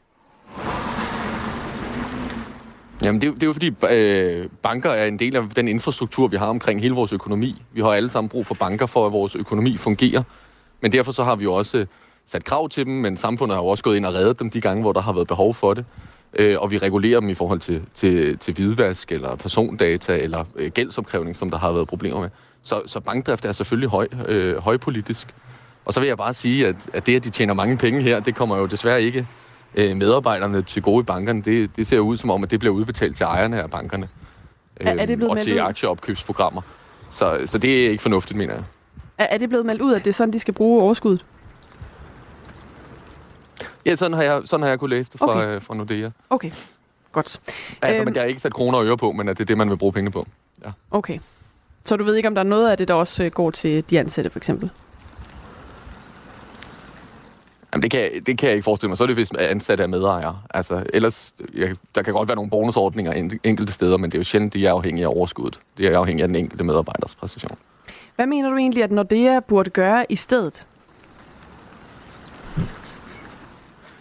Jamen, 3.04 3.22
det, 3.22 3.34
det 3.34 3.44
er 3.44 3.48
jo 3.48 3.54
fordi, 3.54 3.72
øh, 3.92 4.50
banker 4.62 4.90
er 4.90 5.06
en 5.06 5.20
del 5.20 5.36
af 5.36 5.44
den 5.56 5.68
infrastruktur, 5.68 6.28
vi 6.28 6.38
har 6.38 6.48
omkring 6.48 6.82
hele 6.82 6.94
vores 6.94 7.14
økonomi. 7.14 7.62
Vi 7.74 7.82
har 7.82 7.90
alle 7.90 8.10
sammen 8.10 8.30
brug 8.30 8.46
for 8.46 8.56
banker, 8.56 8.86
for 8.86 9.06
at 9.06 9.12
vores 9.12 9.36
økonomi 9.36 9.78
fungerer. 9.78 10.24
Men 10.82 10.92
derfor 10.92 11.12
så 11.12 11.24
har 11.24 11.36
vi 11.36 11.44
jo 11.44 11.54
også 11.54 11.78
øh, 11.78 11.86
sat 12.28 12.44
krav 12.44 12.70
til 12.70 12.86
dem, 12.86 12.94
men 12.94 13.18
samfundet 13.18 13.56
har 13.56 13.64
jo 13.64 13.68
også 13.68 13.84
gået 13.84 13.98
ind 13.98 14.06
og 14.06 14.14
reddet 14.14 14.40
dem 14.40 14.50
de 14.50 14.62
gange, 14.62 14.82
hvor 14.82 14.94
der 14.94 15.02
har 15.02 15.14
været 15.14 15.28
behov 15.28 15.54
for 15.54 15.74
det. 15.74 15.86
Øh, 16.34 16.56
og 16.60 16.72
vi 16.72 16.78
regulerer 16.78 17.20
dem 17.20 17.30
i 17.30 17.34
forhold 17.34 17.60
til, 17.60 17.82
til, 17.94 18.38
til 18.38 18.54
hvidvask, 18.54 19.12
eller 19.12 19.36
persondata, 19.36 20.18
eller 20.18 20.46
øh, 20.56 20.72
gældsopkrævning, 20.72 21.36
som 21.36 21.52
der 21.52 21.58
har 21.58 21.72
været 21.72 21.88
problemer 21.88 22.22
med. 22.22 22.30
Så, 22.64 22.82
så 22.86 23.00
bankdrift 23.00 23.46
er 23.46 23.52
selvfølgelig 23.52 23.90
høj, 23.90 24.08
øh, 24.28 24.58
højpolitisk. 24.58 25.28
Og 25.86 25.94
så 25.94 26.00
vil 26.00 26.08
jeg 26.08 26.18
bare 26.18 26.34
sige, 26.34 26.68
at, 26.68 26.76
at 26.94 27.06
det, 27.06 27.16
at 27.16 27.24
de 27.24 27.30
tjener 27.30 27.54
mange 27.54 27.78
penge 27.78 28.02
her, 28.02 28.20
det 28.20 28.36
kommer 28.36 28.58
jo 28.58 28.66
desværre 28.66 29.04
ikke 29.04 29.28
øh, 29.76 29.98
medarbejderne 29.98 30.62
til 30.62 30.82
gode 30.82 31.00
i 31.02 31.04
bankerne, 31.04 31.42
det, 31.42 31.76
det 31.76 31.88
ser 31.88 32.00
ud 32.00 32.18
som 32.18 32.30
om, 32.30 32.44
at 32.44 32.52
det 32.52 32.60
bliver 32.60 32.74
udbetalt 32.76 33.18
til 33.18 33.24
ejerne 33.24 33.62
af 33.64 33.70
bankerne. 33.72 34.10
Øh, 34.80 34.88
er 34.88 35.06
det 35.06 35.18
blevet 35.18 35.32
og 35.32 35.42
til 35.42 35.60
aktieopkøbsprogrammer. 35.60 36.62
Så, 37.12 37.42
så 37.46 37.58
det 37.58 37.86
er 37.86 37.90
ikke 37.90 38.02
fornuftigt, 38.04 38.38
mener 38.38 38.54
jeg. 38.54 38.64
Er, 39.18 39.26
er 39.26 39.38
det 39.38 39.50
blevet 39.50 39.66
meldt 39.66 39.82
ud, 39.82 39.94
at 39.94 40.04
det 40.04 40.10
er 40.10 40.14
sådan, 40.14 40.34
de 40.34 40.40
skal 40.40 40.54
bruge 40.54 40.82
overskuddet? 40.84 41.26
Ja, 43.86 43.96
sådan 43.96 44.14
har 44.18 44.24
jeg, 44.24 44.42
sådan 44.46 44.62
har 44.62 44.70
jeg 44.70 44.80
kunne 44.80 44.90
læse 44.90 45.12
det 45.12 45.20
fra, 45.20 45.30
Okay. 45.32 45.48
okay. 45.56 45.62
fra 45.62 45.76
Nordea. 45.76 46.10
Okay, 46.30 46.52
godt. 47.12 47.40
Altså, 47.82 48.02
Øhm. 48.02 48.06
men 48.06 48.16
jeg 48.16 48.24
har 48.24 48.28
ikke 48.28 48.42
sat 48.42 48.54
kroner 48.54 48.78
og 48.78 48.86
øre 48.86 48.98
på, 48.98 49.12
men 49.12 49.28
at 49.30 49.38
det 49.38 49.44
er 49.44 49.46
det, 49.46 49.58
man 49.58 49.70
vil 49.70 49.78
bruge 49.78 49.94
penge 49.94 50.12
på. 50.12 50.28
Ja. 50.66 50.72
Okay. 50.92 51.20
Så 51.86 51.96
du 51.96 52.04
ved 52.04 52.16
ikke, 52.16 52.28
om 52.28 52.36
der 52.36 52.42
er 52.42 52.46
noget 52.46 52.72
af 52.72 52.78
det, 52.78 52.88
der 52.88 52.94
også 52.94 53.24
øh, 53.24 53.32
går 53.32 53.52
til 53.52 53.90
de 53.90 54.00
ansatte, 54.00 54.30
for 54.30 54.40
eksempel? 54.40 54.70
Jamen, 57.74 57.82
det 57.84 57.92
kan, 57.92 58.00
jeg- 58.00 58.12
det 58.26 58.38
kan 58.38 58.48
jeg 58.48 58.56
ikke 58.56 58.64
forestille 58.64 58.88
mig. 58.90 58.98
Så 58.98 59.04
er 59.04 59.08
det, 59.08 59.16
hvis 59.16 59.32
ansatte 59.40 59.84
er 59.84 59.88
medejere. 59.88 60.40
Altså, 60.54 60.84
ellers, 60.94 61.34
jeg, 61.56 61.76
der 61.96 62.02
kan 62.02 62.14
godt 62.14 62.28
være 62.30 62.36
nogle 62.36 62.50
bonusordninger 62.52 63.12
en- 63.14 63.40
enkelte 63.44 63.74
steder, 63.74 63.98
men 63.98 64.12
det 64.12 64.18
er 64.18 64.20
jo 64.20 64.24
sjældent, 64.24 64.54
de 64.54 64.66
er 64.66 64.72
afhængige 64.74 65.06
af 65.06 65.10
overskuddet. 65.10 65.60
Det 65.78 65.86
er 65.88 65.98
afhængigt 66.00 66.24
af 66.24 66.28
den 66.28 66.36
enkelte 66.36 66.64
medarbejders 66.64 67.16
præstation. 67.16 67.58
Hvad 68.16 68.26
mener 68.26 68.50
du 68.50 68.56
egentlig, 68.58 68.84
at 68.84 68.92
Nordea 68.92 69.40
burde 69.40 69.70
gøre 69.70 70.06
i 70.10 70.16
stedet? 70.16 70.66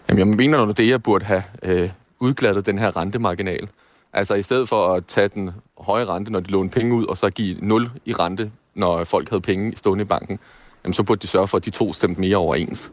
Jamen, 0.09 0.19
jeg 0.19 0.27
mener, 0.37 0.59
at 0.61 0.67
Nordea 0.67 0.97
burde 0.97 1.25
have 1.25 1.43
øh, 1.63 1.89
udglattet 2.19 2.65
den 2.65 2.79
her 2.79 2.97
rentemarginal. 2.97 3.67
Altså, 4.13 4.33
i 4.35 4.41
stedet 4.41 4.69
for 4.69 4.93
at 4.93 5.05
tage 5.05 5.27
den 5.27 5.51
høje 5.77 6.05
rente, 6.05 6.31
når 6.31 6.39
de 6.39 6.51
låner 6.51 6.69
penge 6.69 6.95
ud, 6.95 7.05
og 7.05 7.17
så 7.17 7.29
give 7.29 7.57
0 7.61 7.89
i 8.05 8.13
rente, 8.13 8.51
når 8.75 9.03
folk 9.03 9.29
havde 9.29 9.41
penge 9.41 9.75
stående 9.77 10.01
i 10.01 10.05
banken, 10.05 10.39
jamen, 10.83 10.93
så 10.93 11.03
burde 11.03 11.21
de 11.21 11.27
sørge 11.27 11.47
for, 11.47 11.57
at 11.57 11.65
de 11.65 11.69
to 11.69 11.93
stemte 11.93 12.21
mere 12.21 12.37
overens. 12.37 12.91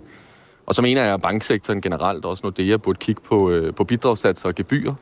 Og 0.68 0.74
så 0.74 0.82
mener 0.82 1.04
jeg, 1.04 1.14
at 1.14 1.22
banksektoren 1.22 1.80
generelt, 1.80 2.24
også 2.24 2.40
Nordea, 2.44 2.76
burde 2.76 2.98
kigge 2.98 3.20
på, 3.22 3.50
øh, 3.50 3.74
på 3.74 3.84
bidragssatser 3.84 4.48
og 4.48 4.54
gebyrer. 4.54 4.94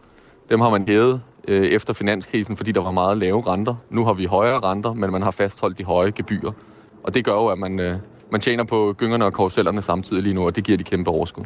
Dem 0.49 0.61
har 0.61 0.71
man 0.71 0.85
hævet 0.89 1.21
øh, 1.49 1.67
efter 1.67 1.95
finanskrisen, 1.95 2.57
fordi 2.57 2.73
der 2.73 2.81
var 2.81 2.91
meget 2.91 3.19
lave 3.19 3.41
renter. 3.41 3.75
Nu 3.91 4.05
har 4.05 4.13
vi 4.13 4.25
højere 4.25 4.61
renter, 4.61 4.93
men 4.93 5.13
man 5.13 5.23
har 5.23 5.31
fastholdt 5.31 5.79
de 5.79 5.85
høje 5.85 6.11
gebyrer. 6.11 6.53
Og 7.03 7.15
det 7.15 7.25
gør 7.25 7.33
jo, 7.33 7.47
at 7.47 7.59
man, 7.59 7.81
øh, 7.81 7.97
man 8.31 8.41
tjener 8.41 8.65
på 8.65 8.95
gyngerne 8.99 9.25
og 9.25 9.35
karusellerne 9.35 9.83
samtidig 9.83 10.23
lige 10.23 10.35
nu, 10.35 10.47
og 10.47 10.57
det 10.57 10.65
giver 10.65 10.79
de 10.79 10.85
kæmpe 10.85 11.11
overskud. 11.11 11.45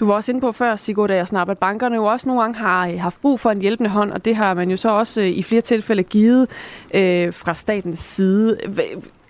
Du 0.00 0.06
var 0.06 0.14
også 0.14 0.32
inde 0.32 0.40
på 0.40 0.52
før, 0.52 0.76
Sigurd 0.76 1.26
snap 1.26 1.50
at 1.50 1.58
bankerne 1.58 1.96
jo 1.96 2.04
også 2.04 2.28
nogle 2.28 2.42
gange 2.42 2.58
har 2.58 2.88
øh, 2.88 3.00
haft 3.00 3.20
brug 3.20 3.40
for 3.40 3.50
en 3.50 3.60
hjælpende 3.60 3.90
hånd, 3.90 4.12
og 4.12 4.24
det 4.24 4.36
har 4.36 4.54
man 4.54 4.70
jo 4.70 4.76
så 4.76 4.90
også 4.90 5.20
øh, 5.20 5.26
i 5.26 5.42
flere 5.42 5.60
tilfælde 5.60 6.02
givet 6.02 6.48
øh, 6.94 7.32
fra 7.32 7.54
statens 7.54 7.98
side. 7.98 8.58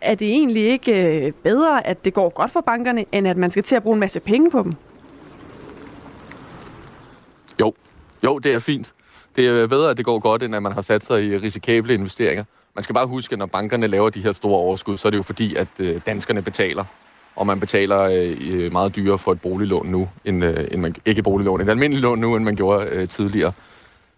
Er 0.02 0.14
det 0.14 0.28
egentlig 0.28 0.62
ikke 0.62 1.26
øh, 1.26 1.32
bedre, 1.32 1.86
at 1.86 2.04
det 2.04 2.14
går 2.14 2.28
godt 2.28 2.50
for 2.50 2.60
bankerne, 2.60 3.04
end 3.12 3.28
at 3.28 3.36
man 3.36 3.50
skal 3.50 3.62
til 3.62 3.76
at 3.76 3.82
bruge 3.82 3.94
en 3.94 4.00
masse 4.00 4.20
penge 4.20 4.50
på 4.50 4.62
dem? 4.62 4.74
Jo, 7.60 7.74
jo, 8.24 8.38
det 8.38 8.54
er 8.54 8.58
fint. 8.58 8.94
Det 9.36 9.48
er 9.48 9.66
bedre, 9.66 9.90
at 9.90 9.96
det 9.96 10.04
går 10.04 10.18
godt, 10.18 10.42
end 10.42 10.54
at 10.54 10.62
man 10.62 10.72
har 10.72 10.82
sat 10.82 11.04
sig 11.04 11.24
i 11.24 11.36
risikable 11.36 11.94
investeringer. 11.94 12.44
Man 12.74 12.82
skal 12.82 12.94
bare 12.94 13.06
huske, 13.06 13.32
at 13.32 13.38
når 13.38 13.46
bankerne 13.46 13.86
laver 13.86 14.10
de 14.10 14.22
her 14.22 14.32
store 14.32 14.56
overskud, 14.56 14.96
så 14.96 15.08
er 15.08 15.10
det 15.10 15.16
jo 15.16 15.22
fordi, 15.22 15.54
at 15.54 15.68
øh, 15.78 16.00
danskerne 16.06 16.42
betaler. 16.42 16.84
Og 17.36 17.46
man 17.46 17.60
betaler 17.60 18.00
øh, 18.40 18.72
meget 18.72 18.96
dyrere 18.96 19.18
for 19.18 19.32
et 19.32 19.40
boliglån 19.40 19.86
nu, 19.86 20.08
end, 20.24 20.44
end 20.44 20.80
man, 20.80 20.94
ikke 21.04 21.18
et 21.18 21.24
boliglån, 21.24 21.60
et 21.60 21.68
almindeligt 21.68 22.02
lån 22.02 22.18
nu, 22.18 22.36
end 22.36 22.44
man 22.44 22.56
gjorde 22.56 23.06
tidligere. 23.06 23.52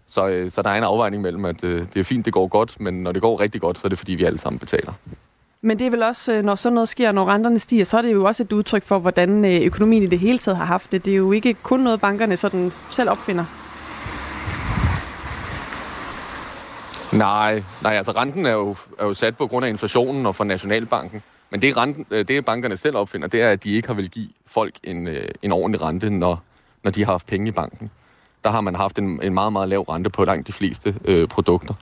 Så, 0.06 0.46
så 0.48 0.62
der 0.62 0.70
er 0.70 0.74
en 0.74 0.84
afvejning 0.84 1.22
mellem, 1.22 1.44
at 1.44 1.60
det 1.60 1.96
er 1.96 2.04
fint, 2.04 2.24
det 2.24 2.32
går 2.32 2.46
godt, 2.46 2.80
men 2.80 3.02
når 3.02 3.12
det 3.12 3.22
går 3.22 3.40
rigtig 3.40 3.60
godt, 3.60 3.78
så 3.78 3.86
er 3.86 3.88
det 3.88 3.98
fordi, 3.98 4.14
vi 4.14 4.24
alle 4.24 4.38
sammen 4.38 4.58
betaler. 4.58 4.92
Men 5.66 5.78
det 5.78 5.86
er 5.86 5.90
vel 5.90 6.02
også, 6.02 6.32
øh, 6.32 6.44
når 6.44 6.54
sådan 6.54 6.74
noget 6.74 6.88
sker, 6.88 7.12
når 7.12 7.28
renterne 7.28 7.58
stiger, 7.58 7.84
så 7.84 7.98
er 7.98 8.02
det 8.02 8.12
jo 8.12 8.24
også 8.24 8.42
et 8.42 8.52
udtryk 8.52 8.82
for, 8.82 8.98
hvordan 8.98 9.44
øh, 9.44 9.60
økonomien 9.62 10.02
i 10.02 10.06
det 10.06 10.18
hele 10.18 10.38
taget 10.38 10.56
har 10.56 10.64
haft 10.64 10.92
det. 10.92 11.04
Det 11.04 11.12
er 11.12 11.16
jo 11.16 11.32
ikke 11.32 11.54
kun 11.54 11.80
noget, 11.80 12.00
bankerne 12.00 12.36
sådan 12.36 12.72
selv 12.90 13.10
opfinder. 13.10 13.44
Nej, 17.16 17.62
nej, 17.82 17.96
altså 17.96 18.12
renten 18.12 18.46
er 18.46 18.50
jo, 18.50 18.76
er 18.98 19.06
jo 19.06 19.14
sat 19.14 19.36
på 19.36 19.46
grund 19.46 19.64
af 19.64 19.70
inflationen 19.70 20.26
og 20.26 20.34
fra 20.34 20.44
Nationalbanken. 20.44 21.22
Men 21.50 21.62
det, 21.62 21.76
renten, 21.76 22.06
øh, 22.10 22.28
det 22.28 22.44
bankerne 22.44 22.76
selv 22.76 22.96
opfinder, 22.96 23.28
det 23.28 23.42
er, 23.42 23.50
at 23.50 23.64
de 23.64 23.70
ikke 23.70 23.88
har 23.88 23.94
vil 23.94 24.10
give 24.10 24.28
folk 24.46 24.74
en, 24.84 25.08
en 25.42 25.52
ordentlig 25.52 25.82
rente, 25.82 26.10
når, 26.10 26.42
når 26.82 26.90
de 26.90 27.04
har 27.04 27.12
haft 27.12 27.26
penge 27.26 27.48
i 27.48 27.52
banken. 27.52 27.90
Der 28.44 28.50
har 28.50 28.60
man 28.60 28.74
haft 28.74 28.98
en, 28.98 29.22
en 29.22 29.34
meget, 29.34 29.52
meget 29.52 29.68
lav 29.68 29.82
rente 29.82 30.10
på 30.10 30.24
langt 30.24 30.46
de 30.46 30.52
fleste 30.52 30.94
øh, 31.04 31.28
produkter. 31.28 31.74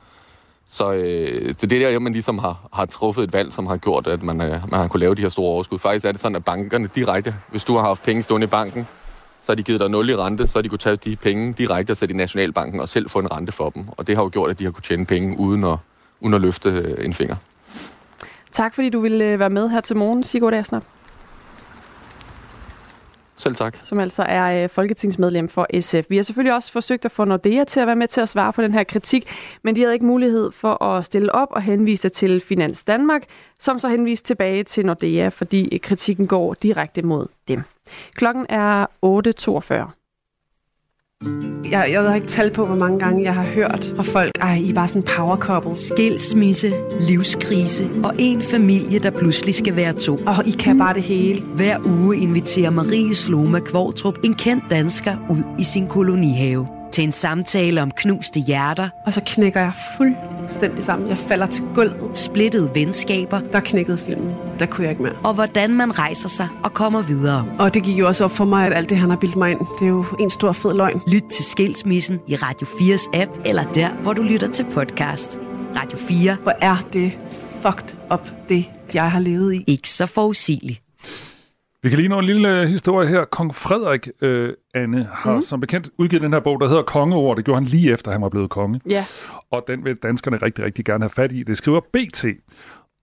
Så 0.69 0.93
øh, 0.93 1.55
det 1.61 1.73
er 1.73 1.91
der, 1.91 1.99
man 1.99 2.13
ligesom 2.13 2.39
har, 2.39 2.69
har 2.73 2.87
truffet 2.87 3.25
et 3.25 3.33
valg, 3.33 3.53
som 3.53 3.67
har 3.67 3.77
gjort, 3.77 4.07
at 4.07 4.23
man, 4.23 4.43
øh, 4.43 4.51
man 4.51 4.81
har 4.81 4.89
kunnet 4.89 5.01
lave 5.01 5.15
de 5.15 5.23
her 5.23 5.29
store 5.29 5.49
overskud. 5.49 5.79
Faktisk 5.79 6.07
er 6.07 6.13
det 6.13 6.21
sådan, 6.21 6.37
at 6.37 6.45
bankerne 6.45 6.87
direkte, 6.95 7.35
hvis 7.51 7.65
du 7.65 7.77
har 7.77 7.83
haft 7.83 8.03
penge 8.03 8.23
stående 8.23 8.45
i 8.45 8.49
banken, 8.49 8.87
så 9.43 9.53
har 9.53 9.55
de 9.55 9.63
givet 9.63 9.81
dig 9.81 9.91
0 9.91 10.11
i 10.11 10.17
rente, 10.17 10.47
så 10.47 10.59
har 10.59 10.63
de 10.63 10.69
kunne 10.69 10.79
tage 10.79 10.97
de 10.97 11.17
penge 11.17 11.53
direkte 11.53 11.91
og 11.91 11.97
sætte 11.97 12.15
i 12.15 12.17
Nationalbanken 12.17 12.81
og 12.81 12.89
selv 12.89 13.11
få 13.11 13.19
en 13.19 13.33
rente 13.33 13.53
for 13.53 13.71
dem. 13.71 13.85
Og 13.89 14.07
det 14.07 14.17
har 14.17 14.23
jo 14.23 14.31
gjort, 14.33 14.51
at 14.51 14.59
de 14.59 14.65
har 14.65 14.71
kunne 14.71 14.83
tjene 14.83 15.07
penge 15.07 15.39
uden 15.39 15.65
at, 15.65 15.77
uden 16.21 16.35
at 16.35 16.41
løfte 16.41 16.69
øh, 16.69 17.05
en 17.05 17.15
finger. 17.15 17.37
Tak 18.53 18.75
fordi 18.75 18.91
du 18.91 19.01
ville 19.01 19.25
øh, 19.25 19.39
være 19.39 19.51
med 19.51 19.69
her 19.69 19.81
til 19.81 19.97
morgen, 19.97 20.23
Sigurd 20.23 20.53
Agersnap, 20.53 20.85
selv 23.43 23.55
tak. 23.55 23.79
som 23.81 23.99
altså 23.99 24.23
er 24.23 24.63
øh, 24.63 24.69
folketingsmedlem 24.69 25.49
for 25.49 25.81
SF. 25.81 26.11
Vi 26.11 26.17
har 26.17 26.23
selvfølgelig 26.23 26.55
også 26.55 26.73
forsøgt 26.73 27.05
at 27.05 27.11
få 27.11 27.25
Nordea 27.25 27.65
til 27.65 27.81
at 27.81 27.87
være 27.87 27.97
med 27.97 28.09
til 28.09 28.21
at 28.21 28.29
svare 28.29 28.53
på 28.53 28.63
den 28.63 28.73
her 28.73 28.85
kritik, 28.85 29.31
men 29.63 29.77
de 29.77 29.81
havde 29.81 29.95
ikke 29.95 30.07
mulighed 30.07 30.51
for 30.53 30.85
at 30.85 31.05
stille 31.05 31.35
op 31.35 31.49
og 31.51 31.63
henvise 31.63 32.09
til 32.09 32.41
Finans 32.41 32.85
Danmark, 32.85 33.23
som 33.61 33.79
så 33.79 33.89
henviste 33.89 34.27
tilbage 34.27 34.65
til 34.65 34.87
Nordea, 34.87 35.29
fordi 35.29 35.75
øh, 35.75 35.81
kritikken 35.81 36.27
går 36.27 36.55
direkte 36.55 37.03
mod 37.03 37.27
dem. 37.49 37.63
Klokken 38.15 38.47
er 38.49 38.87
8.42. 39.87 40.02
Jeg, 41.71 41.89
jeg 41.93 42.03
ved 42.03 42.15
ikke 42.15 42.27
tal 42.27 42.51
på, 42.51 42.67
hvor 42.67 42.77
mange 42.77 42.99
gange 42.99 43.23
jeg 43.23 43.35
har 43.35 43.43
hørt 43.45 43.93
fra 43.97 44.03
folk, 44.03 44.31
ej, 44.41 44.55
I 44.57 44.71
er 44.71 44.75
bare 44.75 44.89
sådan 44.89 45.03
power 45.17 45.37
couple. 45.37 45.77
Skilsmisse, 45.77 46.73
livskrise 47.01 47.91
og 48.05 48.15
en 48.19 48.43
familie, 48.43 48.99
der 48.99 49.11
pludselig 49.11 49.55
skal 49.55 49.77
være 49.77 49.93
to. 49.93 50.17
Og 50.27 50.47
I 50.47 50.51
kan 50.51 50.79
bare 50.79 50.95
det 50.95 51.03
hele. 51.03 51.43
Hver 51.55 51.79
uge 51.87 52.17
inviterer 52.17 52.71
Marie 52.71 53.15
Sloma 53.15 53.59
Kvartrup 53.59 54.19
en 54.25 54.35
kendt 54.35 54.65
dansker 54.71 55.17
ud 55.31 55.43
i 55.59 55.65
sin 55.65 55.87
kolonihave 55.87 56.82
til 56.93 57.05
en 57.05 57.13
samtale 57.13 57.83
om 57.83 57.91
knuste 57.91 58.41
hjerter. 58.41 58.89
Og 59.07 59.13
så 59.13 59.21
knækker 59.27 59.61
jeg 59.61 59.73
fuldstændig 59.97 60.85
sammen. 60.85 61.09
Jeg 61.09 61.19
falder 61.19 61.47
til 61.47 61.65
gulvet. 61.75 62.17
Splittede 62.19 62.71
venskaber. 62.75 63.41
Der 63.41 63.61
knækkede 63.61 63.99
filmen. 63.99 64.35
Der 64.59 64.67
kunne 64.67 64.83
jeg 64.83 64.91
ikke 64.91 65.03
mere. 65.03 65.15
Og 65.25 65.35
hvordan 65.35 65.75
man 65.75 65.99
rejser 65.99 66.29
sig 66.29 66.49
og 66.65 66.75
kommer 66.75 67.03
videre. 67.03 67.47
Og 67.59 67.75
det 67.75 67.83
gik 67.83 67.99
jo 67.99 68.07
også 68.07 68.25
op 68.25 68.31
for 68.31 68.45
mig, 68.45 68.67
at 68.67 68.73
alt 68.73 68.91
det, 68.91 68.99
han 68.99 69.11
har 69.11 69.17
bildt 69.17 69.37
mig 69.37 69.51
ind, 69.51 69.61
det 69.81 69.85
er 69.85 69.89
jo 69.89 70.05
en 70.21 70.31
stor 70.31 70.53
fed 70.53 70.75
løgn. 70.75 71.01
Lyt 71.09 71.25
til 71.31 71.45
Skilsmissen 71.45 72.21
i 72.29 72.37
Radio 72.37 72.67
4's 72.67 73.21
app, 73.21 73.31
eller 73.47 73.65
der, 73.65 73.91
hvor 73.93 74.13
du 74.13 74.23
lytter 74.23 74.49
til 74.49 74.67
podcast. 74.73 75.39
Radio 75.77 75.99
4. 75.99 76.37
Hvor 76.43 76.55
er 76.61 76.77
det 76.93 77.13
fucked 77.63 77.97
up, 78.13 78.29
det 78.49 78.71
jeg 78.95 79.11
har 79.11 79.21
levet 79.21 79.55
i. 79.55 79.65
Ikke 79.67 79.89
så 79.89 80.07
forudsigeligt. 80.07 80.83
Vi 81.83 81.89
kan 81.89 81.99
lige 81.99 82.09
nå 82.09 82.19
en 82.19 82.25
lille 82.25 82.61
øh, 82.61 82.69
historie 82.69 83.09
her. 83.09 83.25
Kong 83.25 83.55
Frederik, 83.55 84.09
øh, 84.21 84.53
Anne, 84.75 85.09
har 85.13 85.35
mm. 85.35 85.41
som 85.41 85.61
bekendt 85.61 85.91
udgivet 85.99 86.23
den 86.23 86.33
her 86.33 86.41
bog, 86.41 86.61
der 86.61 86.69
hedder 86.69 86.83
Kongeord. 86.83 87.37
Det 87.37 87.45
gjorde 87.45 87.61
han 87.61 87.65
lige 87.65 87.93
efter, 87.93 88.13
han 88.13 88.23
var 88.23 88.29
blevet 88.29 88.51
konge. 88.51 88.81
Ja. 88.89 89.05
Og 89.51 89.65
den 89.69 89.85
vil 89.85 89.97
danskerne 89.97 90.37
rigtig, 90.37 90.65
rigtig 90.65 90.85
gerne 90.85 91.05
have 91.05 91.11
fat 91.11 91.33
i. 91.33 91.43
Det 91.43 91.57
skriver 91.57 91.81
BT. 91.81 92.25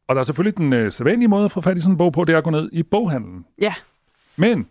Og 0.07 0.15
der 0.15 0.19
er 0.19 0.23
selvfølgelig 0.23 0.57
den 0.57 0.73
øh, 0.73 0.91
sædvanlige 0.91 1.27
måde 1.27 1.45
at 1.45 1.51
få 1.51 1.61
fat 1.61 1.77
i 1.77 1.81
sådan 1.81 1.93
en 1.93 1.97
bog 1.97 2.13
på, 2.13 2.23
det 2.23 2.33
er 2.33 2.37
at 2.37 2.43
gå 2.43 2.49
ned 2.49 2.69
i 2.71 2.83
boghandlen. 2.83 3.45
Ja. 3.61 3.73
Men 4.35 4.67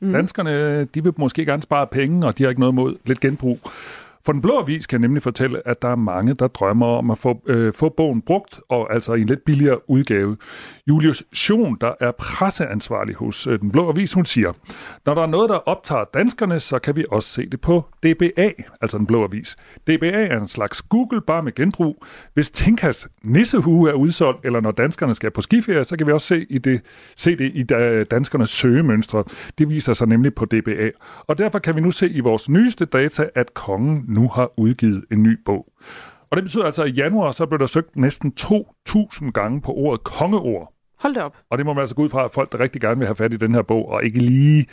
mm. 0.00 0.12
danskerne, 0.12 0.84
de 0.84 1.02
vil 1.02 1.12
måske 1.16 1.44
gerne 1.46 1.62
spare 1.62 1.86
penge, 1.86 2.26
og 2.26 2.38
de 2.38 2.42
har 2.42 2.50
ikke 2.50 2.60
noget 2.60 2.74
mod 2.74 2.96
lidt 3.04 3.20
genbrug. 3.20 3.60
For 4.26 4.32
den 4.32 4.42
blå 4.42 4.58
avis 4.58 4.86
kan 4.86 5.00
nemlig 5.00 5.22
fortælle, 5.22 5.68
at 5.68 5.82
der 5.82 5.88
er 5.88 5.96
mange, 5.96 6.34
der 6.34 6.48
drømmer 6.48 6.86
om 6.86 7.10
at 7.10 7.18
få, 7.18 7.42
øh, 7.46 7.72
få 7.72 7.88
bogen 7.96 8.22
brugt, 8.22 8.60
og 8.68 8.94
altså 8.94 9.14
i 9.14 9.20
en 9.20 9.26
lidt 9.26 9.44
billigere 9.44 9.90
udgave. 9.90 10.36
Julius 10.88 11.24
Schoen, 11.32 11.76
der 11.80 11.92
er 12.00 12.12
presseansvarlig 12.18 13.16
hos 13.16 13.46
øh, 13.46 13.60
den 13.60 13.70
blå 13.70 13.88
avis, 13.88 14.12
hun 14.12 14.24
siger, 14.24 14.52
når 15.06 15.14
der 15.14 15.22
er 15.22 15.26
noget, 15.26 15.50
der 15.50 15.54
optager 15.56 16.04
danskerne, 16.14 16.60
så 16.60 16.78
kan 16.78 16.96
vi 16.96 17.04
også 17.10 17.28
se 17.28 17.46
det 17.46 17.60
på 17.60 17.84
DBA, 18.02 18.50
altså 18.80 18.98
den 18.98 19.06
blå 19.06 19.24
avis. 19.24 19.56
DBA 19.86 20.26
er 20.26 20.40
en 20.40 20.46
slags 20.46 20.82
Google, 20.82 21.20
bare 21.20 21.42
med 21.42 21.54
genbrug. 21.54 22.04
Hvis 22.34 22.50
Tinkas 22.50 23.08
nissehue 23.22 23.90
er 23.90 23.94
udsolgt, 23.94 24.44
eller 24.44 24.60
når 24.60 24.70
danskerne 24.70 25.14
skal 25.14 25.30
på 25.30 25.40
skiferie, 25.40 25.84
så 25.84 25.96
kan 25.96 26.06
vi 26.06 26.12
også 26.12 26.26
se, 26.26 26.46
i 26.50 26.58
det, 26.58 26.80
se 27.16 27.36
det 27.36 27.52
i 27.54 27.74
øh, 27.74 28.06
danskernes 28.10 28.50
søgemønstre. 28.50 29.24
Det 29.58 29.70
viser 29.70 29.92
sig 29.92 30.08
nemlig 30.08 30.34
på 30.34 30.44
DBA. 30.44 30.90
Og 31.26 31.38
derfor 31.38 31.58
kan 31.58 31.76
vi 31.76 31.80
nu 31.80 31.90
se 31.90 32.08
i 32.08 32.20
vores 32.20 32.48
nyeste 32.48 32.84
data, 32.84 33.28
at 33.34 33.54
kongen 33.54 34.04
nu 34.10 34.28
har 34.28 34.50
udgivet 34.56 35.04
en 35.12 35.22
ny 35.22 35.38
bog. 35.44 35.72
Og 36.30 36.36
det 36.36 36.44
betyder 36.44 36.64
altså, 36.64 36.82
at 36.82 36.88
i 36.88 36.92
januar 36.92 37.30
så 37.30 37.46
blev 37.46 37.58
der 37.58 37.66
søgt 37.66 37.96
næsten 37.98 38.32
2.000 38.40 39.30
gange 39.30 39.60
på 39.60 39.72
ordet 39.72 40.04
kongeord. 40.04 40.72
Hold 40.98 41.14
det 41.14 41.22
op. 41.22 41.36
Og 41.50 41.58
det 41.58 41.66
må 41.66 41.72
man 41.72 41.80
altså 41.80 41.94
gå 41.94 42.02
ud 42.02 42.08
fra, 42.08 42.24
at 42.24 42.30
folk, 42.30 42.52
der 42.52 42.60
rigtig 42.60 42.80
gerne 42.80 42.98
vil 42.98 43.06
have 43.06 43.14
fat 43.16 43.32
i 43.32 43.36
den 43.36 43.54
her 43.54 43.62
bog, 43.62 43.88
og 43.88 44.04
ikke 44.04 44.18
lige 44.20 44.66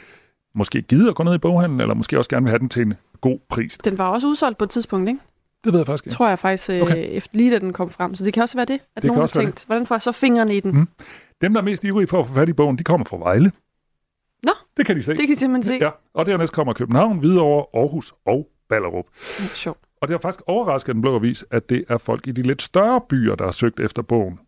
måske 0.55 0.81
gider 0.81 1.09
at 1.09 1.15
gå 1.15 1.23
ned 1.23 1.35
i 1.35 1.37
boghandlen, 1.37 1.81
eller 1.81 1.93
måske 1.95 2.17
også 2.17 2.29
gerne 2.29 2.43
vil 2.43 2.49
have 2.49 2.59
den 2.59 2.69
til 2.69 2.81
en 2.81 2.93
god 3.21 3.39
pris. 3.49 3.77
Den 3.77 3.97
var 3.97 4.09
også 4.09 4.27
udsolgt 4.27 4.57
på 4.57 4.63
et 4.63 4.69
tidspunkt, 4.69 5.09
ikke? 5.09 5.21
Det 5.63 5.73
ved 5.73 5.79
jeg 5.79 5.87
faktisk 5.87 6.05
ikke. 6.07 6.15
Tror 6.15 6.27
jeg 6.27 6.39
faktisk, 6.39 6.69
øh, 6.69 6.81
Okay. 6.81 7.07
efter 7.09 7.37
lige 7.37 7.51
da 7.51 7.59
den 7.59 7.73
kom 7.73 7.89
frem. 7.89 8.15
Så 8.15 8.23
det 8.25 8.33
kan 8.33 8.43
også 8.43 8.57
være 8.57 8.65
det, 8.65 8.79
at 8.95 9.01
Det 9.03 9.07
nogen 9.07 9.19
har 9.19 9.27
tænkt, 9.27 9.65
hvordan 9.65 9.85
får 9.85 9.95
jeg 9.95 10.01
så 10.01 10.11
fingrene 10.11 10.55
i 10.55 10.59
den? 10.59 10.71
Mm. 10.71 10.87
Dem, 11.41 11.53
der 11.53 11.61
er 11.61 11.65
mest 11.65 11.83
ivrige 11.83 12.07
for 12.07 12.19
at 12.19 12.27
få 12.27 12.33
fat 12.33 12.49
i 12.49 12.53
bogen, 12.53 12.77
de 12.77 12.83
kommer 12.83 13.05
fra 13.05 13.17
Vejle. 13.17 13.51
Nå, 14.43 14.51
Det 14.77 14.85
kan 14.85 14.95
de 14.95 15.03
se. 15.03 15.11
det 15.11 15.19
kan 15.19 15.29
I 15.29 15.35
simpelthen 15.35 15.63
se. 15.79 15.85
Ja, 15.85 15.89
og 16.13 16.25
dernæst 16.25 16.53
kommer 16.53 16.73
København, 16.73 17.17
Hvidovre, 17.19 17.65
Aarhus 17.81 18.13
og 18.25 18.47
Ballerup. 18.69 19.05
Sjovt. 19.53 19.79
Og 20.01 20.07
det 20.07 20.13
har 20.13 20.19
faktisk 20.19 20.41
overrasket 20.47 20.93
den 20.93 21.01
blå 21.01 21.15
avis, 21.15 21.45
at 21.51 21.69
det 21.69 21.85
er 21.89 21.97
folk 21.97 22.27
i 22.27 22.31
de 22.31 22.41
lidt 22.41 22.61
større 22.61 23.01
byer, 23.09 23.35
der 23.35 23.45
har 23.45 23.51
søgt 23.51 23.79
efter 23.79 24.01
bogen. 24.01 24.39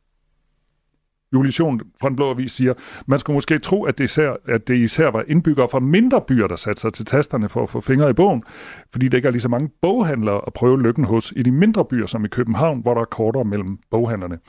Julie 1.34 1.52
Schoen 1.52 1.82
fra 2.02 2.10
den 2.10 2.16
Blå 2.16 2.30
Avis 2.30 2.52
siger, 2.52 2.74
man 3.08 3.20
skulle 3.20 3.36
måske 3.36 3.60
tro, 3.60 3.84
at 3.84 3.98
det, 3.98 4.04
især, 4.04 4.36
at 4.46 4.68
det 4.68 4.76
især 4.76 5.08
var 5.08 5.24
indbyggere 5.28 5.70
fra 5.70 5.80
mindre 5.80 6.22
byer, 6.22 6.48
der 6.48 6.56
satte 6.56 6.82
sig 6.82 6.94
til 6.94 7.06
tasterne 7.06 7.50
for 7.50 7.64
at 7.64 7.70
få 7.70 7.82
fingre 7.82 8.10
i 8.10 8.14
bogen, 8.14 8.44
fordi 8.92 9.08
der 9.08 9.18
ikke 9.18 9.28
er 9.28 9.32
lige 9.32 9.42
så 9.42 9.50
mange 9.50 9.70
boghandlere 9.82 10.42
at 10.48 10.54
prøve 10.54 10.82
lykken 10.82 11.04
hos 11.04 11.34
i 11.36 11.44
de 11.44 11.52
mindre 11.52 11.86
byer, 11.86 12.06
som 12.06 12.26
i 12.26 12.28
København, 12.28 12.82
hvor 12.82 12.94
der 12.94 13.02
er 13.02 13.06
kortere 13.06 13.46
mellem 13.46 13.78
boghandlerne. 13.92 14.40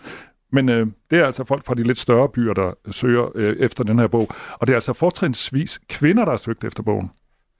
Men 0.53 0.69
øh, 0.69 0.87
det 1.11 1.19
er 1.19 1.27
altså 1.27 1.45
folk 1.45 1.65
fra 1.65 1.75
de 1.75 1.83
lidt 1.83 1.99
større 1.99 2.29
byer, 2.29 2.53
der 2.53 2.73
søger 2.91 3.29
øh, 3.35 3.57
efter 3.57 3.85
den 3.85 3.99
her 3.99 4.07
bog. 4.07 4.29
Og 4.53 4.67
det 4.67 4.73
er 4.73 4.77
altså 4.77 4.93
fortrinsvis 4.93 5.81
kvinder, 5.89 6.25
der 6.25 6.33
har 6.33 6.37
søgt 6.37 6.65
efter 6.65 6.83
bogen. 6.83 7.11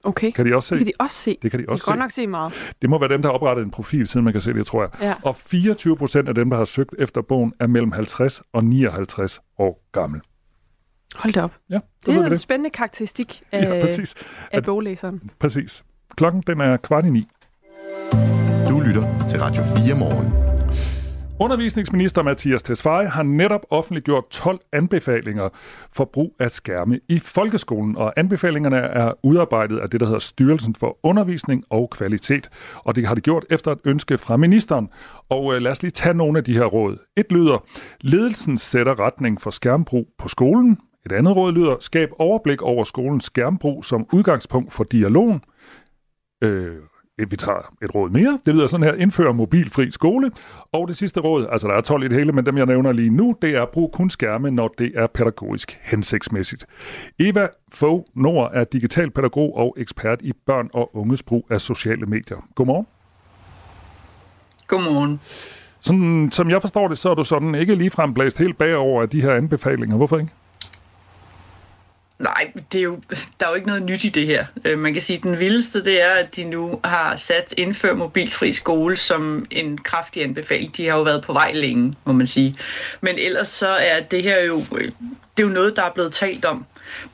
Okay. 0.03 0.31
Kan 0.31 0.45
de 0.45 0.55
også 0.55 0.67
se? 0.69 0.75
Det 0.75 0.85
kan 0.85 0.87
de 0.87 0.93
også 1.03 1.15
se. 1.15 1.37
Det 1.41 1.51
kan 1.51 1.59
de 1.59 1.65
også 1.69 1.81
de 1.81 1.91
kan 1.91 1.99
godt 1.99 2.13
se. 2.13 2.21
nok 2.21 2.25
se 2.25 2.27
meget. 2.27 2.73
Det 2.81 2.89
må 2.89 2.99
være 2.99 3.09
dem, 3.09 3.21
der 3.21 3.29
har 3.29 3.33
oprettet 3.33 3.65
en 3.65 3.71
profil, 3.71 4.07
siden 4.07 4.23
man 4.23 4.33
kan 4.33 4.41
se 4.41 4.53
det, 4.53 4.65
tror 4.65 4.81
jeg. 4.81 4.89
Ja. 5.01 5.13
Og 5.23 5.35
24 5.35 5.97
procent 5.97 6.29
af 6.29 6.35
dem, 6.35 6.49
der 6.49 6.57
har 6.57 6.63
søgt 6.65 6.95
efter 6.99 7.21
bogen, 7.21 7.53
er 7.59 7.67
mellem 7.67 7.91
50 7.91 8.41
og 8.53 8.63
59 8.63 9.39
år 9.59 9.83
gammel. 9.91 10.21
Hold 11.15 11.33
da 11.33 11.41
op. 11.43 11.51
Ja, 11.69 11.79
Det 12.05 12.15
er 12.15 12.21
vi 12.23 12.27
en 12.31 12.37
spændende 12.37 12.69
karakteristik 12.69 13.43
af, 13.51 13.63
Ja, 13.75 13.81
præcis. 13.81 14.15
af 14.51 14.57
At- 14.57 14.63
boglæseren. 14.65 15.31
Præcis. 15.39 15.83
Klokken 16.17 16.43
den 16.47 16.61
er 16.61 16.77
kvart 16.77 17.05
i 17.05 17.09
ni. 17.09 17.27
Du 18.69 18.79
lytter 18.79 19.27
til 19.29 19.39
Radio 19.39 19.63
4 19.63 19.95
morgen. 19.95 20.40
Undervisningsminister 21.41 22.23
Mathias 22.23 22.61
Tesfaye 22.63 23.07
har 23.07 23.23
netop 23.23 23.65
offentliggjort 23.69 24.29
12 24.29 24.59
anbefalinger 24.73 25.49
for 25.93 26.05
brug 26.05 26.35
af 26.39 26.51
skærme 26.51 26.99
i 27.09 27.19
folkeskolen, 27.19 27.97
og 27.97 28.13
anbefalingerne 28.17 28.77
er 28.77 29.13
udarbejdet 29.23 29.79
af 29.79 29.89
det, 29.89 29.99
der 29.99 30.05
hedder 30.05 30.19
Styrelsen 30.19 30.75
for 30.75 30.97
Undervisning 31.03 31.63
og 31.69 31.89
Kvalitet, 31.89 32.49
og 32.75 32.95
det 32.95 33.05
har 33.05 33.15
det 33.15 33.23
gjort 33.23 33.45
efter 33.49 33.71
et 33.71 33.79
ønske 33.85 34.17
fra 34.17 34.37
ministeren. 34.37 34.89
Og 35.29 35.55
øh, 35.55 35.61
lad 35.61 35.71
os 35.71 35.81
lige 35.81 35.91
tage 35.91 36.13
nogle 36.13 36.37
af 36.37 36.43
de 36.43 36.53
her 36.53 36.65
råd. 36.65 36.97
Et 37.17 37.31
lyder, 37.31 37.65
ledelsen 38.01 38.57
sætter 38.57 38.99
retning 38.99 39.41
for 39.41 39.51
skærmbrug 39.51 40.07
på 40.17 40.27
skolen. 40.27 40.77
Et 41.05 41.11
andet 41.11 41.35
råd 41.35 41.51
lyder, 41.51 41.75
skab 41.79 42.09
overblik 42.19 42.61
over 42.61 42.83
skolens 42.83 43.23
skærmbrug 43.23 43.85
som 43.85 44.05
udgangspunkt 44.13 44.73
for 44.73 44.83
dialogen. 44.83 45.41
Øh, 46.43 46.75
vi 47.17 47.35
tager 47.35 47.73
et 47.83 47.95
råd 47.95 48.09
mere. 48.09 48.39
Det 48.45 48.55
lyder 48.55 48.67
sådan 48.67 48.83
her, 48.83 48.93
indfør 48.93 49.31
mobilfri 49.31 49.91
skole. 49.91 50.31
Og 50.71 50.87
det 50.87 50.97
sidste 50.97 51.19
råd, 51.19 51.47
altså 51.51 51.67
der 51.67 51.73
er 51.73 51.81
12 51.81 52.03
i 52.03 52.07
det 52.07 52.17
hele, 52.17 52.31
men 52.31 52.45
dem 52.45 52.57
jeg 52.57 52.65
nævner 52.65 52.91
lige 52.91 53.09
nu, 53.09 53.35
det 53.41 53.55
er 53.55 53.65
brug 53.65 53.91
kun 53.91 54.09
skærme, 54.09 54.51
når 54.51 54.73
det 54.77 54.91
er 54.95 55.07
pædagogisk 55.07 55.79
hensigtsmæssigt. 55.81 56.65
Eva 57.19 57.47
Fogh 57.73 58.03
Nord 58.15 58.51
er 58.53 58.63
digital 58.63 59.11
pædagog 59.11 59.57
og 59.57 59.75
ekspert 59.77 60.21
i 60.21 60.33
børn 60.45 60.69
og 60.73 60.95
unges 60.95 61.23
brug 61.23 61.47
af 61.49 61.61
sociale 61.61 62.05
medier. 62.05 62.47
Godmorgen. 62.55 62.87
Godmorgen. 64.67 65.19
Sådan, 65.81 66.29
som 66.31 66.49
jeg 66.49 66.61
forstår 66.61 66.87
det, 66.87 66.97
så 66.97 67.09
er 67.09 67.15
du 67.15 67.23
sådan 67.23 67.55
ikke 67.55 67.75
ligefrem 67.75 68.13
blæst 68.13 68.37
helt 68.37 68.57
bagover 68.57 69.01
af 69.01 69.09
de 69.09 69.21
her 69.21 69.33
anbefalinger. 69.33 69.97
Hvorfor 69.97 70.17
ikke? 70.17 70.31
Nej, 72.21 72.51
det 72.71 72.79
er 72.79 72.83
jo, 72.83 72.99
der 73.39 73.45
er 73.45 73.49
jo 73.49 73.55
ikke 73.55 73.67
noget 73.67 73.83
nyt 73.83 74.03
i 74.03 74.09
det 74.09 74.27
her. 74.27 74.45
Øh, 74.65 74.79
Man 74.79 74.93
kan 74.93 75.01
sige, 75.01 75.17
at 75.17 75.23
den 75.23 75.39
vildeste 75.39 75.83
det 75.83 76.03
er, 76.03 76.09
at 76.09 76.35
de 76.35 76.43
nu 76.43 76.79
har 76.83 77.15
sat 77.15 77.53
indfør 77.57 77.93
mobilfri 77.95 78.51
skole 78.51 78.97
som 78.97 79.45
en 79.51 79.77
kraftig 79.77 80.23
anbefaling. 80.23 80.77
De 80.77 80.89
har 80.89 80.97
jo 80.97 81.03
været 81.03 81.23
på 81.23 81.33
vej 81.33 81.51
længe, 81.53 81.95
må 82.05 82.13
man 82.13 82.27
sige. 82.27 82.55
Men 83.01 83.15
ellers 83.17 83.47
så 83.47 83.67
er 83.67 83.99
det 83.99 84.23
her 84.23 84.43
jo, 84.43 84.63
øh, 84.77 84.91
det 85.37 85.43
er 85.43 85.47
jo 85.47 85.53
noget, 85.53 85.75
der 85.75 85.83
er 85.83 85.91
blevet 85.93 86.13
talt 86.13 86.45
om. 86.45 86.65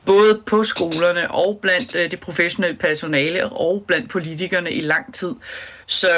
Både 0.04 0.40
på 0.46 0.64
skolerne 0.64 1.30
og 1.30 1.58
blandt 1.62 1.94
øh, 1.94 2.10
det 2.10 2.20
professionelle 2.20 2.76
personale 2.78 3.48
og 3.48 3.84
blandt 3.86 4.10
politikerne 4.10 4.72
i 4.72 4.80
lang 4.80 5.14
tid. 5.14 5.34
Så 5.86 6.08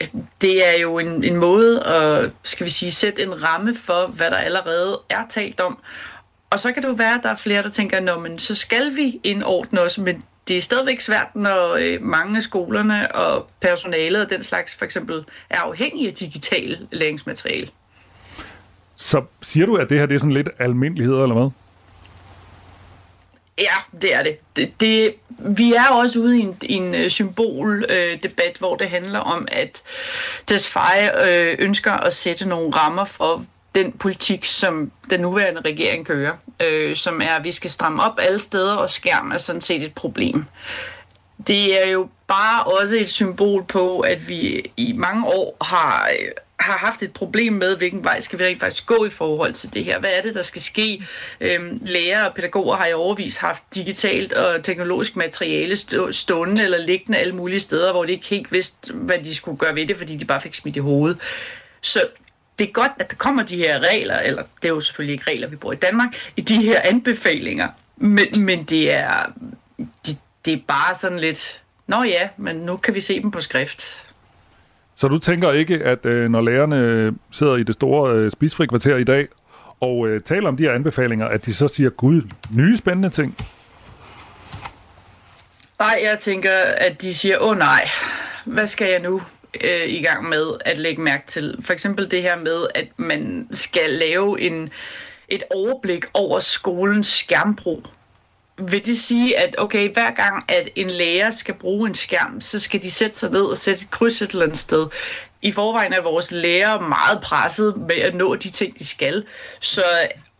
øh, 0.00 0.08
det 0.40 0.68
er 0.68 0.80
jo 0.80 0.98
en, 0.98 1.24
en 1.24 1.36
måde 1.36 1.84
at 1.84 2.30
skal 2.42 2.64
vi 2.64 2.70
sige, 2.70 2.92
sætte 2.92 3.22
en 3.22 3.42
ramme 3.42 3.76
for, 3.76 4.06
hvad 4.06 4.30
der 4.30 4.36
allerede 4.36 5.00
er 5.10 5.22
talt 5.30 5.60
om, 5.60 5.78
og 6.50 6.60
så 6.60 6.72
kan 6.72 6.82
det 6.82 6.88
jo 6.88 6.92
være, 6.92 7.14
at 7.14 7.20
der 7.22 7.28
er 7.28 7.36
flere, 7.36 7.62
der 7.62 7.70
tænker, 7.70 8.00
Nå, 8.00 8.18
men 8.18 8.38
så 8.38 8.54
skal 8.54 8.96
vi 8.96 9.20
indordne 9.24 9.80
os, 9.80 9.98
men 9.98 10.24
det 10.48 10.56
er 10.56 10.62
stadigvæk 10.62 11.00
svært, 11.00 11.26
når 11.34 11.74
øh, 11.80 12.02
mange 12.02 12.36
af 12.36 12.42
skolerne 12.42 13.14
og 13.14 13.50
personalet 13.60 14.22
og 14.24 14.30
den 14.30 14.42
slags 14.42 14.74
for 14.74 14.84
eksempel 14.84 15.24
er 15.50 15.58
afhængige 15.60 16.08
af 16.08 16.14
digital 16.14 16.88
læringsmateriale. 16.92 17.68
Så 18.96 19.22
siger 19.42 19.66
du, 19.66 19.76
at 19.76 19.90
det 19.90 19.98
her 19.98 20.06
det 20.06 20.14
er 20.14 20.18
sådan 20.18 20.32
lidt 20.32 20.48
almindelighed, 20.58 21.14
eller 21.14 21.34
hvad? 21.34 21.50
Ja, 23.58 23.98
det 24.00 24.14
er 24.14 24.22
det. 24.22 24.38
det, 24.56 24.80
det 24.80 25.14
vi 25.38 25.72
er 25.72 25.88
også 25.90 26.18
ude 26.18 26.38
i 26.38 26.40
en, 26.40 26.56
i 26.62 26.72
en 26.72 26.94
øh, 26.94 27.10
symboldebat, 27.10 27.90
øh, 27.90 28.22
debat, 28.22 28.56
hvor 28.58 28.76
det 28.76 28.88
handler 28.88 29.18
om, 29.18 29.48
at 29.52 29.82
Tesfaye 30.46 31.10
øh, 31.28 31.56
ønsker 31.58 31.92
at 31.92 32.12
sætte 32.12 32.44
nogle 32.44 32.76
rammer 32.76 33.04
for 33.04 33.44
den 33.74 33.92
politik, 33.92 34.44
som 34.44 34.92
den 35.10 35.20
nuværende 35.20 35.60
regering 35.60 36.06
kører, 36.06 36.32
øh, 36.62 36.96
som 36.96 37.20
er, 37.20 37.36
at 37.36 37.44
vi 37.44 37.52
skal 37.52 37.70
stramme 37.70 38.02
op 38.02 38.18
alle 38.22 38.38
steder, 38.38 38.74
og 38.74 38.90
skærm 38.90 39.32
er 39.32 39.38
sådan 39.38 39.60
set 39.60 39.82
et 39.82 39.94
problem. 39.94 40.44
Det 41.46 41.84
er 41.84 41.90
jo 41.90 42.08
bare 42.26 42.64
også 42.64 42.96
et 42.96 43.08
symbol 43.08 43.64
på, 43.64 44.00
at 44.00 44.28
vi 44.28 44.72
i 44.76 44.92
mange 44.92 45.26
år 45.26 45.56
har, 45.64 46.08
øh, 46.20 46.28
har 46.60 46.78
haft 46.78 47.02
et 47.02 47.12
problem 47.12 47.52
med, 47.52 47.76
hvilken 47.76 48.04
vej 48.04 48.20
skal 48.20 48.38
vi 48.38 48.44
rent 48.44 48.60
faktisk 48.60 48.86
gå 48.86 49.04
i 49.04 49.10
forhold 49.10 49.52
til 49.52 49.74
det 49.74 49.84
her. 49.84 49.98
Hvad 50.00 50.10
er 50.18 50.22
det, 50.22 50.34
der 50.34 50.42
skal 50.42 50.62
ske? 50.62 51.06
Øhm, 51.40 51.78
lærere 51.82 52.28
og 52.28 52.34
pædagoger 52.34 52.76
har 52.76 52.86
i 52.86 52.92
overvis 52.92 53.36
haft 53.36 53.62
digitalt 53.74 54.32
og 54.32 54.64
teknologisk 54.64 55.16
materiale 55.16 55.76
stående 56.12 56.62
eller 56.62 56.78
liggende 56.78 57.18
alle 57.18 57.34
mulige 57.34 57.60
steder, 57.60 57.92
hvor 57.92 58.04
de 58.04 58.12
ikke 58.12 58.26
helt 58.26 58.52
vidste, 58.52 58.92
hvad 58.94 59.18
de 59.18 59.34
skulle 59.34 59.58
gøre 59.58 59.74
ved 59.74 59.86
det, 59.86 59.96
fordi 59.96 60.16
de 60.16 60.24
bare 60.24 60.40
fik 60.40 60.54
smidt 60.54 60.76
i 60.76 60.80
hovedet. 60.80 61.18
Så 61.80 62.00
det 62.58 62.68
er 62.68 62.72
godt, 62.72 62.92
at 62.98 63.10
der 63.10 63.16
kommer 63.16 63.42
de 63.42 63.56
her 63.56 63.78
regler, 63.78 64.18
eller 64.18 64.42
det 64.62 64.68
er 64.68 64.72
jo 64.74 64.80
selvfølgelig 64.80 65.12
ikke 65.12 65.30
regler, 65.30 65.48
vi 65.48 65.56
bruger 65.56 65.74
i 65.74 65.78
Danmark, 65.78 66.08
i 66.36 66.40
de 66.40 66.62
her 66.62 66.80
anbefalinger. 66.84 67.68
Men, 67.96 68.26
men 68.36 68.64
det 68.64 68.94
er 68.94 69.32
det, 70.06 70.18
det 70.44 70.52
er 70.52 70.58
bare 70.68 70.94
sådan 70.94 71.18
lidt, 71.18 71.62
nå 71.86 72.02
ja, 72.02 72.28
men 72.36 72.56
nu 72.56 72.76
kan 72.76 72.94
vi 72.94 73.00
se 73.00 73.22
dem 73.22 73.30
på 73.30 73.40
skrift. 73.40 74.04
Så 74.96 75.08
du 75.08 75.18
tænker 75.18 75.52
ikke, 75.52 75.84
at 75.84 76.06
øh, 76.06 76.30
når 76.30 76.40
lærerne 76.40 77.14
sidder 77.30 77.56
i 77.56 77.62
det 77.62 77.74
store 77.74 78.12
øh, 78.12 78.30
spisfri 78.30 78.66
kvarter 78.66 78.96
i 78.96 79.04
dag 79.04 79.28
og 79.80 80.08
øh, 80.08 80.20
taler 80.20 80.48
om 80.48 80.56
de 80.56 80.62
her 80.62 80.72
anbefalinger, 80.72 81.26
at 81.26 81.46
de 81.46 81.54
så 81.54 81.68
siger, 81.68 81.90
gud, 81.90 82.22
nye 82.50 82.76
spændende 82.76 83.10
ting? 83.10 83.36
Nej, 85.78 86.00
jeg 86.04 86.18
tænker, 86.18 86.50
at 86.76 87.02
de 87.02 87.14
siger, 87.14 87.38
åh 87.40 87.58
nej, 87.58 87.88
hvad 88.44 88.66
skal 88.66 88.88
jeg 88.90 89.00
nu 89.00 89.20
øh, 89.60 89.88
i 89.88 90.02
gang 90.02 90.28
med 90.28 90.52
at 90.64 90.78
lægge 90.78 91.02
mærke 91.02 91.26
til? 91.26 91.56
For 91.64 91.72
eksempel 91.72 92.10
det 92.10 92.22
her 92.22 92.36
med, 92.36 92.66
at 92.74 92.88
man 92.96 93.48
skal 93.50 93.90
lave 93.90 94.40
en, 94.40 94.70
et 95.28 95.42
overblik 95.50 96.04
over 96.14 96.40
skolens 96.40 97.06
skærmbrug. 97.06 97.82
Vil 98.58 98.86
det 98.86 98.98
sige, 98.98 99.38
at 99.38 99.54
okay, 99.58 99.92
hver 99.92 100.10
gang 100.10 100.44
at 100.48 100.68
en 100.76 100.90
lærer 100.90 101.30
skal 101.30 101.54
bruge 101.54 101.88
en 101.88 101.94
skærm, 101.94 102.40
så 102.40 102.58
skal 102.58 102.82
de 102.82 102.90
sætte 102.90 103.16
sig 103.16 103.30
ned 103.30 103.42
og 103.42 103.56
sætte 103.56 103.82
et 103.82 103.90
kryds 103.90 104.22
et 104.22 104.30
eller 104.30 104.44
andet 104.44 104.58
sted. 104.58 104.86
I 105.42 105.52
forvejen 105.52 105.92
er 105.92 106.02
vores 106.02 106.30
lærere 106.30 106.88
meget 106.88 107.20
presset 107.22 107.76
med 107.76 107.96
at 107.96 108.14
nå 108.14 108.34
de 108.34 108.50
ting, 108.50 108.78
de 108.78 108.86
skal. 108.86 109.24
Så 109.60 109.84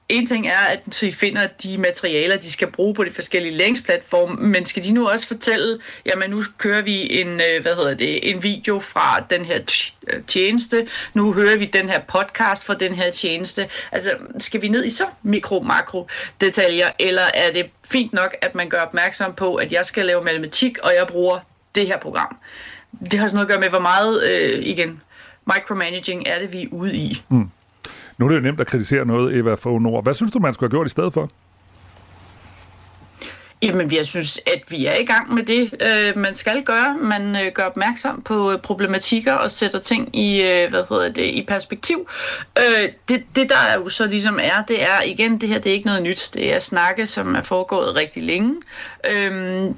en 0.08 0.26
ting 0.26 0.46
er, 0.46 0.58
at 0.58 0.80
vi 1.00 1.12
finder 1.12 1.46
de 1.46 1.78
materialer, 1.78 2.36
de 2.36 2.52
skal 2.52 2.70
bruge 2.70 2.94
på 2.94 3.04
de 3.04 3.10
forskellige 3.10 3.54
læringsplatforme, 3.54 4.48
men 4.48 4.66
skal 4.66 4.84
de 4.84 4.92
nu 4.92 5.08
også 5.08 5.26
fortælle, 5.26 5.78
jamen 6.06 6.30
nu 6.30 6.42
kører 6.58 6.82
vi 6.82 7.20
en, 7.20 7.28
øh, 7.28 7.62
hvad 7.62 7.74
hedder 7.74 7.94
det, 7.94 8.30
en 8.30 8.42
video 8.42 8.78
fra 8.78 9.24
den 9.30 9.44
her 9.44 9.58
øh, 10.08 10.22
tjeneste, 10.22 10.88
nu 11.14 11.32
hører 11.32 11.58
vi 11.58 11.64
den 11.64 11.88
her 11.88 12.00
podcast 12.00 12.66
fra 12.66 12.74
den 12.74 12.94
her 12.94 13.10
tjeneste. 13.10 13.68
Altså, 13.92 14.10
skal 14.38 14.62
vi 14.62 14.68
ned 14.68 14.84
i 14.84 14.90
så 14.90 15.04
mikro-makro 15.22 16.08
detaljer, 16.40 16.90
eller 16.98 17.24
er 17.34 17.52
det 17.52 17.66
fint 17.84 18.12
nok, 18.12 18.36
at 18.42 18.54
man 18.54 18.68
gør 18.68 18.80
opmærksom 18.80 19.34
på, 19.34 19.54
at 19.54 19.72
jeg 19.72 19.86
skal 19.86 20.06
lave 20.06 20.24
matematik, 20.24 20.78
og 20.78 20.92
jeg 20.98 21.06
bruger 21.06 21.38
det 21.74 21.86
her 21.86 21.98
program? 21.98 22.36
Det 23.10 23.18
har 23.18 23.28
sådan 23.28 23.34
noget 23.36 23.46
at 23.46 23.48
gøre 23.48 23.60
med, 23.60 23.68
hvor 23.68 23.80
meget, 23.80 24.22
øh, 24.24 24.66
igen, 24.66 25.00
micromanaging 25.46 26.26
er 26.26 26.38
det, 26.38 26.52
vi 26.52 26.62
er 26.62 26.68
ude 26.70 26.96
i. 26.96 27.22
Mm. 27.28 27.50
Nu 28.18 28.24
er 28.24 28.28
det 28.28 28.36
jo 28.36 28.42
nemt 28.42 28.60
at 28.60 28.66
kritisere 28.66 29.04
noget, 29.04 29.36
Eva 29.36 29.54
Fogh 29.54 29.82
Nord. 29.82 30.04
Hvad 30.04 30.14
synes 30.14 30.32
du, 30.32 30.38
man 30.38 30.54
skulle 30.54 30.68
have 30.70 30.76
gjort 30.76 30.86
i 30.86 30.90
stedet 30.90 31.12
for? 31.12 31.30
Jamen, 33.62 33.92
jeg 33.92 34.06
synes, 34.06 34.40
at 34.46 34.62
vi 34.68 34.86
er 34.86 34.94
i 34.94 35.04
gang 35.04 35.34
med 35.34 35.42
det, 35.42 35.74
øh, 35.82 36.18
man 36.18 36.34
skal 36.34 36.62
gøre. 36.62 36.96
Man 37.00 37.36
øh, 37.36 37.52
gør 37.52 37.62
opmærksom 37.62 38.22
på 38.22 38.52
øh, 38.52 38.58
problematikker 38.58 39.32
og 39.32 39.50
sætter 39.50 39.78
ting 39.78 40.16
i, 40.16 40.42
øh, 40.42 40.70
hvad 40.70 40.84
hedder 40.88 41.08
det, 41.08 41.24
i 41.24 41.44
perspektiv. 41.48 42.08
Øh, 42.58 42.88
det, 43.08 43.22
det, 43.36 43.48
der 43.48 43.74
jo 43.76 43.88
så 43.88 44.06
ligesom 44.06 44.38
er, 44.42 44.62
det 44.68 44.82
er, 44.82 45.02
igen, 45.04 45.40
det 45.40 45.48
her 45.48 45.58
det 45.58 45.70
er 45.70 45.74
ikke 45.74 45.86
noget 45.86 46.02
nyt. 46.02 46.30
Det 46.34 46.54
er 46.54 46.58
snakke, 46.58 47.06
som 47.06 47.34
er 47.34 47.42
foregået 47.42 47.96
rigtig 47.96 48.22
længe. 48.22 48.54
Øh, 49.10 49.70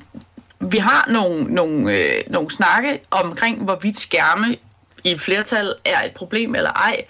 vi 0.60 0.78
har 0.78 1.08
nogle, 1.10 1.44
nogle, 1.44 1.92
øh, 1.92 2.22
nogle 2.26 2.50
snakke 2.50 3.00
omkring, 3.10 3.64
hvorvidt 3.64 3.98
skærme 3.98 4.56
i 5.04 5.18
flertal 5.18 5.74
er 5.84 6.04
et 6.04 6.12
problem 6.12 6.54
eller 6.54 6.70
ej 6.70 7.04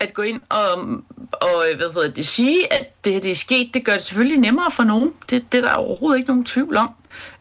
at 0.00 0.14
gå 0.14 0.22
ind 0.22 0.40
og, 0.48 0.78
og 1.32 1.64
hvad 1.76 1.92
hedder 1.94 2.10
det, 2.10 2.26
sige, 2.26 2.72
at 2.72 3.04
det 3.04 3.12
her 3.12 3.20
det 3.20 3.30
er 3.30 3.34
sket, 3.34 3.70
det 3.74 3.84
gør 3.84 3.92
det 3.92 4.02
selvfølgelig 4.02 4.38
nemmere 4.38 4.70
for 4.70 4.84
nogen. 4.84 5.12
Det, 5.30 5.52
det 5.52 5.58
er 5.58 5.68
der 5.68 5.74
overhovedet 5.74 6.18
ikke 6.18 6.30
nogen 6.30 6.44
tvivl 6.44 6.76
om. 6.76 6.90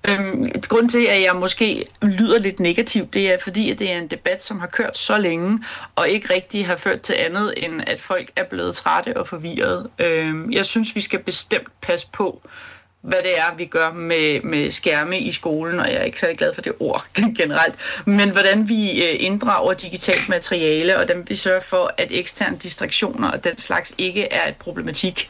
Øhm, 0.10 0.52
grund 0.70 0.90
til, 0.90 1.06
at 1.06 1.22
jeg 1.22 1.36
måske 1.36 1.86
lyder 2.02 2.40
lidt 2.40 2.60
negativ, 2.60 3.08
det 3.08 3.34
er 3.34 3.38
fordi, 3.44 3.72
at 3.72 3.80
det 3.80 3.92
er 3.92 3.98
en 3.98 4.08
debat, 4.08 4.44
som 4.44 4.60
har 4.60 4.68
kørt 4.68 4.98
så 4.98 5.18
længe, 5.18 5.64
og 5.96 6.10
ikke 6.10 6.34
rigtig 6.34 6.66
har 6.68 6.76
ført 6.76 7.02
til 7.02 7.16
andet, 7.20 7.54
end 7.58 7.82
at 7.88 8.02
folk 8.02 8.32
er 8.36 8.44
blevet 8.44 8.76
trætte 8.76 9.18
og 9.18 9.28
forvirret. 9.28 9.90
Øhm, 10.00 10.52
jeg 10.52 10.66
synes, 10.66 10.96
vi 10.96 11.02
skal 11.02 11.20
bestemt 11.20 11.82
passe 11.82 12.08
på, 12.14 12.42
hvad 13.04 13.18
det 13.24 13.40
er, 13.40 13.56
vi 13.58 13.66
gør 13.66 13.92
med, 13.92 14.42
med 14.42 14.72
skærme 14.72 15.20
i 15.20 15.32
skolen, 15.32 15.80
og 15.80 15.88
jeg 15.88 15.96
er 15.96 16.04
ikke 16.04 16.20
særlig 16.20 16.38
glad 16.38 16.54
for 16.54 16.62
det 16.62 16.74
ord 16.80 17.06
generelt, 17.38 17.76
men 18.06 18.30
hvordan 18.30 18.70
vi 18.70 19.06
øh, 19.06 19.16
inddrager 19.20 19.74
digitalt 19.74 20.30
materiale, 20.30 20.98
og 20.98 21.06
hvordan 21.06 21.30
vi 21.30 21.36
sørger 21.36 21.62
for, 21.62 21.94
at 21.98 22.08
eksterne 22.12 22.58
distraktioner 22.58 23.32
og 23.32 23.44
den 23.44 23.58
slags 23.58 23.96
ikke 23.98 24.34
er 24.34 24.50
et 24.50 24.56
problematik. 24.56 25.30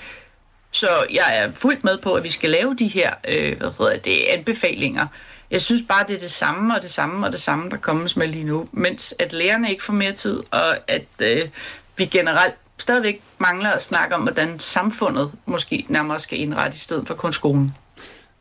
Så 0.72 0.88
jeg 1.12 1.38
er 1.38 1.52
fuldt 1.52 1.84
med 1.84 1.98
på, 1.98 2.14
at 2.14 2.24
vi 2.24 2.30
skal 2.30 2.50
lave 2.50 2.76
de 2.76 2.88
her 2.88 3.14
øh, 3.28 3.58
hvad 3.58 3.72
hedder 3.78 3.98
det, 3.98 4.26
anbefalinger. 4.30 5.08
Jeg 5.52 5.62
synes 5.62 5.82
bare, 5.88 6.06
det 6.08 6.16
er 6.16 6.20
det 6.20 6.32
samme 6.32 6.76
og 6.76 6.82
det 6.82 6.92
samme 6.92 7.26
og 7.26 7.32
det 7.32 7.42
samme, 7.42 7.70
der 7.70 7.78
kommer 7.78 8.14
med 8.16 8.28
lige 8.28 8.44
nu, 8.44 8.70
mens 8.72 9.16
at 9.20 9.34
lærerne 9.34 9.72
ikke 9.72 9.84
får 9.84 9.94
mere 9.94 10.12
tid, 10.12 10.44
og 10.52 10.78
at 10.88 11.06
øh, 11.20 11.50
vi 11.98 12.06
generelt 12.06 12.56
stadigvæk 12.78 13.22
mangler 13.40 13.70
at 13.70 13.82
snakke 13.82 14.16
om, 14.16 14.22
hvordan 14.22 14.60
samfundet 14.60 15.32
måske 15.46 15.86
nærmere 15.90 16.20
skal 16.20 16.40
indrette 16.40 16.76
i 16.76 16.80
stedet 16.80 17.08
for 17.08 17.14
kun 17.14 17.34
skolen. 17.34 17.74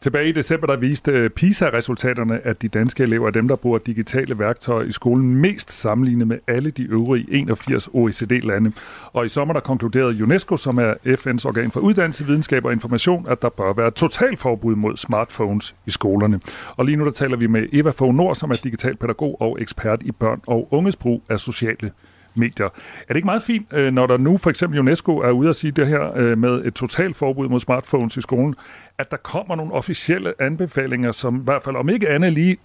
Tilbage 0.03 0.29
i 0.29 0.33
december, 0.33 0.67
der 0.67 0.77
viste 0.77 1.11
øh, 1.11 1.31
PISA-resultaterne, 1.31 2.47
at 2.47 2.63
de 2.63 2.69
danske 2.69 3.03
elever 3.03 3.27
er 3.27 3.31
dem, 3.31 3.49
der 3.49 3.57
bruger 3.57 3.79
digitale 3.79 4.39
værktøjer 4.39 4.87
i 4.87 4.93
skolen 4.93 5.35
mest 5.35 5.73
sammenlignet 5.73 6.27
med 6.27 6.39
alle 6.47 6.71
de 6.71 6.83
øvrige 6.83 7.27
81 7.31 7.89
OECD-lande. 7.93 8.73
Og 9.13 9.27
i 9.27 9.29
sommer, 9.29 9.55
der 9.55 9.61
konkluderede 9.61 10.23
UNESCO, 10.23 10.57
som 10.57 10.79
er 10.79 10.95
FN's 11.07 11.49
organ 11.49 11.71
for 11.71 11.81
uddannelse, 11.81 12.27
videnskab 12.27 12.65
og 12.65 12.73
information, 12.73 13.27
at 13.29 13.43
der 13.43 13.49
bør 13.49 13.73
være 13.73 13.91
totalforbud 13.91 14.75
mod 14.75 14.97
smartphones 14.97 15.75
i 15.87 15.91
skolerne. 15.91 16.41
Og 16.77 16.85
lige 16.85 16.97
nu, 16.97 17.05
der 17.05 17.11
taler 17.11 17.37
vi 17.37 17.47
med 17.47 17.67
Eva 17.73 17.91
Fogh 17.91 18.15
Nord, 18.15 18.37
som 18.37 18.51
er 18.51 18.55
digital 18.55 18.97
pædagog 18.97 19.41
og 19.41 19.61
ekspert 19.61 20.03
i 20.03 20.13
børn 20.13 20.41
og 20.47 20.69
unges 20.71 20.97
brug 20.97 21.23
af 21.29 21.41
sociale 21.41 21.91
medier. 22.35 22.67
Er 22.67 23.09
det 23.09 23.17
ikke 23.17 23.27
meget 23.27 23.43
fint, 23.43 23.67
øh, 23.73 23.93
når 23.93 24.07
der 24.07 24.17
nu 24.17 24.37
for 24.37 24.51
eksempel 24.51 24.81
UNESCO 24.81 25.19
er 25.19 25.31
ude 25.31 25.49
at 25.49 25.57
sige 25.57 25.71
det 25.71 25.87
her 25.87 26.17
øh, 26.17 26.39
med 26.39 26.65
et 26.65 26.75
totalforbud 26.75 27.49
mod 27.49 27.61
smartphones 27.61 28.17
i 28.17 28.21
skolen, 28.21 28.55
at 28.99 29.11
der 29.11 29.17
kommer 29.17 29.57
nogle 29.57 29.73
officielle 29.73 30.35
anbefalinger, 30.39 31.13
som 31.13 31.37
i 31.37 31.45
hvert 31.45 31.65
fald 31.65 31.77
om 31.77 31.89
ikke 31.89 32.09
andet 32.09 32.33
lige 32.33 32.57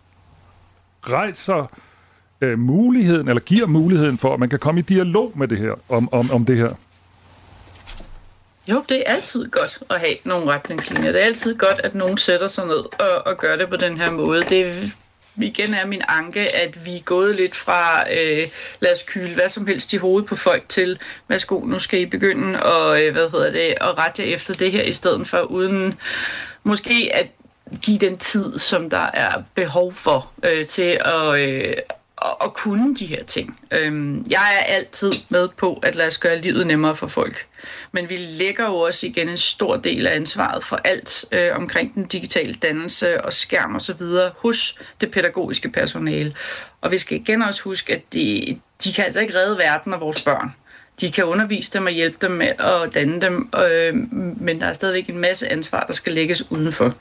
rejser 1.01 1.71
øh, 2.41 2.59
muligheden, 2.59 3.27
eller 3.27 3.41
giver 3.41 3.67
muligheden 3.67 4.17
for, 4.17 4.33
at 4.33 4.39
man 4.39 4.49
kan 4.49 4.59
komme 4.59 4.79
i 4.79 4.83
dialog 4.83 5.31
med 5.35 5.47
det 5.47 5.57
her, 5.57 5.73
om, 5.89 6.13
om, 6.13 6.31
om 6.31 6.45
det 6.45 6.57
her? 6.57 6.69
Jo, 8.69 8.83
det 8.89 8.97
er 9.05 9.13
altid 9.13 9.45
godt 9.45 9.79
at 9.89 9.99
have 9.99 10.15
nogle 10.23 10.51
retningslinjer. 10.51 11.11
Det 11.11 11.21
er 11.21 11.25
altid 11.25 11.55
godt, 11.55 11.81
at 11.83 11.95
nogen 11.95 12.17
sætter 12.17 12.47
sig 12.47 12.65
ned 12.65 12.75
og, 12.75 13.25
og 13.25 13.37
gør 13.37 13.55
det 13.55 13.69
på 13.69 13.75
den 13.75 13.97
her 13.97 14.11
måde. 14.11 14.43
Det 14.43 14.93
igen 15.41 15.73
er 15.73 15.85
min 15.85 16.01
anke, 16.07 16.55
at 16.55 16.85
vi 16.85 16.95
er 16.95 17.01
gået 17.01 17.35
lidt 17.35 17.55
fra, 17.55 18.11
øh, 18.11 18.47
lad 18.79 18.91
os 18.91 19.03
kyle 19.07 19.33
hvad 19.33 19.49
som 19.49 19.67
helst 19.67 19.93
i 19.93 19.97
hovedet 19.97 20.29
på 20.29 20.35
folk 20.35 20.69
til, 20.69 20.99
værsgo, 21.27 21.59
nu 21.59 21.79
skal 21.79 21.99
I 21.99 22.05
begynde 22.05 22.63
og, 22.63 23.03
øh, 23.03 23.11
hvad 23.11 23.29
hedder 23.29 23.51
det, 23.51 23.73
at 23.81 23.97
rette 23.97 24.23
jer 24.23 24.33
efter 24.33 24.53
det 24.53 24.71
her, 24.71 24.83
i 24.83 24.93
stedet 24.93 25.27
for 25.27 25.39
uden 25.39 25.99
måske 26.63 27.11
at 27.13 27.27
give 27.81 27.97
den 27.97 28.17
tid, 28.17 28.59
som 28.59 28.89
der 28.89 29.09
er 29.13 29.43
behov 29.55 29.93
for 29.93 30.31
øh, 30.43 30.65
til 30.65 30.99
at, 31.05 31.39
øh, 31.39 31.73
at, 32.25 32.35
at 32.43 32.53
kunne 32.53 32.95
de 32.95 33.05
her 33.05 33.23
ting. 33.23 33.59
Øhm, 33.71 34.25
jeg 34.29 34.55
er 34.59 34.73
altid 34.73 35.11
med 35.29 35.47
på 35.57 35.79
at 35.83 35.95
lade 35.95 36.07
os 36.07 36.17
gøre 36.17 36.41
livet 36.41 36.67
nemmere 36.67 36.95
for 36.95 37.07
folk. 37.07 37.47
Men 37.91 38.09
vi 38.09 38.15
lægger 38.15 38.65
jo 38.65 38.75
også 38.75 39.07
igen 39.07 39.29
en 39.29 39.37
stor 39.37 39.77
del 39.77 40.07
af 40.07 40.15
ansvaret 40.15 40.63
for 40.63 40.79
alt 40.83 41.25
øh, 41.31 41.55
omkring 41.55 41.95
den 41.95 42.05
digitale 42.05 42.53
dannelse 42.53 43.25
og 43.25 43.33
skærm 43.33 43.75
og 43.75 43.81
så 43.81 43.93
videre 43.93 44.31
hos 44.37 44.79
det 45.01 45.11
pædagogiske 45.11 45.69
personale. 45.69 46.33
Og 46.81 46.91
vi 46.91 46.97
skal 46.97 47.17
igen 47.17 47.41
også 47.41 47.63
huske, 47.63 47.93
at 47.93 48.01
de, 48.13 48.59
de 48.83 48.93
kan 48.93 49.05
altså 49.05 49.19
ikke 49.19 49.35
redde 49.35 49.57
verden 49.57 49.93
og 49.93 49.99
vores 49.99 50.21
børn. 50.21 50.53
De 51.01 51.11
kan 51.11 51.25
undervise 51.25 51.73
dem 51.73 51.85
og 51.85 51.91
hjælpe 51.91 52.17
dem 52.21 52.31
med 52.31 52.47
at 52.47 52.93
danne 52.93 53.21
dem, 53.21 53.49
øh, 53.55 53.95
men 54.41 54.61
der 54.61 54.67
er 54.67 54.73
stadigvæk 54.73 55.09
en 55.09 55.17
masse 55.17 55.51
ansvar, 55.51 55.83
der 55.83 55.93
skal 55.93 56.13
lægges 56.13 56.51
udenfor. 56.51 56.93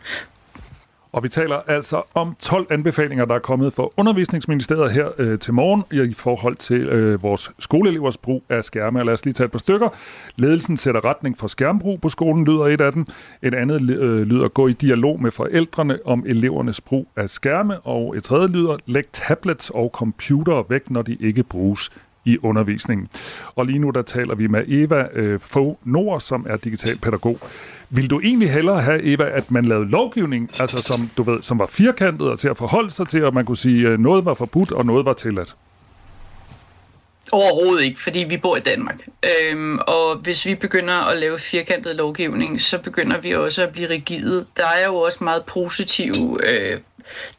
Og 1.16 1.22
vi 1.22 1.28
taler 1.28 1.56
altså 1.66 2.02
om 2.14 2.36
12 2.40 2.66
anbefalinger, 2.70 3.24
der 3.24 3.34
er 3.34 3.38
kommet 3.38 3.72
fra 3.72 3.88
Undervisningsministeriet 3.96 4.92
her 4.92 5.08
øh, 5.18 5.38
til 5.38 5.54
morgen 5.54 5.84
i 6.10 6.14
forhold 6.14 6.56
til 6.56 6.80
øh, 6.80 7.22
vores 7.22 7.50
skoleelevers 7.58 8.16
brug 8.16 8.44
af 8.48 8.64
skærme. 8.64 9.04
Lad 9.04 9.12
os 9.12 9.24
lige 9.24 9.34
tage 9.34 9.44
et 9.44 9.50
par 9.50 9.58
stykker. 9.58 9.88
Ledelsen 10.36 10.76
sætter 10.76 11.04
retning 11.04 11.38
for 11.38 11.46
skærmbrug 11.46 12.00
på 12.00 12.08
skolen, 12.08 12.44
lyder 12.44 12.66
et 12.66 12.80
af 12.80 12.92
dem. 12.92 13.06
Et 13.42 13.54
andet 13.54 13.90
øh, 13.90 14.22
lyder 14.22 14.48
gå 14.48 14.68
i 14.68 14.72
dialog 14.72 15.22
med 15.22 15.30
forældrene 15.30 15.98
om 16.04 16.24
elevernes 16.26 16.80
brug 16.80 17.08
af 17.16 17.30
skærme. 17.30 17.80
Og 17.80 18.16
et 18.16 18.24
tredje 18.24 18.48
lyder 18.48 18.76
læg 18.86 19.04
tablets 19.12 19.70
og 19.70 19.90
computere 19.94 20.64
væk, 20.68 20.90
når 20.90 21.02
de 21.02 21.16
ikke 21.20 21.42
bruges 21.42 21.90
i 22.26 22.38
undervisningen. 22.42 23.08
Og 23.54 23.66
lige 23.66 23.78
nu 23.78 23.90
der 23.90 24.02
taler 24.02 24.34
vi 24.34 24.46
med 24.46 24.64
Eva 24.68 25.06
øh, 25.12 25.40
Fogh 25.40 25.76
Nord, 25.84 26.20
som 26.20 26.46
er 26.48 26.56
digital 26.56 26.98
pædagog. 26.98 27.38
Vil 27.90 28.10
du 28.10 28.20
egentlig 28.20 28.50
hellere 28.50 28.82
have, 28.82 29.02
Eva, 29.02 29.24
at 29.24 29.50
man 29.50 29.64
lavede 29.64 29.90
lovgivning, 29.90 30.50
altså 30.58 30.82
som, 30.82 31.10
du 31.16 31.22
ved, 31.22 31.42
som 31.42 31.58
var 31.58 31.66
firkantet 31.66 32.28
og 32.28 32.38
til 32.38 32.48
at 32.48 32.56
forholde 32.56 32.90
sig 32.90 33.08
til, 33.08 33.18
at 33.18 33.34
man 33.34 33.44
kunne 33.44 33.56
sige, 33.56 33.86
at 33.86 33.92
øh, 33.92 33.98
noget 33.98 34.24
var 34.24 34.34
forbudt 34.34 34.72
og 34.72 34.86
noget 34.86 35.04
var 35.04 35.12
tilladt? 35.12 35.56
Overhovedet 37.32 37.84
ikke, 37.84 38.00
fordi 38.02 38.24
vi 38.28 38.36
bor 38.36 38.56
i 38.56 38.60
Danmark. 38.60 39.08
Øhm, 39.24 39.78
og 39.78 40.16
hvis 40.16 40.46
vi 40.46 40.54
begynder 40.54 40.94
at 40.94 41.18
lave 41.18 41.38
firkantet 41.38 41.96
lovgivning, 41.96 42.60
så 42.60 42.78
begynder 42.78 43.20
vi 43.20 43.34
også 43.34 43.62
at 43.62 43.72
blive 43.72 43.88
rigide. 43.88 44.46
Der 44.56 44.66
er 44.66 44.86
jo 44.86 44.94
også 44.94 45.24
meget 45.24 45.44
positive 45.44 46.38
øh, 46.48 46.80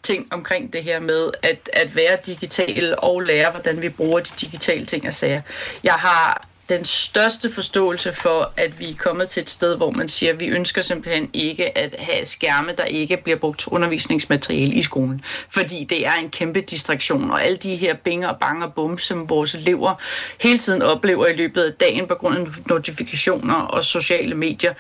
ting 0.04 0.28
omkring 0.32 0.74
det 0.74 0.84
her 0.84 1.00
med 1.00 1.32
at, 1.44 1.70
at 1.74 1.96
være 1.96 2.18
digital 2.26 2.96
og 2.98 3.22
lære, 3.22 3.52
hvordan 3.52 3.82
vi 3.82 3.90
bruger 3.90 4.20
de 4.20 4.30
digitale 4.42 4.86
ting 4.86 5.08
og 5.08 5.14
sager. 5.14 5.42
Jeg 5.84 5.94
har 5.94 6.48
den 6.70 6.86
største 6.86 7.52
forståelse 7.52 8.14
for, 8.14 8.54
at 8.58 8.80
vi 8.80 8.90
er 8.90 8.96
kommet 8.98 9.30
til 9.30 9.42
et 9.42 9.50
sted, 9.50 9.76
hvor 9.78 9.92
man 9.92 10.08
siger, 10.08 10.34
at 10.34 10.40
vi 10.40 10.48
ønsker 10.48 10.82
simpelthen 10.82 11.30
ikke 11.34 11.78
at 11.78 11.96
have 12.00 12.26
skærme, 12.26 12.74
der 12.78 12.84
ikke 12.84 13.18
bliver 13.18 13.38
brugt 13.38 13.60
til 13.60 13.70
undervisningsmateriale 13.70 14.74
i 14.74 14.84
skolen. 14.84 15.22
Fordi 15.50 15.84
det 15.84 16.08
er 16.08 16.14
en 16.14 16.30
kæmpe 16.30 16.62
distraktion, 16.62 17.32
og 17.32 17.44
alle 17.44 17.58
de 17.58 17.76
her 17.76 17.96
binger 17.96 18.28
og 18.28 18.40
bang 18.40 18.64
og 18.64 18.74
bum, 18.74 18.98
som 18.98 19.30
vores 19.30 19.56
elever 19.56 19.96
hele 20.42 20.60
tiden 20.60 20.82
oplever 20.82 21.28
i 21.28 21.36
løbet 21.36 21.64
af 21.64 21.74
dagen 21.74 22.08
på 22.08 22.16
grund 22.16 22.38
af 22.38 22.46
notifikationer 22.66 23.56
og 23.56 23.86
sociale 23.86 24.36
medier, 24.36 24.74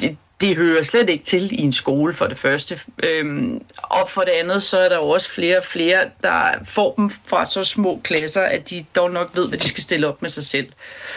det, 0.00 0.16
det 0.40 0.56
hører 0.56 0.82
slet 0.82 1.10
ikke 1.10 1.24
til 1.24 1.60
i 1.60 1.62
en 1.62 1.72
skole 1.72 2.12
for 2.14 2.26
det 2.26 2.38
første. 2.38 2.80
Øhm, 3.02 3.62
og 3.82 4.08
for 4.10 4.20
det 4.20 4.30
andet, 4.30 4.62
så 4.62 4.78
er 4.78 4.88
der 4.88 4.96
jo 4.96 5.08
også 5.08 5.30
flere 5.30 5.58
og 5.58 5.64
flere, 5.64 6.04
der 6.22 6.50
får 6.64 6.94
dem 6.94 7.10
fra 7.26 7.44
så 7.44 7.64
små 7.64 8.00
klasser, 8.04 8.42
at 8.42 8.70
de 8.70 8.84
dog 8.96 9.10
nok 9.10 9.30
ved, 9.34 9.48
hvad 9.48 9.58
de 9.58 9.68
skal 9.68 9.82
stille 9.82 10.06
op 10.08 10.22
med 10.22 10.30
sig 10.30 10.44
selv. 10.44 10.68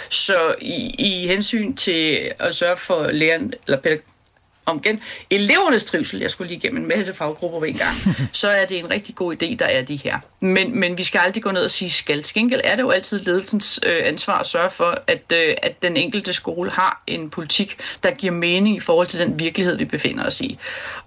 Så 0.09 0.55
i, 0.61 0.95
i 0.99 1.27
hensyn 1.27 1.75
til 1.75 2.31
at 2.39 2.55
sørge 2.55 2.77
for 2.77 3.07
læreren, 3.11 3.53
eller 3.67 3.77
pædag- 3.81 4.18
om 4.69 4.81
igen 4.85 5.01
elevernes 5.29 5.85
trivsel, 5.85 6.19
jeg 6.19 6.31
skulle 6.31 6.47
lige 6.47 6.57
igennem 6.57 6.81
en 6.81 6.87
masse 6.87 7.13
faggrupper 7.13 7.59
ved 7.59 7.69
en 7.69 7.75
gang, 7.75 8.17
så 8.33 8.47
er 8.47 8.65
det 8.65 8.79
en 8.79 8.93
rigtig 8.93 9.15
god 9.15 9.33
idé, 9.33 9.55
der 9.55 9.65
er 9.65 9.81
de 9.81 9.95
her. 9.95 10.19
Men, 10.39 10.79
men 10.79 10.97
vi 10.97 11.03
skal 11.03 11.19
aldrig 11.25 11.43
gå 11.43 11.51
ned 11.51 11.63
og 11.63 11.71
sige 11.71 11.89
skal. 11.89 12.25
Skænkel 12.25 12.61
er 12.63 12.75
det 12.75 12.83
jo 12.83 12.89
altid 12.89 13.19
ledelsens 13.19 13.79
øh, 13.85 14.01
ansvar 14.03 14.39
at 14.39 14.45
sørge 14.45 14.69
for, 14.69 15.01
at, 15.07 15.21
øh, 15.33 15.53
at 15.63 15.81
den 15.81 15.97
enkelte 15.97 16.33
skole 16.33 16.71
har 16.71 17.03
en 17.07 17.29
politik, 17.29 17.77
der 18.03 18.11
giver 18.11 18.33
mening 18.33 18.75
i 18.75 18.79
forhold 18.79 19.07
til 19.07 19.19
den 19.19 19.39
virkelighed, 19.39 19.77
vi 19.77 19.85
befinder 19.85 20.25
os 20.25 20.41
i. 20.41 20.59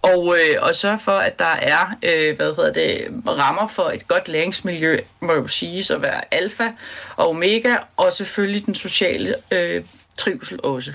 Og, 0.03 0.37
øh, 0.37 0.63
og 0.63 0.75
sørge 0.75 0.99
for, 0.99 1.13
at 1.13 1.39
der 1.39 1.45
er 1.45 1.87
øh, 2.03 2.37
hvad 2.37 2.57
hedder 2.57 2.73
det, 2.73 3.09
rammer 3.27 3.69
for 3.69 3.91
et 3.91 4.09
godt 4.09 4.29
læringsmiljø, 4.29 4.99
må 5.21 5.33
jo 5.33 5.47
siges 5.47 5.91
at 5.91 6.03
være 6.03 6.35
alfa 6.35 6.69
og 7.17 7.29
omega, 7.29 7.77
og 7.97 8.13
selvfølgelig 8.13 8.67
den 8.67 8.75
sociale 8.75 9.35
øh, 9.53 9.85
trivsel 10.17 10.59
også. 10.63 10.93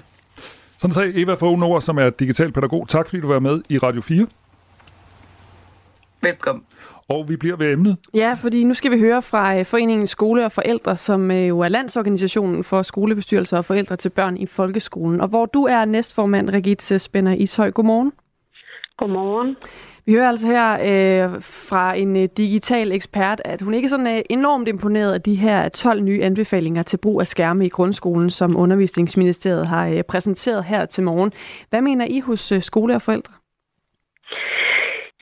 Sådan 0.80 0.94
sagde 0.94 1.22
Eva 1.22 1.34
Fogh 1.34 1.60
Nord, 1.60 1.82
som 1.82 1.98
er 1.98 2.10
digital 2.10 2.52
pædagog. 2.52 2.90
Tak 2.90 3.10
fordi 3.10 3.22
du 3.22 3.28
var 3.28 3.40
med 3.40 3.62
i 3.70 3.78
Radio 3.78 4.02
4. 4.02 4.28
Velkommen. 6.22 6.64
Og 7.10 7.30
vi 7.30 7.36
bliver 7.36 7.56
ved 7.56 7.72
emnet. 7.72 7.98
Ja, 8.14 8.34
fordi 8.34 8.64
nu 8.64 8.74
skal 8.74 8.92
vi 8.92 9.00
høre 9.00 9.22
fra 9.22 9.60
øh, 9.60 9.66
Foreningen 9.66 10.08
Skole 10.08 10.46
og 10.46 10.52
Forældre, 10.52 10.98
som 10.98 11.32
øh, 11.32 11.48
jo 11.48 11.60
er 11.60 11.70
landsorganisationen 11.70 12.64
for 12.64 12.82
skolebestyrelser 12.82 13.58
og 13.58 13.66
forældre 13.66 13.96
til 13.96 14.10
børn 14.10 14.38
i 14.38 14.46
folkeskolen. 14.46 15.22
Og 15.22 15.28
hvor 15.28 15.46
du 15.46 15.64
er 15.64 15.86
næstformand, 15.86 16.50
Regitze 16.50 17.00
Spænder 17.00 17.34
Ishøj. 17.34 17.72
Godmorgen. 17.72 18.12
Godmorgen. 18.98 19.56
Vi 20.08 20.14
hører 20.14 20.28
altså 20.28 20.48
her 20.48 20.70
øh, 20.74 21.42
fra 21.42 21.94
en 21.94 22.18
øh, 22.18 22.30
digital 22.38 22.92
ekspert, 22.92 23.42
at 23.46 23.62
hun 23.62 23.74
ikke 23.74 23.86
er 23.86 23.90
sådan 23.90 24.08
øh, 24.18 24.22
enormt 24.30 24.68
imponeret 24.68 25.14
af 25.14 25.22
de 25.22 25.36
her 25.36 25.70
12 25.70 26.02
nye 26.02 26.24
anbefalinger 26.24 26.84
til 26.84 26.98
brug 26.98 27.22
af 27.22 27.28
skærme 27.28 27.66
i 27.66 27.70
grundskolen, 27.70 28.30
som 28.30 28.58
Undervisningsministeriet 28.58 29.68
har 29.68 29.88
øh, 29.88 30.04
præsenteret 30.10 30.64
her 30.66 30.86
til 30.86 31.04
morgen. 31.04 31.32
Hvad 31.70 31.82
mener 31.82 32.06
I 32.10 32.20
hos 32.20 32.52
øh, 32.52 32.62
skole 32.62 32.96
og 32.96 33.02
forældre? 33.02 33.34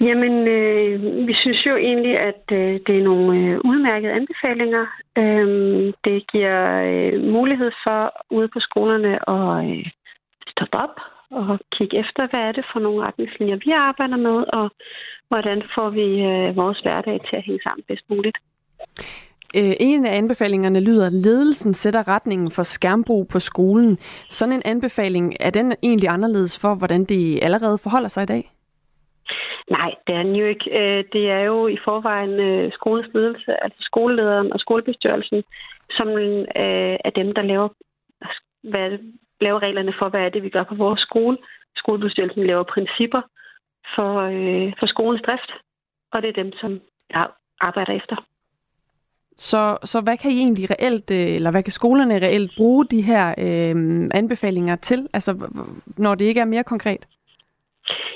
Jamen, 0.01 0.47
øh, 0.47 1.27
vi 1.27 1.33
synes 1.33 1.65
jo 1.65 1.75
egentlig, 1.75 2.19
at 2.19 2.43
øh, 2.51 2.79
det 2.87 2.99
er 2.99 3.03
nogle 3.03 3.39
øh, 3.39 3.59
udmærkede 3.69 4.13
anbefalinger. 4.13 4.85
Øh, 5.17 5.47
det 6.03 6.31
giver 6.31 6.59
øh, 6.91 7.23
mulighed 7.23 7.71
for 7.83 8.01
ude 8.31 8.47
på 8.47 8.59
skolerne 8.59 9.29
at 9.29 9.69
øh, 9.69 9.85
stoppe 10.51 10.77
op 10.77 11.14
og 11.31 11.59
kigge 11.71 11.99
efter, 11.99 12.27
hvad 12.29 12.39
er 12.39 12.51
det 12.51 12.65
for 12.73 12.79
nogle 12.79 13.05
retningslinjer, 13.07 13.55
vi 13.55 13.71
arbejder 13.71 14.17
med, 14.17 14.37
og 14.53 14.71
hvordan 15.27 15.63
får 15.75 15.89
vi 15.89 16.07
øh, 16.31 16.55
vores 16.55 16.79
hverdag 16.79 17.19
til 17.29 17.35
at 17.35 17.43
hænge 17.43 17.61
sammen 17.63 17.83
bedst 17.87 18.09
muligt. 18.09 18.37
Øh, 19.57 19.73
en 19.79 20.05
af 20.05 20.17
anbefalingerne 20.17 20.79
lyder, 20.79 21.05
at 21.05 21.13
ledelsen 21.13 21.73
sætter 21.73 22.07
retningen 22.07 22.51
for 22.51 22.63
skærmbrug 22.63 23.27
på 23.27 23.39
skolen. 23.39 23.97
Sådan 24.29 24.53
en 24.53 24.61
anbefaling, 24.65 25.33
er 25.39 25.49
den 25.49 25.73
egentlig 25.83 26.09
anderledes 26.09 26.59
for, 26.61 26.75
hvordan 26.75 27.05
det 27.05 27.39
allerede 27.43 27.77
forholder 27.77 28.07
sig 28.07 28.23
i 28.23 28.25
dag? 28.25 28.51
Nej, 29.69 29.91
det 30.07 30.15
er 30.15 30.23
den 30.23 30.35
jo 30.35 30.45
ikke. 30.45 30.69
Øh, 30.79 31.03
det 31.13 31.29
er 31.29 31.39
jo 31.39 31.67
i 31.67 31.77
forvejen 31.85 32.39
øh, 32.39 32.71
skolens 32.71 33.13
ledelse, 33.13 33.63
altså 33.63 33.79
skolelederen 33.81 34.53
og 34.53 34.59
skolebestyrelsen, 34.59 35.43
som 35.91 36.07
er 37.05 37.11
dem, 37.15 37.33
der 37.33 37.41
laver, 37.41 37.69
hvad, 38.63 38.97
laver 39.41 39.59
reglerne 39.61 39.93
for, 39.99 40.09
hvad 40.09 40.21
er 40.21 40.29
det, 40.29 40.43
vi 40.43 40.49
gør 40.49 40.63
på 40.63 40.75
vores 40.75 41.01
skole. 41.01 41.37
Skolebestyrelsen 41.75 42.43
laver 42.45 42.63
principper 42.63 43.21
for, 43.95 44.13
for 44.79 44.85
skolens 44.85 45.21
drift, 45.21 45.51
og 46.13 46.21
det 46.21 46.29
er 46.29 46.43
dem, 46.43 46.51
som 46.61 46.81
jeg 47.09 47.27
arbejder 47.61 47.93
efter. 47.93 48.15
Så, 49.37 49.77
så 49.83 50.01
hvad 50.01 50.17
kan 50.17 50.31
I 50.31 50.37
egentlig 50.37 50.69
reelt, 50.71 51.11
eller 51.11 51.51
hvad 51.51 51.63
kan 51.63 51.71
skolerne 51.71 52.15
reelt 52.15 52.51
bruge 52.57 52.85
de 52.85 53.01
her 53.01 53.29
øh, 53.37 53.75
anbefalinger 54.13 54.75
til, 54.75 55.07
altså 55.13 55.31
når 55.97 56.15
det 56.15 56.25
ikke 56.25 56.41
er 56.41 56.45
mere 56.45 56.63
konkret? 56.63 57.07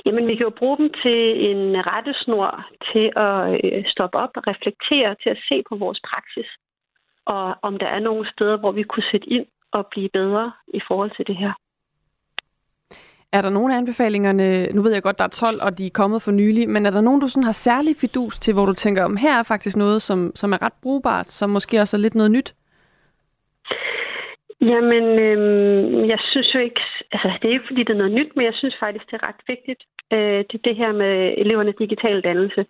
Jamen, 0.05 0.27
vi 0.27 0.35
kan 0.35 0.43
jo 0.43 0.59
bruge 0.59 0.77
dem 0.77 0.89
til 1.03 1.49
en 1.49 1.87
rettesnor 1.91 2.65
til 2.91 3.11
at 3.15 3.59
øh, 3.63 3.83
stoppe 3.87 4.17
op 4.17 4.29
og 4.35 4.47
reflektere, 4.47 5.15
til 5.23 5.29
at 5.29 5.39
se 5.49 5.63
på 5.69 5.75
vores 5.75 5.99
praksis, 6.09 6.49
og 7.25 7.55
om 7.61 7.77
der 7.77 7.87
er 7.87 7.99
nogle 7.99 8.31
steder, 8.31 8.57
hvor 8.57 8.71
vi 8.71 8.83
kunne 8.83 9.11
sætte 9.11 9.29
ind 9.29 9.45
og 9.71 9.87
blive 9.91 10.09
bedre 10.13 10.51
i 10.67 10.79
forhold 10.87 11.11
til 11.17 11.27
det 11.27 11.37
her. 11.37 11.53
Er 13.31 13.41
der 13.41 13.49
nogle 13.49 13.73
af 13.73 13.77
anbefalingerne, 13.77 14.67
nu 14.73 14.81
ved 14.81 14.93
jeg 14.93 15.03
godt, 15.03 15.19
der 15.19 15.25
er 15.25 15.27
12, 15.27 15.61
og 15.61 15.77
de 15.77 15.85
er 15.85 15.89
kommet 15.93 16.21
for 16.21 16.31
nylig, 16.31 16.69
men 16.69 16.85
er 16.85 16.89
der 16.89 17.01
nogen, 17.01 17.21
du 17.21 17.27
sådan 17.27 17.43
har 17.43 17.51
særlig 17.51 17.95
fidus 17.95 18.39
til, 18.39 18.53
hvor 18.53 18.65
du 18.65 18.73
tænker, 18.73 19.03
om 19.03 19.17
her 19.17 19.39
er 19.39 19.43
faktisk 19.43 19.77
noget, 19.77 20.01
som, 20.01 20.31
som 20.35 20.53
er 20.53 20.61
ret 20.61 20.73
brugbart, 20.81 21.27
som 21.27 21.49
måske 21.49 21.79
også 21.79 21.97
er 21.97 22.01
lidt 22.01 22.15
noget 22.15 22.31
nyt? 22.31 22.53
Jamen, 24.61 25.03
øhm, 25.19 26.09
jeg 26.09 26.19
synes 26.31 26.53
jo 26.55 26.59
ikke, 26.59 26.81
altså 27.11 27.27
det 27.41 27.47
er 27.47 27.53
ikke 27.53 27.67
fordi, 27.67 27.83
det 27.83 27.93
er 27.93 27.97
noget 28.03 28.11
nyt, 28.11 28.35
men 28.35 28.45
jeg 28.45 28.53
synes 28.53 28.75
faktisk, 28.79 29.05
det 29.05 29.13
er 29.13 29.27
ret 29.27 29.41
vigtigt, 29.47 29.81
øh, 30.13 30.43
det, 30.51 30.65
det 30.65 30.75
her 30.75 30.91
med 30.91 31.33
elevernes 31.37 31.75
digitale 31.79 32.21
dannelse. 32.21 32.65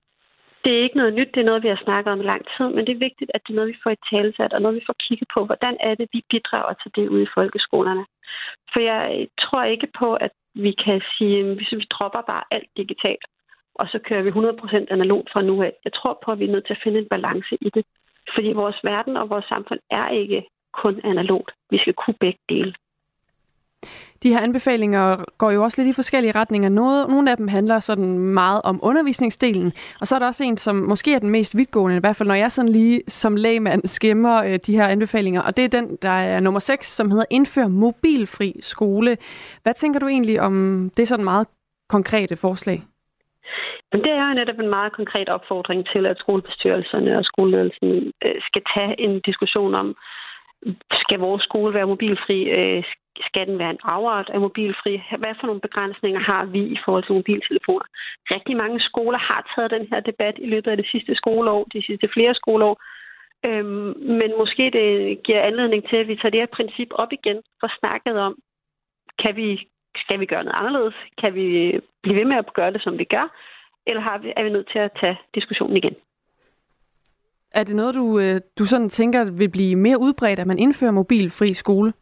Det 0.64 0.72
er 0.74 0.84
ikke 0.84 0.98
noget 0.98 1.14
nyt, 1.14 1.32
det 1.34 1.42
er 1.42 1.50
noget, 1.50 1.64
vi 1.64 1.68
har 1.68 1.82
snakket 1.84 2.12
om 2.14 2.22
i 2.22 2.30
lang 2.32 2.44
tid, 2.58 2.68
men 2.76 2.86
det 2.86 2.94
er 2.94 3.06
vigtigt, 3.08 3.32
at 3.34 3.42
det 3.44 3.52
er 3.54 3.56
noget, 3.60 3.74
vi 3.74 3.82
får 3.84 3.92
i 3.92 4.06
talesat, 4.12 4.54
og 4.54 4.62
noget, 4.62 4.80
vi 4.80 4.88
får 4.88 4.96
kigget 5.06 5.28
på, 5.34 5.46
hvordan 5.46 5.78
er 5.80 5.96
det, 5.96 6.08
vi 6.14 6.22
bidrager 6.30 6.74
til 6.74 6.92
det 6.96 7.08
ude 7.08 7.24
i 7.24 7.34
folkeskolerne. 7.38 8.06
For 8.74 8.80
jeg 8.80 9.02
øh, 9.16 9.28
tror 9.44 9.64
ikke 9.64 9.90
på, 10.00 10.14
at 10.14 10.32
vi 10.54 10.72
kan 10.86 11.02
sige, 11.18 11.40
at 11.40 11.58
vi 11.82 11.88
dropper 11.96 12.22
bare 12.22 12.44
alt 12.52 12.70
digitalt, 12.78 13.26
og 13.76 13.88
så 13.92 14.00
kører 14.08 14.22
vi 14.22 14.32
100% 14.32 14.94
analogt 14.96 15.30
fra 15.34 15.42
nu 15.42 15.64
af. 15.64 15.74
Jeg 15.86 15.94
tror 15.94 16.20
på, 16.24 16.32
at 16.32 16.40
vi 16.40 16.46
er 16.46 16.52
nødt 16.52 16.66
til 16.66 16.78
at 16.78 16.84
finde 16.84 17.00
en 17.00 17.10
balance 17.16 17.58
i 17.62 17.70
det. 17.76 17.86
Fordi 18.36 18.52
vores 18.52 18.80
verden 18.84 19.18
og 19.18 19.30
vores 19.30 19.46
samfund 19.46 19.80
er 19.92 20.10
ikke 20.10 20.44
kun 20.74 21.02
analogt. 21.04 21.52
Vi 21.70 21.78
skal 21.78 21.94
kunne 21.94 22.20
begge 22.20 22.40
dele. 22.50 22.74
De 24.24 24.30
her 24.30 24.40
anbefalinger 24.40 25.26
går 25.38 25.52
jo 25.52 25.64
også 25.64 25.82
lidt 25.82 25.94
i 25.94 25.96
forskellige 25.96 26.36
retninger. 26.36 26.70
Noget, 26.70 27.10
nogle 27.10 27.32
af 27.32 27.38
dem 27.38 27.48
handler 27.48 27.80
sådan 27.80 28.20
meget 28.20 28.62
om 28.64 28.80
undervisningsdelen, 28.84 29.74
og 30.02 30.08
så 30.08 30.16
er 30.16 30.20
der 30.20 30.28
også 30.28 30.44
en, 30.44 30.58
som 30.58 30.76
måske 30.76 31.14
er 31.14 31.20
den 31.20 31.30
mest 31.30 31.58
vidtgående, 31.58 31.98
i 31.98 32.00
hvert 32.00 32.16
fald 32.16 32.28
når 32.28 32.36
jeg 32.36 32.52
sådan 32.52 32.72
lige 32.72 33.02
som 33.08 33.36
lægmand 33.36 33.82
skimmer 33.86 34.44
øh, 34.44 34.60
de 34.66 34.76
her 34.78 34.88
anbefalinger, 34.88 35.42
og 35.42 35.58
det 35.58 35.66
er 35.66 35.70
den, 35.70 35.98
der 36.02 36.10
er 36.10 36.40
nummer 36.40 36.60
6, 36.60 36.88
som 36.88 37.12
hedder 37.12 37.26
Indfør 37.30 37.68
mobilfri 37.68 38.56
skole. 38.62 39.18
Hvad 39.64 39.74
tænker 39.74 40.00
du 40.00 40.08
egentlig 40.08 40.42
om 40.42 40.90
det 40.98 41.08
sådan 41.08 41.26
meget 41.26 41.48
konkrete 41.90 42.36
forslag? 42.36 42.84
Men 43.92 44.02
det 44.04 44.12
er 44.12 44.28
jo 44.28 44.34
netop 44.34 44.60
en 44.60 44.70
meget 44.70 44.92
konkret 44.94 45.30
opfordring 45.30 45.88
til, 45.94 46.06
at 46.06 46.18
skolebestyrelserne 46.18 47.18
og 47.18 47.26
skoleledelsen 47.26 48.12
øh, 48.26 48.36
skal 48.48 48.62
tage 48.76 49.00
en 49.00 49.20
diskussion 49.20 49.76
om, 49.76 49.96
skal 51.04 51.20
vores 51.20 51.44
skole 51.44 51.74
være 51.74 51.88
mobilfri? 51.88 52.40
Øh, 52.58 52.84
skal 53.28 53.48
den 53.48 53.60
være 53.60 53.70
en 53.70 53.84
afart 53.84 54.30
af 54.34 54.40
mobilfri? 54.40 55.02
Hvad 55.22 55.34
for 55.40 55.48
nogle 55.48 55.62
begrænsninger 55.62 56.20
har 56.20 56.46
vi 56.46 56.62
i 56.76 56.78
forhold 56.86 57.04
til 57.04 57.16
mobiltelefoner? 57.20 57.86
Rigtig 58.36 58.58
mange 58.58 58.80
skoler 58.80 59.18
har 59.18 59.42
taget 59.56 59.72
den 59.72 59.88
her 59.92 60.00
debat 60.00 60.36
i 60.38 60.46
løbet 60.46 60.72
af 60.72 60.78
det 60.78 60.88
sidste 60.92 61.16
skoleår, 61.16 61.64
de 61.74 61.86
sidste 61.86 62.08
flere 62.14 62.34
skoleår. 62.36 62.76
Øhm, 63.48 63.94
men 64.20 64.30
måske 64.38 64.64
det 64.78 65.24
giver 65.24 65.42
anledning 65.42 65.90
til, 65.90 65.96
at 65.96 66.08
vi 66.08 66.16
tager 66.16 66.34
det 66.34 66.40
her 66.40 66.56
princip 66.58 66.90
op 66.92 67.12
igen 67.14 67.38
og 67.64 67.70
snakket 67.80 68.16
om, 68.20 68.34
kan 69.24 69.36
vi, 69.36 69.68
skal 69.96 70.20
vi 70.20 70.26
gøre 70.26 70.44
noget 70.44 70.60
anderledes? 70.60 70.96
Kan 71.22 71.36
vi 71.36 71.46
blive 72.04 72.18
ved 72.20 72.26
med 72.26 72.38
at 72.38 72.54
gøre 72.54 72.74
det, 72.74 72.82
som 72.84 72.98
vi 72.98 73.04
gør? 73.04 73.28
Eller 73.88 74.02
har 74.02 74.18
vi, 74.18 74.34
er 74.38 74.44
vi 74.44 74.50
nødt 74.50 74.70
til 74.72 74.80
at 74.80 74.92
tage 75.02 75.18
diskussionen 75.36 75.78
igen? 75.78 75.96
Er 77.52 77.64
det 77.64 77.76
noget, 77.76 77.96
du, 77.96 78.20
øh, 78.20 78.42
du 78.60 78.66
sådan 78.66 78.90
tænker 78.90 79.32
vil 79.32 79.50
blive 79.50 79.76
mere 79.76 80.00
udbredt, 80.00 80.40
at 80.40 80.48
man 80.48 80.60
indfører 80.60 80.92
mobilfri 80.92 81.54
skole? 81.54 81.94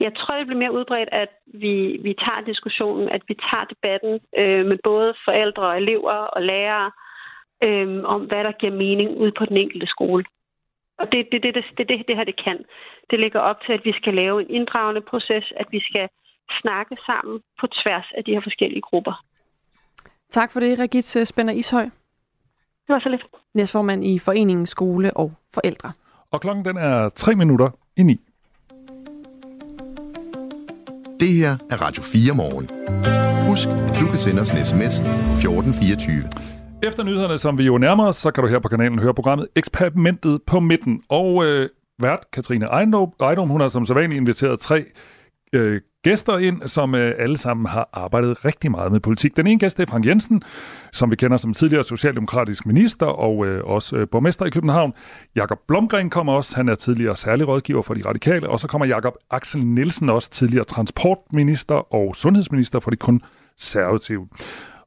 Jeg 0.00 0.12
tror, 0.16 0.38
det 0.38 0.46
bliver 0.46 0.58
mere 0.58 0.78
udbredt, 0.78 1.08
at 1.12 1.28
vi, 1.46 1.74
vi 2.02 2.14
tager 2.24 2.42
diskussionen, 2.46 3.08
at 3.08 3.22
vi 3.28 3.34
tager 3.34 3.64
debatten 3.64 4.20
øh, 4.38 4.66
med 4.66 4.78
både 4.84 5.14
forældre 5.24 5.62
og 5.62 5.76
elever 5.76 6.12
og 6.12 6.42
lærere 6.42 6.90
øh, 7.62 8.04
om, 8.04 8.20
hvad 8.20 8.44
der 8.44 8.52
giver 8.52 8.72
mening 8.72 9.10
ud 9.16 9.30
på 9.38 9.44
den 9.44 9.56
enkelte 9.56 9.86
skole. 9.86 10.24
Og 10.98 11.12
det 11.12 11.20
er 11.20 11.24
det, 11.32 11.42
det, 11.42 11.54
det, 11.54 11.64
det, 11.78 11.88
det, 11.88 12.08
det 12.08 12.16
her, 12.16 12.24
det 12.24 12.44
kan. 12.44 12.58
Det 13.10 13.20
ligger 13.20 13.40
op 13.40 13.60
til, 13.66 13.72
at 13.72 13.84
vi 13.84 13.92
skal 13.92 14.14
lave 14.14 14.40
en 14.40 14.50
inddragende 14.50 15.00
proces, 15.00 15.52
at 15.56 15.66
vi 15.70 15.80
skal 15.80 16.08
snakke 16.60 16.96
sammen 17.06 17.40
på 17.60 17.66
tværs 17.66 18.08
af 18.16 18.24
de 18.24 18.32
her 18.32 18.40
forskellige 18.40 18.80
grupper. 18.80 19.24
Tak 20.30 20.52
for 20.52 20.60
det, 20.60 20.78
Regit 20.78 21.28
Spænder 21.28 21.54
Ishøj. 21.54 21.88
Det 22.86 22.92
var 22.92 23.00
så 23.00 23.08
lidt. 23.08 23.22
Næstformand 23.54 24.04
i 24.04 24.18
Foreningen 24.18 24.66
Skole 24.66 25.16
og 25.16 25.32
Forældre. 25.54 25.92
Og 26.30 26.40
klokken 26.40 26.64
den 26.64 26.76
er 26.76 27.08
3 27.08 27.34
minutter 27.34 27.70
i 27.96 28.02
9. 28.02 28.20
Det 31.20 31.28
her 31.28 31.50
er 31.70 31.82
Radio 31.82 32.02
4 32.02 32.34
morgen. 32.34 32.66
Husk, 33.48 33.68
at 33.68 34.00
du 34.00 34.06
kan 34.06 34.18
sende 34.18 34.40
os 34.40 34.50
en 34.50 34.64
sms 34.64 35.00
1424. 35.00 36.22
Efter 36.82 37.02
nyhederne, 37.02 37.38
som 37.38 37.58
vi 37.58 37.64
jo 37.64 37.78
nærmer 37.78 38.06
os, 38.06 38.16
så 38.16 38.30
kan 38.30 38.44
du 38.44 38.48
her 38.48 38.58
på 38.58 38.68
kanalen 38.68 38.98
høre 38.98 39.14
programmet 39.14 39.48
Eksperimentet 39.56 40.42
på 40.46 40.60
midten. 40.60 41.02
Og 41.08 41.44
øh, 41.44 41.68
vært 41.98 42.30
Katrine 42.32 42.66
Ejdom, 43.20 43.48
hun 43.48 43.60
har 43.60 43.68
som 43.68 43.86
sædvanligt 43.86 44.16
inviteret 44.16 44.60
tre 44.60 44.84
øh, 45.52 45.80
gæster 46.04 46.38
ind, 46.38 46.62
som 46.68 46.94
øh, 46.94 47.14
alle 47.18 47.36
sammen 47.36 47.66
har 47.66 47.88
arbejdet 47.92 48.44
rigtig 48.44 48.70
meget 48.70 48.92
med 48.92 49.00
politik. 49.00 49.36
Den 49.36 49.46
ene 49.46 49.58
gæst 49.58 49.80
er 49.80 49.86
Frank 49.86 50.06
Jensen, 50.06 50.42
som 50.92 51.10
vi 51.10 51.16
kender 51.16 51.36
som 51.36 51.54
tidligere 51.54 51.84
socialdemokratisk 51.84 52.66
minister 52.66 53.06
og 53.06 53.46
øh, 53.46 53.64
også 53.64 53.96
øh, 53.96 54.08
borgmester 54.08 54.46
i 54.46 54.50
København. 54.50 54.92
Jakob 55.36 55.58
Blomgren 55.68 56.10
kommer 56.10 56.32
også. 56.32 56.56
Han 56.56 56.68
er 56.68 56.74
tidligere 56.74 57.16
særlig 57.16 57.48
rådgiver 57.48 57.82
for 57.82 57.94
de 57.94 58.02
radikale. 58.06 58.48
Og 58.48 58.60
så 58.60 58.68
kommer 58.68 58.86
Jakob 58.86 59.14
Axel 59.30 59.66
Nielsen 59.66 60.08
også, 60.10 60.30
tidligere 60.30 60.64
transportminister 60.64 61.94
og 61.94 62.16
sundhedsminister 62.16 62.80
for 62.80 62.90
de 62.90 62.96
konservative. 62.96 64.28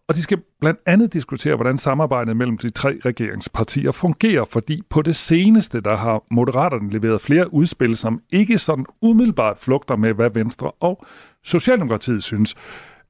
Og 0.09 0.15
de 0.15 0.21
skal 0.21 0.37
blandt 0.61 0.79
andet 0.85 1.13
diskutere, 1.13 1.55
hvordan 1.55 1.77
samarbejdet 1.77 2.37
mellem 2.37 2.57
de 2.57 2.69
tre 2.69 2.97
regeringspartier 3.05 3.91
fungerer, 3.91 4.45
fordi 4.45 4.81
på 4.89 5.01
det 5.01 5.15
seneste, 5.15 5.81
der 5.81 5.97
har 5.97 6.23
Moderaterne 6.31 6.91
leveret 6.91 7.21
flere 7.21 7.53
udspil, 7.53 7.97
som 7.97 8.21
ikke 8.31 8.57
sådan 8.57 8.85
umiddelbart 9.01 9.59
flugter 9.59 9.95
med, 9.95 10.13
hvad 10.13 10.29
Venstre 10.29 10.71
og 10.71 11.05
Socialdemokratiet 11.43 12.23
synes. 12.23 12.55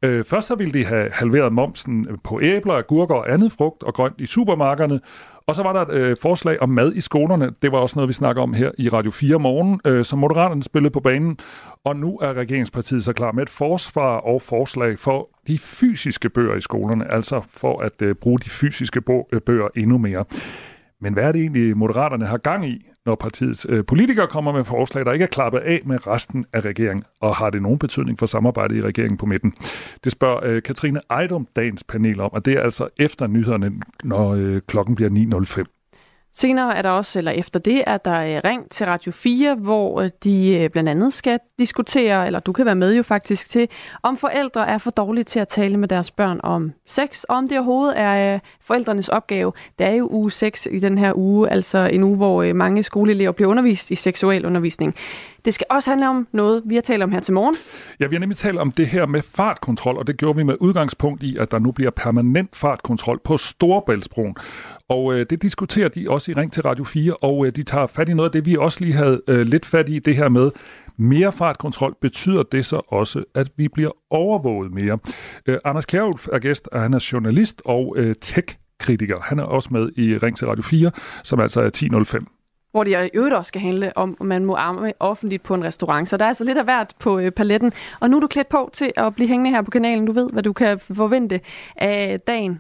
Øh, 0.04 0.24
først 0.24 0.48
så 0.48 0.56
ville 0.56 0.74
de 0.74 0.86
have 0.86 1.10
halveret 1.14 1.54
momsen 1.54 2.08
på 2.24 2.42
æbler, 2.42 2.74
agurker 2.74 3.16
og 3.16 3.34
andet 3.34 3.52
frugt 3.52 3.84
og 3.84 3.94
grønt 3.94 4.16
i 4.22 4.26
supermarkederne, 4.26 5.00
og 5.48 5.56
så 5.56 5.64
var 5.64 5.74
der 5.74 5.82
et 5.82 5.94
øh, 5.94 6.18
forslag 6.22 6.62
om 6.62 6.70
mad 6.70 6.94
i 6.96 7.02
skolerne. 7.02 7.52
Det 7.62 7.72
var 7.72 7.78
også 7.78 7.96
noget, 7.96 8.08
vi 8.08 8.14
snakker 8.14 8.42
om 8.42 8.54
her 8.54 8.72
i 8.78 8.90
Radio 8.90 9.12
4 9.12 9.40
morgen, 9.40 9.82
øh, 9.86 10.06
som 10.06 10.20
Moderaterne 10.20 10.64
spillede 10.64 10.92
på 10.92 11.00
banen. 11.00 11.40
Og 11.84 11.96
nu 11.96 12.18
er 12.18 12.34
regeringspartiet 12.34 13.04
så 13.04 13.14
klar 13.14 13.32
med 13.32 13.44
et 13.44 13.50
forsvar 13.50 14.18
og 14.18 14.42
forslag 14.42 15.00
for 15.00 15.30
de 15.48 15.58
fysiske 15.58 16.30
bøger 16.30 16.56
i 16.56 16.62
skolerne, 16.62 17.14
altså 17.14 17.42
for 17.50 17.80
at 17.80 18.02
øh, 18.02 18.16
bruge 18.16 18.40
de 18.40 18.50
fysiske 18.50 19.02
øh, 19.34 19.42
bøger 19.42 19.68
endnu 19.76 19.98
mere. 19.98 20.26
Men 21.02 21.14
hvad 21.14 21.24
er 21.24 21.32
det 21.32 21.42
egentlig, 21.42 21.78
Moderaterne 21.78 22.26
har 22.26 22.38
gang 22.38 22.70
i, 22.70 22.86
når 23.06 23.16
partiets 23.16 23.66
øh, 23.70 23.86
politikere 23.86 24.28
kommer 24.28 24.52
med 24.52 24.64
forslag, 24.64 25.06
der 25.06 25.12
ikke 25.14 25.24
er 25.24 25.28
klappet 25.28 25.60
af 25.60 25.80
med 25.86 26.08
resten 26.08 26.46
af 26.54 26.62
regeringen? 26.62 27.04
Og 27.22 27.36
har 27.36 27.50
det 27.50 27.62
nogen 27.62 27.80
betydning 27.80 28.20
for 28.20 28.26
samarbejdet 28.26 28.76
i 28.76 28.82
regeringen 28.82 29.18
på 29.18 29.26
midten? 29.26 29.54
Det 30.04 30.12
spørger 30.12 30.40
øh, 30.44 30.62
Katrine 30.62 31.02
Ejdom 31.10 31.48
dagens 31.56 31.84
panel 31.84 32.20
om, 32.20 32.34
og 32.34 32.46
det 32.46 32.54
er 32.54 32.62
altså 32.62 32.90
efter 32.98 33.28
nyhederne, 33.28 33.72
når 34.04 34.34
øh, 34.34 34.62
klokken 34.68 34.96
bliver 34.96 35.10
9.05. 35.64 35.77
Senere 36.40 36.78
er 36.78 36.82
der 36.82 36.90
også, 36.90 37.20
eller 37.20 37.32
efter 37.32 37.60
det, 37.60 37.84
er 37.88 37.98
der 37.98 38.22
øh, 38.22 38.42
ring 38.46 38.72
til 38.72 38.86
Radio 38.86 39.12
4, 39.12 39.56
hvor 39.56 40.02
øh, 40.02 40.10
de 40.24 40.58
øh, 40.58 40.70
blandt 40.70 40.90
andet 40.90 41.14
skal 41.14 41.40
diskutere, 41.60 42.26
eller 42.26 42.40
du 42.40 42.54
kan 42.54 42.66
være 42.66 42.76
med 42.76 42.96
jo 42.96 43.04
faktisk 43.04 43.50
til, 43.50 43.68
om 44.04 44.18
forældre 44.18 44.68
er 44.68 44.78
for 44.78 44.92
dårlige 44.92 45.24
til 45.24 45.40
at 45.40 45.48
tale 45.48 45.78
med 45.78 45.88
deres 45.88 46.12
børn 46.12 46.40
om 46.44 46.74
sex, 46.88 47.24
og 47.24 47.36
om 47.36 47.48
det 47.48 47.58
overhovedet 47.58 48.00
er 48.00 48.40
forældrenes 48.62 49.10
opgave. 49.10 49.52
Det 49.80 49.88
er 49.88 49.92
jo 49.92 50.08
uge 50.12 50.32
6 50.32 50.68
i 50.72 50.80
den 50.80 50.98
her 50.98 51.14
uge, 51.16 51.50
altså 51.50 51.90
en 51.94 52.04
uge, 52.04 52.18
hvor 52.18 52.54
mange 52.54 52.84
skoleelever 52.84 53.32
bliver 53.32 53.50
undervist 53.50 53.92
i 53.92 53.96
seksuel 53.96 54.46
undervisning. 54.46 54.96
Det 55.46 55.54
skal 55.54 55.68
også 55.70 55.90
handle 55.90 56.10
om 56.10 56.28
noget, 56.32 56.64
vi 56.66 56.76
har 56.76 56.82
talt 56.82 57.04
om 57.04 57.12
her 57.12 57.20
til 57.20 57.34
morgen. 57.34 57.56
Ja, 58.00 58.08
vi 58.08 58.16
har 58.16 58.20
nemlig 58.20 58.38
talt 58.38 58.58
om 58.58 58.72
det 58.72 58.88
her 58.88 59.06
med 59.06 59.22
fartkontrol, 59.22 59.98
og 59.98 60.08
det 60.08 60.18
gjorde 60.18 60.38
vi 60.38 60.44
med 60.44 60.56
udgangspunkt 60.60 61.24
i, 61.24 61.38
at 61.38 61.52
der 61.52 61.60
nu 61.60 61.72
bliver 61.72 61.92
permanent 61.92 62.56
fartkontrol 62.56 63.20
på 63.24 63.38
Storebæltsbroen. 63.38 64.36
Og 64.90 65.14
øh, 65.14 65.26
det 65.30 65.42
diskuterer 65.42 65.90
de 65.90 66.10
også 66.10 66.32
i 66.32 66.34
Ring 66.34 66.54
til 66.54 66.64
Radio 66.64 66.84
4, 66.84 67.14
og 67.14 67.46
øh, 67.46 67.52
de 67.56 67.64
tager 67.64 67.88
fat 67.88 68.10
i 68.10 68.14
noget 68.14 68.30
af 68.30 68.32
det, 68.32 68.46
vi 68.46 68.58
også 68.58 68.82
lige 68.82 68.94
havde 68.94 69.22
øh, 69.28 69.42
lidt 69.42 69.66
fat 69.66 69.90
i, 69.90 70.00
det 70.00 70.16
her 70.16 70.30
med 70.30 70.52
mere 70.98 71.32
fartkontrol. 71.32 71.96
Betyder 72.02 72.44
det 72.44 72.66
så 72.66 72.82
også, 72.88 73.24
at 73.36 73.50
vi 73.58 73.68
bliver 73.68 73.92
overvåget 74.10 74.72
mere? 74.72 74.98
Øh, 75.46 75.58
Anders 75.66 75.86
Kjærulf 75.86 76.28
er 76.34 76.40
gæst, 76.40 76.68
og 76.72 76.82
han 76.82 76.94
er 76.94 77.10
journalist 77.12 77.62
og 77.66 77.94
øh, 77.98 78.16
tech-kritiker. 78.22 79.18
Han 79.22 79.40
er 79.40 79.44
også 79.44 79.70
med 79.72 79.92
i 79.98 80.18
Ring 80.18 80.38
til 80.38 80.48
Radio 80.48 80.64
4, 80.64 80.92
som 81.24 81.40
altså 81.40 81.62
er 81.62 81.68
1005 81.68 82.28
hvor 82.72 82.84
det 82.84 83.06
i 83.06 83.10
øvrigt 83.14 83.36
også 83.36 83.48
skal 83.48 83.62
handle 83.62 83.98
om, 83.98 84.18
om 84.20 84.26
man 84.26 84.46
må 84.46 84.56
arme 84.56 84.94
offentligt 85.00 85.44
på 85.44 85.54
en 85.54 85.64
restaurant. 85.64 86.10
Så 86.10 86.18
der 86.18 86.24
er 86.26 86.28
altså 86.28 86.44
lidt 86.44 86.58
af 86.58 86.64
hvert 86.64 86.94
på 87.00 87.20
øh, 87.20 87.32
paletten. 87.32 87.74
Og 88.00 88.10
nu 88.10 88.18
er 88.18 88.22
du 88.22 88.28
klædt 88.28 88.50
på 88.50 88.70
til 88.74 88.92
at 88.98 89.16
blive 89.16 89.28
hængende 89.28 89.52
her 89.52 89.62
på 89.62 89.72
kanalen. 89.72 90.06
Du 90.06 90.12
ved, 90.12 90.30
hvad 90.34 90.44
du 90.44 90.54
kan 90.54 90.80
forvente 90.80 91.42
af 91.76 92.20
dagen. 92.20 92.60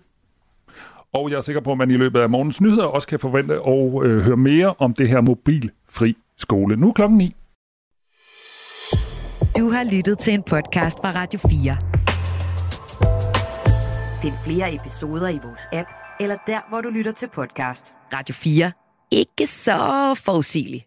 Og 1.14 1.30
jeg 1.30 1.38
er 1.38 1.41
sikker 1.41 1.62
på, 1.62 1.72
at 1.72 1.78
man 1.78 1.91
i 1.91 1.97
løbet 1.97 2.20
af 2.20 2.30
morgens 2.30 2.62
nyheder 2.62 2.86
også 2.86 3.08
kan 3.08 3.20
forvente 3.20 3.53
at 3.53 4.05
øh, 4.05 4.22
høre 4.22 4.38
mere 4.38 4.74
om 4.80 4.93
det 4.93 5.10
her 5.10 5.22
mobilfri 5.22 6.18
skole. 6.38 6.76
Nu 6.76 6.91
klokken 6.91 7.18
9. 7.18 7.36
Du 9.58 9.70
har 9.70 9.95
lyttet 9.95 10.20
til 10.20 10.34
en 10.34 10.43
podcast 10.43 10.97
fra 10.97 11.12
Radio 11.12 11.39
4. 11.39 11.78
Find 14.22 14.34
flere 14.43 14.76
episoder 14.76 15.30
i 15.30 15.39
vores 15.43 15.68
app, 15.74 15.89
eller 16.20 16.38
der, 16.47 16.70
hvor 16.70 16.82
du 16.82 16.89
lytter 16.89 17.12
til 17.12 17.30
podcast. 17.34 17.93
Radio 18.14 18.34
4. 18.34 18.72
Ikke 19.12 19.47
så 19.47 20.14
forudsigeligt. 20.26 20.86